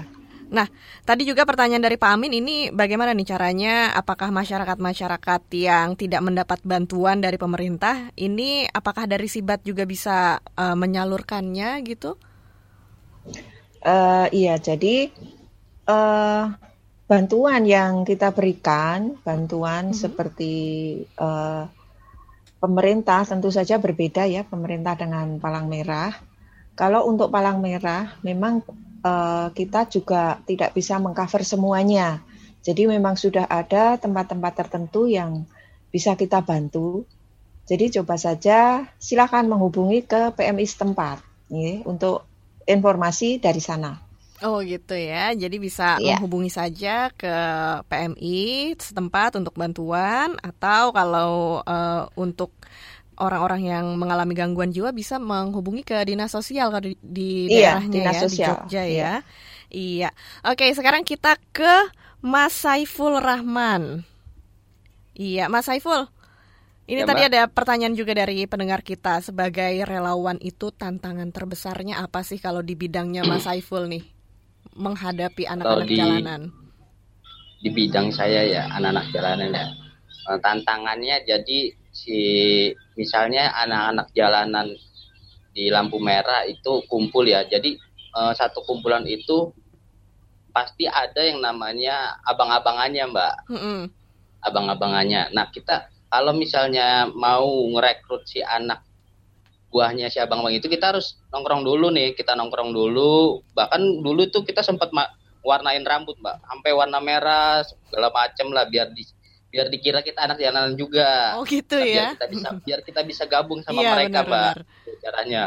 Nah, 0.52 0.68
tadi 1.08 1.24
juga 1.24 1.48
pertanyaan 1.48 1.80
dari 1.80 1.96
Pak 1.96 2.12
Amin 2.12 2.36
ini 2.36 2.68
bagaimana 2.76 3.16
nih 3.16 3.24
caranya? 3.24 3.96
Apakah 3.96 4.36
masyarakat-masyarakat 4.36 5.42
yang 5.56 5.96
tidak 5.96 6.20
mendapat 6.20 6.60
bantuan 6.68 7.24
dari 7.24 7.40
pemerintah 7.40 8.12
ini 8.20 8.68
apakah 8.68 9.08
dari 9.08 9.32
Sibat 9.32 9.64
juga 9.64 9.88
bisa 9.88 10.44
eh, 10.60 10.76
menyalurkannya 10.76 11.80
gitu? 11.88 12.20
Eh, 13.80 14.28
iya, 14.36 14.60
jadi 14.60 15.08
eh, 15.88 16.44
bantuan 17.08 17.64
yang 17.64 18.04
kita 18.04 18.36
berikan, 18.36 19.16
bantuan 19.24 19.96
seperti 19.96 20.54
eh, 21.00 21.64
pemerintah 22.60 23.24
tentu 23.24 23.56
saja 23.56 23.80
berbeda 23.80 24.28
ya, 24.28 24.44
pemerintah 24.44 25.00
dengan 25.00 25.40
Palang 25.40 25.72
Merah. 25.72 26.12
Kalau 26.76 27.08
untuk 27.08 27.32
Palang 27.32 27.64
Merah, 27.64 28.20
memang 28.20 28.68
eh, 29.02 29.48
kita 29.54 29.90
juga 29.90 30.40
tidak 30.46 30.74
bisa 30.78 30.98
mengcover 31.02 31.42
semuanya. 31.46 32.22
Jadi 32.62 32.86
memang 32.86 33.18
sudah 33.18 33.50
ada 33.50 33.98
tempat-tempat 33.98 34.54
tertentu 34.54 35.10
yang 35.10 35.46
bisa 35.90 36.14
kita 36.14 36.46
bantu. 36.46 37.04
Jadi 37.66 38.02
coba 38.02 38.18
saja 38.18 38.86
silakan 39.02 39.50
menghubungi 39.50 40.06
ke 40.06 40.34
PMI 40.38 40.66
setempat 40.66 41.18
ya, 41.50 41.82
untuk 41.90 42.26
informasi 42.70 43.42
dari 43.42 43.62
sana. 43.62 43.98
Oh 44.42 44.62
gitu 44.66 44.98
ya. 44.98 45.34
Jadi 45.38 45.62
bisa 45.62 46.02
Iya. 46.02 46.18
menghubungi 46.18 46.50
saja 46.50 47.14
ke 47.14 47.36
PMI 47.86 48.74
setempat 48.78 49.38
untuk 49.38 49.54
bantuan 49.54 50.34
atau 50.42 50.90
kalau 50.90 51.62
eh, 51.62 52.04
untuk 52.18 52.50
orang-orang 53.22 53.62
yang 53.64 53.86
mengalami 53.94 54.34
gangguan 54.34 54.70
jiwa 54.70 54.90
bisa 54.90 55.16
menghubungi 55.16 55.82
ke 55.82 55.96
dinas 56.02 56.34
sosial 56.34 56.70
kalau 56.70 56.82
di, 56.84 56.98
di 57.00 57.30
Iya, 57.48 57.78
daerahnya 57.78 57.94
dinas 57.94 58.14
ya 58.14 58.22
sosial. 58.22 58.34
di 58.34 58.38
Jogja 58.66 58.84
Iya. 58.84 58.98
ya. 58.98 59.14
Iya. 59.72 60.10
Oke, 60.44 60.66
sekarang 60.74 61.06
kita 61.06 61.38
ke 61.52 61.74
Mas 62.20 62.52
Saiful 62.52 63.16
Rahman. 63.18 64.04
Iya, 65.14 65.48
Mas 65.48 65.66
Saiful. 65.66 66.10
Ini 66.84 67.04
Ya, 67.04 67.08
tadi 67.08 67.22
Mbak. 67.24 67.30
ada 67.30 67.42
pertanyaan 67.48 67.96
juga 67.96 68.12
dari 68.12 68.44
pendengar 68.44 68.82
kita 68.82 69.22
sebagai 69.22 69.86
relawan 69.86 70.36
itu 70.40 70.70
tantangan 70.70 71.30
terbesarnya 71.30 72.02
apa 72.02 72.20
sih 72.20 72.36
kalau 72.36 72.60
di 72.60 72.76
bidangnya 72.76 73.24
Mas 73.24 73.46
Saiful 73.46 73.88
nih 73.88 74.04
menghadapi 74.74 75.46
anak-anak 75.46 75.88
di- 75.88 75.96
jalanan? 75.96 76.42
di 77.62 77.70
bidang 77.70 78.10
saya 78.10 78.42
ya 78.42 78.64
anak-anak 78.72 79.06
jalanan 79.14 79.54
ya 79.54 79.68
tantangannya 80.40 81.22
jadi 81.24 81.60
si 81.92 82.20
misalnya 82.96 83.52
anak-anak 83.56 84.08
jalanan 84.16 84.68
di 85.52 85.68
lampu 85.68 86.00
merah 86.00 86.48
itu 86.48 86.84
kumpul 86.88 87.28
ya. 87.28 87.44
Jadi 87.46 87.76
eh, 88.16 88.34
satu 88.36 88.64
kumpulan 88.64 89.04
itu 89.06 89.52
pasti 90.52 90.88
ada 90.88 91.24
yang 91.24 91.40
namanya 91.40 92.20
abang-abangannya 92.28 93.04
mbak. 93.08 93.36
Mm-mm. 93.52 93.80
abang-abangannya. 94.42 95.30
Nah 95.38 95.54
kita 95.54 95.92
kalau 96.10 96.34
misalnya 96.34 97.08
mau 97.08 97.46
ngerekrut 97.46 98.26
si 98.26 98.42
anak 98.42 98.82
buahnya 99.72 100.12
si 100.12 100.20
abang-abang 100.20 100.52
itu 100.52 100.68
kita 100.68 100.92
harus 100.92 101.22
nongkrong 101.32 101.64
dulu 101.64 101.94
nih. 101.94 102.18
Kita 102.18 102.36
nongkrong 102.36 102.76
dulu. 102.76 103.46
Bahkan 103.56 104.04
dulu 104.04 104.28
tuh 104.28 104.44
kita 104.44 104.66
sempat 104.66 104.92
warnain 105.46 105.86
rambut 105.86 106.18
mbak. 106.20 106.42
Sampai 106.44 106.72
warna 106.74 107.00
merah 107.00 107.64
segala 107.64 108.10
macem 108.12 108.50
lah 108.52 108.66
biar 108.68 108.92
di 108.92 109.06
biar 109.52 109.68
dikira 109.68 110.00
kita 110.00 110.24
anak 110.26 110.40
jalanan 110.40 110.74
juga. 110.80 111.36
Oh 111.36 111.44
gitu 111.44 111.76
Nah, 111.76 111.84
ya. 111.86 111.94
biar 111.94 112.08
kita 112.16 112.26
bisa 112.32 112.48
biar 112.64 112.80
kita 112.88 113.02
bisa 113.04 113.24
gabung 113.28 113.60
sama 113.62 113.84
Iya, 113.84 113.92
mereka 114.00 114.20
mbak 114.24 114.54
Itu 114.64 114.92
caranya. 115.04 115.46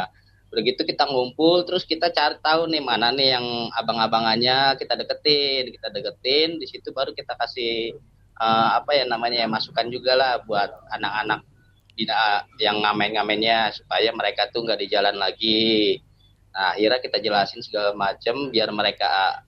Udah 0.53 0.63
gitu 0.63 0.83
kita 0.87 1.05
ngumpul 1.11 1.65
terus 1.67 1.83
kita 1.83 2.13
cari 2.15 2.39
tahu 2.39 2.71
nih 2.71 2.79
mana 2.85 3.11
nih 3.11 3.35
yang 3.35 3.47
abang-abangannya 3.75 4.79
kita 4.79 4.95
deketin 4.95 5.73
kita 5.75 5.89
deketin 5.91 6.63
di 6.63 6.67
situ 6.71 6.95
baru 6.95 7.11
kita 7.11 7.35
kasih 7.35 7.97
eh, 8.39 8.69
apa 8.79 8.95
ya 8.95 9.03
namanya 9.09 9.43
ya 9.43 9.49
masukan 9.51 9.91
juga 9.91 10.15
lah 10.15 10.39
buat 10.47 10.71
anak-anak 10.95 11.43
yang 12.59 12.83
ngamen-ngamennya 12.83 13.71
supaya 13.71 14.11
mereka 14.11 14.51
tuh 14.51 14.67
nggak 14.67 14.79
di 14.83 14.87
jalan 14.91 15.15
lagi. 15.19 15.99
Nah 16.55 16.75
akhirnya 16.75 16.99
kita 17.03 17.19
jelasin 17.19 17.63
segala 17.63 17.95
macam 17.95 18.51
biar 18.51 18.71
mereka 18.71 19.43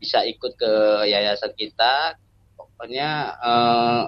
bisa 0.00 0.20
ikut 0.24 0.56
ke 0.60 0.72
yayasan 1.08 1.52
kita 1.56 2.16
pokoknya 2.56 3.08
eh, 3.38 4.02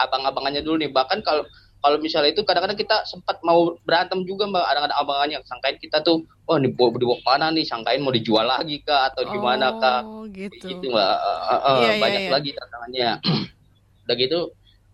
abang-abangannya 0.00 0.64
dulu 0.64 0.80
nih. 0.80 0.90
Bahkan 0.90 1.20
kalau 1.20 1.44
kalau 1.80 1.96
misalnya 1.96 2.36
itu 2.36 2.44
kadang-kadang 2.44 2.76
kita 2.76 3.08
sempat 3.08 3.40
mau 3.40 3.72
berantem 3.88 4.20
juga 4.28 4.44
mbak. 4.48 4.64
Kadang-kadang 4.68 4.98
abangannya 5.00 5.38
sangkain 5.48 5.76
kita 5.80 6.04
tuh 6.04 6.24
wah 6.44 6.60
dibawa 6.60 6.92
dibawa 6.96 7.16
ke 7.20 7.24
mana 7.24 7.46
nih? 7.56 7.64
Sangkain 7.64 8.00
mau 8.04 8.12
dijual 8.12 8.44
lagi 8.44 8.84
kah 8.84 9.08
atau 9.12 9.24
gimana 9.24 9.76
kah 9.80 10.00
Oh 10.04 10.28
gitu. 10.28 10.76
gitu 10.76 10.92
mbak. 10.92 11.16
Eh, 11.16 11.76
Iya, 11.80 11.92
iya, 11.96 12.00
banyak 12.00 12.22
iya. 12.28 12.30
lagi 12.32 12.50
tantangannya. 12.52 13.10
Udah 14.04 14.16
gitu 14.16 14.40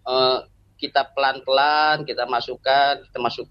eh, 0.07 0.39
kita 0.77 1.03
pelan-pelan 1.17 2.05
kita 2.07 2.29
masukkan 2.29 3.01
kita 3.03 3.19
masuk 3.19 3.47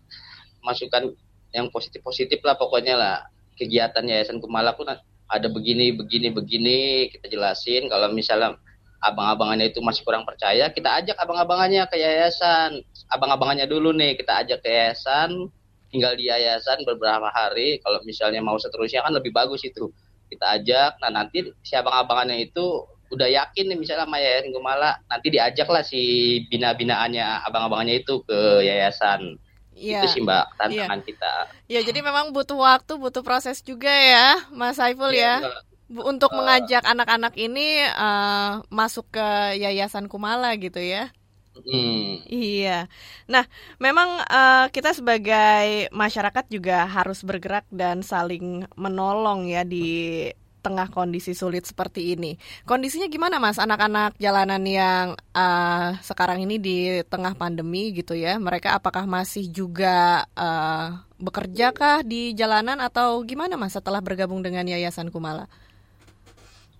masukkan 0.63 1.03
yang 1.51 1.67
positif-positif 1.71 2.39
lah 2.43 2.55
pokoknya 2.55 2.95
lah. 2.95 3.17
Kegiatan 3.55 4.03
Yayasan 4.03 4.43
Kumala 4.43 4.75
pun 4.75 4.87
ada 5.25 5.47
begini 5.51 5.91
begini 5.91 6.31
begini 6.31 6.79
kita 7.11 7.27
jelasin. 7.27 7.91
Kalau 7.91 8.11
misalnya 8.15 8.59
abang-abangannya 9.01 9.71
itu 9.71 9.79
masih 9.83 10.01
kurang 10.03 10.23
percaya 10.23 10.71
kita 10.71 11.03
ajak 11.03 11.15
abang-abangannya 11.19 11.85
ke 11.89 11.97
yayasan 11.99 12.83
abang-abangannya 13.11 13.67
dulu 13.67 13.91
nih 13.95 14.15
kita 14.19 14.45
ajak 14.45 14.59
ke 14.63 14.69
yayasan 14.69 15.49
tinggal 15.91 16.13
di 16.17 16.27
yayasan 16.27 16.83
beberapa 16.83 17.31
hari 17.31 17.79
kalau 17.83 18.03
misalnya 18.03 18.43
mau 18.43 18.59
seterusnya 18.59 19.03
kan 19.05 19.13
lebih 19.15 19.31
bagus 19.31 19.63
itu 19.63 19.91
kita 20.31 20.61
ajak 20.61 20.97
nah 20.99 21.11
nanti 21.11 21.51
si 21.61 21.73
abang-abangannya 21.77 22.49
itu 22.49 22.85
udah 23.13 23.29
yakin 23.29 23.69
nih 23.69 23.77
misalnya 23.77 24.09
sama 24.09 24.17
yayasan 24.17 24.49
Kumala 24.51 24.91
nanti 25.07 25.27
diajaklah 25.29 25.83
si 25.85 26.01
bina-binaannya 26.49 27.45
abang-abangannya 27.45 28.01
itu 28.01 28.21
ke 28.25 28.65
yayasan 28.65 29.37
Ya. 29.75 29.99
Itu 29.99 30.07
sih 30.15 30.21
Mbak 30.23 30.55
tantangan 30.55 30.99
ya. 31.03 31.05
kita. 31.05 31.33
Ya 31.67 31.79
jadi 31.83 31.99
memang 31.99 32.31
butuh 32.31 32.55
waktu, 32.55 32.95
butuh 32.95 33.19
proses 33.27 33.59
juga 33.59 33.91
ya, 33.91 34.47
Mas 34.55 34.79
Saiful 34.79 35.11
ya. 35.11 35.43
ya. 35.43 35.51
Untuk 35.85 36.33
uh, 36.33 36.37
mengajak 36.41 36.81
anak-anak 36.81 37.37
ini 37.37 37.83
uh, 37.85 38.65
masuk 38.73 39.05
ke 39.13 39.27
Yayasan 39.61 40.09
Kumala 40.09 40.57
gitu 40.57 40.81
ya. 40.81 41.13
Hmm. 41.55 42.19
Iya. 42.27 42.91
Nah, 43.31 43.47
memang 43.79 44.19
uh, 44.27 44.67
kita 44.75 44.91
sebagai 44.91 45.87
masyarakat 45.95 46.45
juga 46.51 46.83
harus 46.83 47.23
bergerak 47.23 47.63
dan 47.71 48.03
saling 48.03 48.67
menolong 48.75 49.47
ya 49.47 49.63
di 49.63 50.27
tengah 50.65 50.89
kondisi 50.89 51.37
sulit 51.37 51.69
seperti 51.69 52.17
ini. 52.17 52.41
Kondisinya 52.65 53.05
gimana 53.05 53.37
Mas 53.37 53.61
anak-anak 53.61 54.17
jalanan 54.17 54.65
yang 54.65 55.05
uh, 55.37 55.93
sekarang 56.01 56.41
ini 56.41 56.57
di 56.57 56.77
tengah 57.05 57.37
pandemi 57.37 57.93
gitu 57.93 58.17
ya? 58.17 58.41
Mereka 58.41 58.73
apakah 58.81 59.05
masih 59.05 59.45
juga 59.53 60.25
uh, 60.33 61.05
bekerja 61.21 61.69
kah 61.69 62.01
di 62.01 62.33
jalanan 62.33 62.81
atau 62.81 63.21
gimana 63.21 63.55
Mas 63.55 63.77
setelah 63.77 64.01
bergabung 64.01 64.41
dengan 64.41 64.65
Yayasan 64.65 65.13
Kumala? 65.13 65.45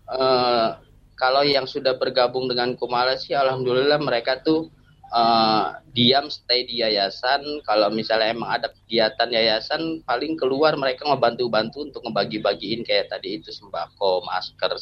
Uh, 0.06 0.78
kalau 1.16 1.41
yang 1.41 1.66
sudah 1.66 1.95
bergabung 1.95 2.45
dengan 2.51 2.76
Kumala 2.76 3.16
sih 3.16 3.34
alhamdulillah 3.34 3.97
mereka 4.03 4.43
tuh 4.43 4.68
uh, 5.16 5.80
diam 5.95 6.28
stay 6.28 6.68
di 6.68 6.84
yayasan. 6.84 7.64
Kalau 7.64 7.88
misalnya 7.89 8.36
emang 8.36 8.51
ada 8.51 8.68
kegiatan 8.70 9.32
yayasan 9.32 10.03
paling 10.03 10.36
keluar 10.36 10.76
mereka 10.76 11.08
ngebantu-bantu 11.08 11.88
untuk 11.88 12.01
ngebagi-bagiin 12.06 12.84
kayak 12.84 13.10
tadi 13.10 13.39
itu 13.39 13.49
sembako 13.49 14.28
masker 14.28 14.76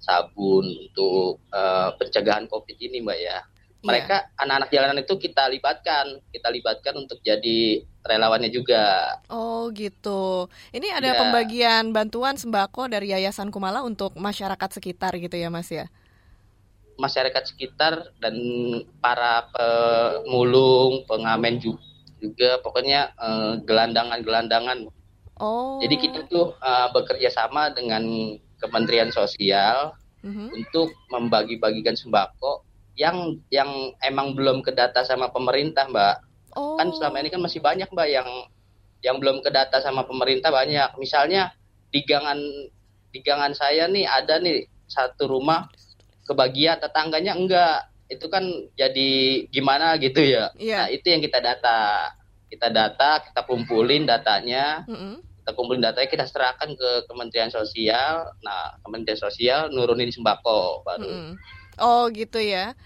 sabun 0.00 0.64
untuk 0.64 1.38
uh, 1.52 1.92
pencegahan 2.00 2.48
covid 2.48 2.76
ini 2.80 3.04
mbak 3.04 3.20
ya 3.20 3.44
mereka 3.80 4.28
yeah. 4.28 4.42
anak-anak 4.44 4.68
jalanan 4.72 4.98
itu 5.00 5.14
kita 5.16 5.48
libatkan 5.48 6.20
kita 6.32 6.48
libatkan 6.52 6.94
untuk 7.00 7.18
jadi 7.24 7.84
relawannya 8.04 8.52
juga 8.52 9.16
oh 9.32 9.72
gitu 9.72 10.48
ini 10.72 10.92
ada 10.92 11.16
yeah. 11.16 11.20
pembagian 11.20 11.92
bantuan 11.92 12.36
sembako 12.36 12.92
dari 12.92 13.12
yayasan 13.16 13.48
Kumala 13.48 13.80
untuk 13.80 14.16
masyarakat 14.20 14.80
sekitar 14.80 15.16
gitu 15.16 15.36
ya 15.36 15.48
mas 15.48 15.68
ya 15.72 15.88
masyarakat 17.00 17.42
sekitar 17.48 18.12
dan 18.20 18.36
para 19.00 19.48
pemulung, 19.56 21.08
pengamen 21.08 21.56
juga, 21.56 22.60
pokoknya 22.60 23.16
uh, 23.16 23.56
gelandangan-gelandangan. 23.64 24.92
Oh. 25.40 25.80
Jadi 25.80 25.96
kita 25.96 26.28
tuh 26.28 26.52
uh, 26.60 26.92
bekerja 26.92 27.32
sama 27.32 27.72
dengan 27.72 28.04
Kementerian 28.60 29.08
Sosial 29.08 29.96
uh-huh. 30.20 30.48
untuk 30.52 30.92
membagi-bagikan 31.08 31.96
sembako 31.96 32.68
yang 33.00 33.40
yang 33.48 33.96
emang 34.04 34.36
belum 34.36 34.60
kedata 34.60 35.00
sama 35.08 35.32
pemerintah, 35.32 35.88
Mbak. 35.88 36.16
Oh. 36.60 36.76
Kan 36.76 36.92
selama 36.92 37.24
ini 37.24 37.32
kan 37.32 37.40
masih 37.40 37.64
banyak, 37.64 37.88
Mbak, 37.88 38.08
yang 38.12 38.28
yang 39.00 39.16
belum 39.16 39.40
kedata 39.40 39.80
sama 39.80 40.04
pemerintah 40.04 40.52
banyak. 40.52 41.00
Misalnya 41.00 41.56
di 41.88 42.04
gangan 42.04 42.36
di 43.10 43.18
gangan 43.24 43.56
saya 43.56 43.88
nih 43.88 44.04
ada 44.04 44.36
nih 44.38 44.68
satu 44.86 45.26
rumah 45.26 45.66
kebagian 46.26 46.78
tetangganya 46.78 47.34
enggak 47.34 47.90
itu 48.10 48.26
kan 48.26 48.42
jadi 48.74 49.10
gimana 49.50 49.98
gitu 49.98 50.18
ya 50.22 50.50
yeah. 50.58 50.86
nah 50.86 50.88
itu 50.90 51.06
yang 51.10 51.22
kita 51.22 51.38
data 51.38 52.10
kita 52.50 52.70
data 52.70 53.22
kita 53.22 53.40
kumpulin 53.46 54.06
datanya 54.06 54.82
mm 54.86 54.94
-hmm. 54.94 55.14
kita 55.42 55.50
kumpulin 55.54 55.82
datanya 55.82 56.10
kita 56.10 56.26
serahkan 56.26 56.74
ke 56.74 56.90
Kementerian 57.06 57.50
Sosial 57.50 58.30
nah 58.42 58.74
Kementerian 58.82 59.18
Sosial 59.18 59.70
nurunin 59.70 60.10
sembako 60.10 60.82
baru 60.82 61.06
mm 61.06 61.18
-hmm. 61.18 61.34
Oh 61.82 62.06
gitu 62.12 62.38
ya 62.38 62.76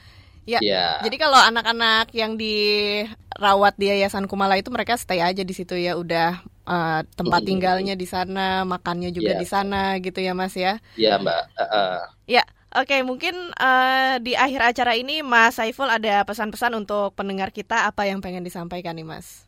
Ya, 0.45 0.61
yeah. 0.61 1.01
jadi 1.01 1.17
kalau 1.17 1.41
anak-anak 1.41 2.13
yang 2.13 2.37
dirawat 2.37 3.81
di 3.81 3.89
Yayasan 3.89 4.29
Kumala 4.29 4.61
itu 4.61 4.69
mereka 4.69 4.93
stay 5.01 5.25
aja 5.25 5.41
di 5.41 5.57
situ 5.57 5.73
ya, 5.73 5.97
udah 5.97 6.37
uh, 6.69 7.01
tempat 7.17 7.49
tinggalnya 7.49 7.97
di 7.97 8.05
sana, 8.05 8.61
makannya 8.69 9.09
juga 9.09 9.33
yeah. 9.33 9.41
di 9.41 9.49
sana 9.49 9.97
gitu 10.05 10.21
ya, 10.21 10.37
Mas 10.37 10.53
ya? 10.53 10.85
Iya, 11.01 11.17
yeah, 11.17 11.25
Mbak. 11.25 11.43
Uh, 11.57 11.65
uh. 11.65 11.97
Ya, 12.29 12.45
Oke, 12.75 13.07
mungkin 13.07 13.55
uh, 13.55 14.19
di 14.19 14.35
akhir 14.35 14.75
acara 14.75 14.99
ini 14.99 15.23
Mas 15.23 15.55
Saiful 15.55 15.87
ada 15.87 16.27
pesan-pesan 16.27 16.75
untuk 16.75 17.15
pendengar 17.15 17.55
kita 17.55 17.87
apa 17.87 18.03
yang 18.03 18.19
pengen 18.19 18.43
disampaikan 18.43 18.99
nih 18.99 19.07
Mas? 19.07 19.47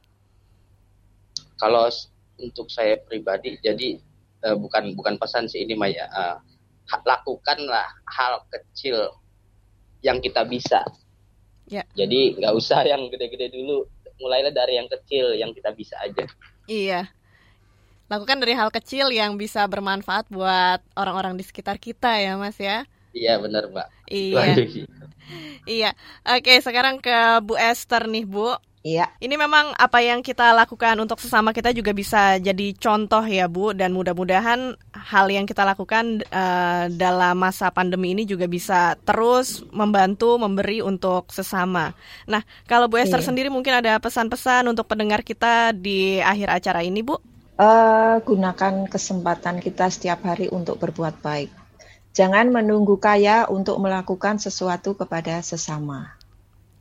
Kalau 1.58 1.90
untuk 2.38 2.70
saya 2.70 2.94
pribadi, 3.02 3.58
jadi 3.58 3.98
uh, 4.46 4.54
bukan 4.54 4.94
bukan 4.94 5.18
pesan 5.18 5.50
sih 5.50 5.66
ini 5.66 5.74
Maya. 5.74 6.06
Uh, 6.14 6.38
lakukanlah 7.02 7.90
hal 8.06 8.46
kecil 8.46 9.10
yang 10.06 10.22
kita 10.22 10.46
bisa. 10.46 10.86
Ya. 11.66 11.82
Jadi 11.98 12.38
nggak 12.38 12.54
usah 12.54 12.86
yang 12.86 13.10
gede-gede 13.10 13.50
dulu, 13.50 13.90
mulailah 14.22 14.54
dari 14.54 14.78
yang 14.78 14.86
kecil 14.86 15.34
yang 15.34 15.50
kita 15.50 15.74
bisa 15.74 15.98
aja. 15.98 16.22
Iya. 16.70 17.10
Lakukan 18.06 18.38
dari 18.38 18.54
hal 18.54 18.70
kecil 18.70 19.10
yang 19.10 19.34
bisa 19.34 19.66
bermanfaat 19.66 20.30
buat 20.30 20.78
orang-orang 20.94 21.34
di 21.34 21.42
sekitar 21.42 21.82
kita 21.82 22.22
ya, 22.22 22.38
Mas 22.38 22.54
ya. 22.54 22.86
Iya 23.10 23.40
benar 23.42 23.66
mbak. 23.72 23.88
Iya. 24.12 24.44
iya. 25.66 25.90
Oke 26.22 26.54
sekarang 26.62 27.02
ke 27.02 27.42
Bu 27.42 27.58
Esther 27.58 28.06
nih 28.06 28.28
Bu. 28.28 28.54
Iya. 28.86 29.10
Ini 29.18 29.34
memang 29.34 29.74
apa 29.74 29.98
yang 29.98 30.22
kita 30.22 30.54
lakukan 30.54 30.94
untuk 31.02 31.18
sesama 31.18 31.50
kita 31.50 31.74
juga 31.74 31.90
bisa 31.90 32.38
jadi 32.38 32.70
contoh 32.78 33.26
ya 33.26 33.50
Bu 33.50 33.74
dan 33.74 33.90
mudah-mudahan 33.90 34.78
hal 34.94 35.26
yang 35.26 35.42
kita 35.42 35.66
lakukan 35.66 36.22
uh, 36.30 36.86
dalam 36.94 37.34
masa 37.34 37.74
pandemi 37.74 38.14
ini 38.14 38.22
juga 38.22 38.46
bisa 38.46 38.94
terus 39.02 39.66
membantu 39.74 40.38
memberi 40.38 40.86
untuk 40.86 41.34
sesama. 41.34 41.98
Nah 42.30 42.46
kalau 42.70 42.86
Bu 42.86 43.02
Esther 43.02 43.26
iya. 43.26 43.26
sendiri 43.26 43.50
mungkin 43.50 43.74
ada 43.74 43.98
pesan-pesan 43.98 44.70
untuk 44.70 44.86
pendengar 44.86 45.26
kita 45.26 45.74
di 45.74 46.22
akhir 46.22 46.62
acara 46.62 46.86
ini 46.86 47.02
Bu? 47.02 47.18
Uh, 47.58 48.22
gunakan 48.22 48.86
kesempatan 48.86 49.58
kita 49.58 49.90
setiap 49.90 50.22
hari 50.22 50.46
untuk 50.52 50.78
berbuat 50.78 51.24
baik 51.24 51.50
Jangan 52.16 52.48
menunggu 52.48 52.96
kaya 52.96 53.44
untuk 53.44 53.76
melakukan 53.76 54.40
sesuatu 54.40 54.96
kepada 54.96 55.36
sesama. 55.44 56.16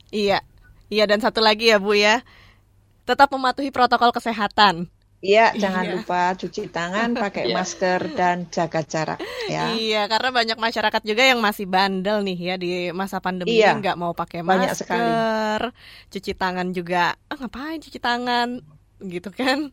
Iya, 0.08 0.40
iya 0.90 1.04
dan 1.10 1.20
satu 1.22 1.42
lagi 1.42 1.72
ya 1.72 1.78
Bu 1.82 1.96
ya, 1.98 2.22
tetap 3.06 3.30
mematuhi 3.32 3.70
protokol 3.70 4.12
kesehatan. 4.12 4.90
Iya, 5.26 5.54
jangan 5.62 5.84
iya. 5.86 5.94
lupa 5.98 6.22
cuci 6.38 6.70
tangan, 6.70 7.18
pakai 7.18 7.50
iya. 7.50 7.56
masker 7.58 8.02
dan 8.14 8.46
jaga 8.54 8.82
jarak. 8.86 9.20
Ya. 9.46 9.74
Iya, 9.78 10.02
karena 10.10 10.30
banyak 10.34 10.58
masyarakat 10.58 11.02
juga 11.06 11.24
yang 11.26 11.40
masih 11.42 11.66
bandel 11.70 12.26
nih 12.26 12.38
ya 12.38 12.56
di 12.58 12.72
masa 12.94 13.22
pandemi 13.22 13.58
iya. 13.58 13.74
ini 13.74 13.82
nggak 13.82 13.98
mau 13.98 14.14
pakai 14.14 14.42
masker, 14.42 14.74
sekali. 14.86 15.10
cuci 16.14 16.32
tangan 16.34 16.68
juga. 16.74 17.14
Ah, 17.30 17.38
ngapain 17.38 17.82
cuci 17.82 18.00
tangan? 18.02 18.62
Gitu 19.02 19.30
kan? 19.30 19.70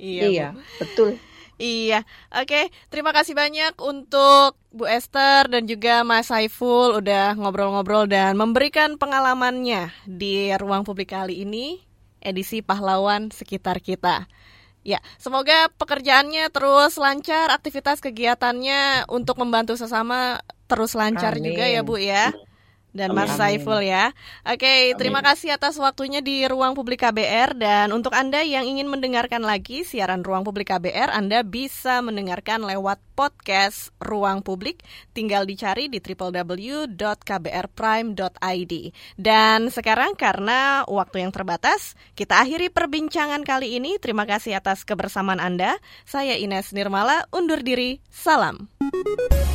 Iya, 0.00 0.24
iya 0.32 0.48
betul. 0.80 1.20
Iya, 1.60 2.08
oke. 2.32 2.72
Terima 2.88 3.12
kasih 3.12 3.36
banyak 3.36 3.76
untuk 3.84 4.56
Bu 4.72 4.88
Esther 4.88 5.44
dan 5.44 5.68
juga 5.68 6.00
Mas 6.08 6.32
Saiful 6.32 7.04
udah 7.04 7.36
ngobrol-ngobrol 7.36 8.08
dan 8.08 8.32
memberikan 8.40 8.96
pengalamannya 8.96 9.92
di 10.08 10.48
ruang 10.56 10.88
publik 10.88 11.12
kali 11.12 11.44
ini, 11.44 11.84
edisi 12.24 12.64
pahlawan 12.64 13.28
sekitar 13.28 13.84
kita. 13.84 14.24
Ya, 14.80 15.04
semoga 15.20 15.68
pekerjaannya 15.76 16.48
terus 16.48 16.96
lancar, 16.96 17.52
aktivitas 17.52 18.00
kegiatannya 18.00 19.12
untuk 19.12 19.36
membantu 19.36 19.76
sesama 19.76 20.40
terus 20.64 20.96
lancar 20.96 21.36
Amin. 21.36 21.52
juga 21.52 21.68
ya 21.68 21.84
Bu 21.84 22.00
ya 22.00 22.32
dan 22.90 23.14
Mas 23.14 23.34
Saiful 23.34 23.82
ya. 23.82 24.10
Oke, 24.42 24.94
terima 24.98 25.22
kasih 25.22 25.54
atas 25.54 25.78
waktunya 25.78 26.22
di 26.22 26.46
Ruang 26.46 26.74
Publik 26.74 27.02
KBR 27.02 27.54
dan 27.58 27.94
untuk 27.94 28.14
Anda 28.14 28.42
yang 28.42 28.66
ingin 28.66 28.90
mendengarkan 28.90 29.42
lagi 29.42 29.86
siaran 29.86 30.26
Ruang 30.26 30.42
Publik 30.42 30.70
KBR, 30.70 31.10
Anda 31.14 31.46
bisa 31.46 32.02
mendengarkan 32.02 32.66
lewat 32.66 32.98
podcast 33.20 33.92
Ruang 34.00 34.40
Publik, 34.40 34.80
tinggal 35.12 35.44
dicari 35.44 35.92
di 35.92 36.00
www.kbrprime.id. 36.00 38.74
Dan 39.20 39.68
sekarang 39.68 40.16
karena 40.16 40.88
waktu 40.88 41.28
yang 41.28 41.30
terbatas, 41.36 42.00
kita 42.16 42.40
akhiri 42.40 42.72
perbincangan 42.72 43.44
kali 43.44 43.76
ini. 43.76 44.00
Terima 44.00 44.24
kasih 44.24 44.56
atas 44.56 44.88
kebersamaan 44.88 45.36
Anda. 45.36 45.76
Saya 46.08 46.40
Ines 46.40 46.72
Nirmala 46.72 47.28
undur 47.28 47.60
diri. 47.60 48.00
Salam. 48.08 48.72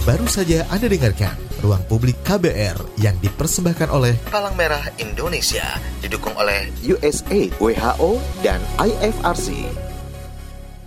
Baru 0.05 0.30
saja 0.30 0.61
Anda 0.70 0.86
dengarkan 0.86 1.34
Ruang 1.66 1.82
Publik 1.89 2.22
KBR 2.22 3.01
yang 3.01 3.18
dipersembahkan 3.26 3.89
oleh 3.89 4.13
Palang 4.30 4.53
Merah 4.53 4.86
Indonesia, 5.01 5.66
didukung 6.05 6.38
oleh 6.38 6.70
USA, 6.86 7.49
WHO, 7.57 8.22
dan 8.45 8.61
IFRC. 8.78 9.84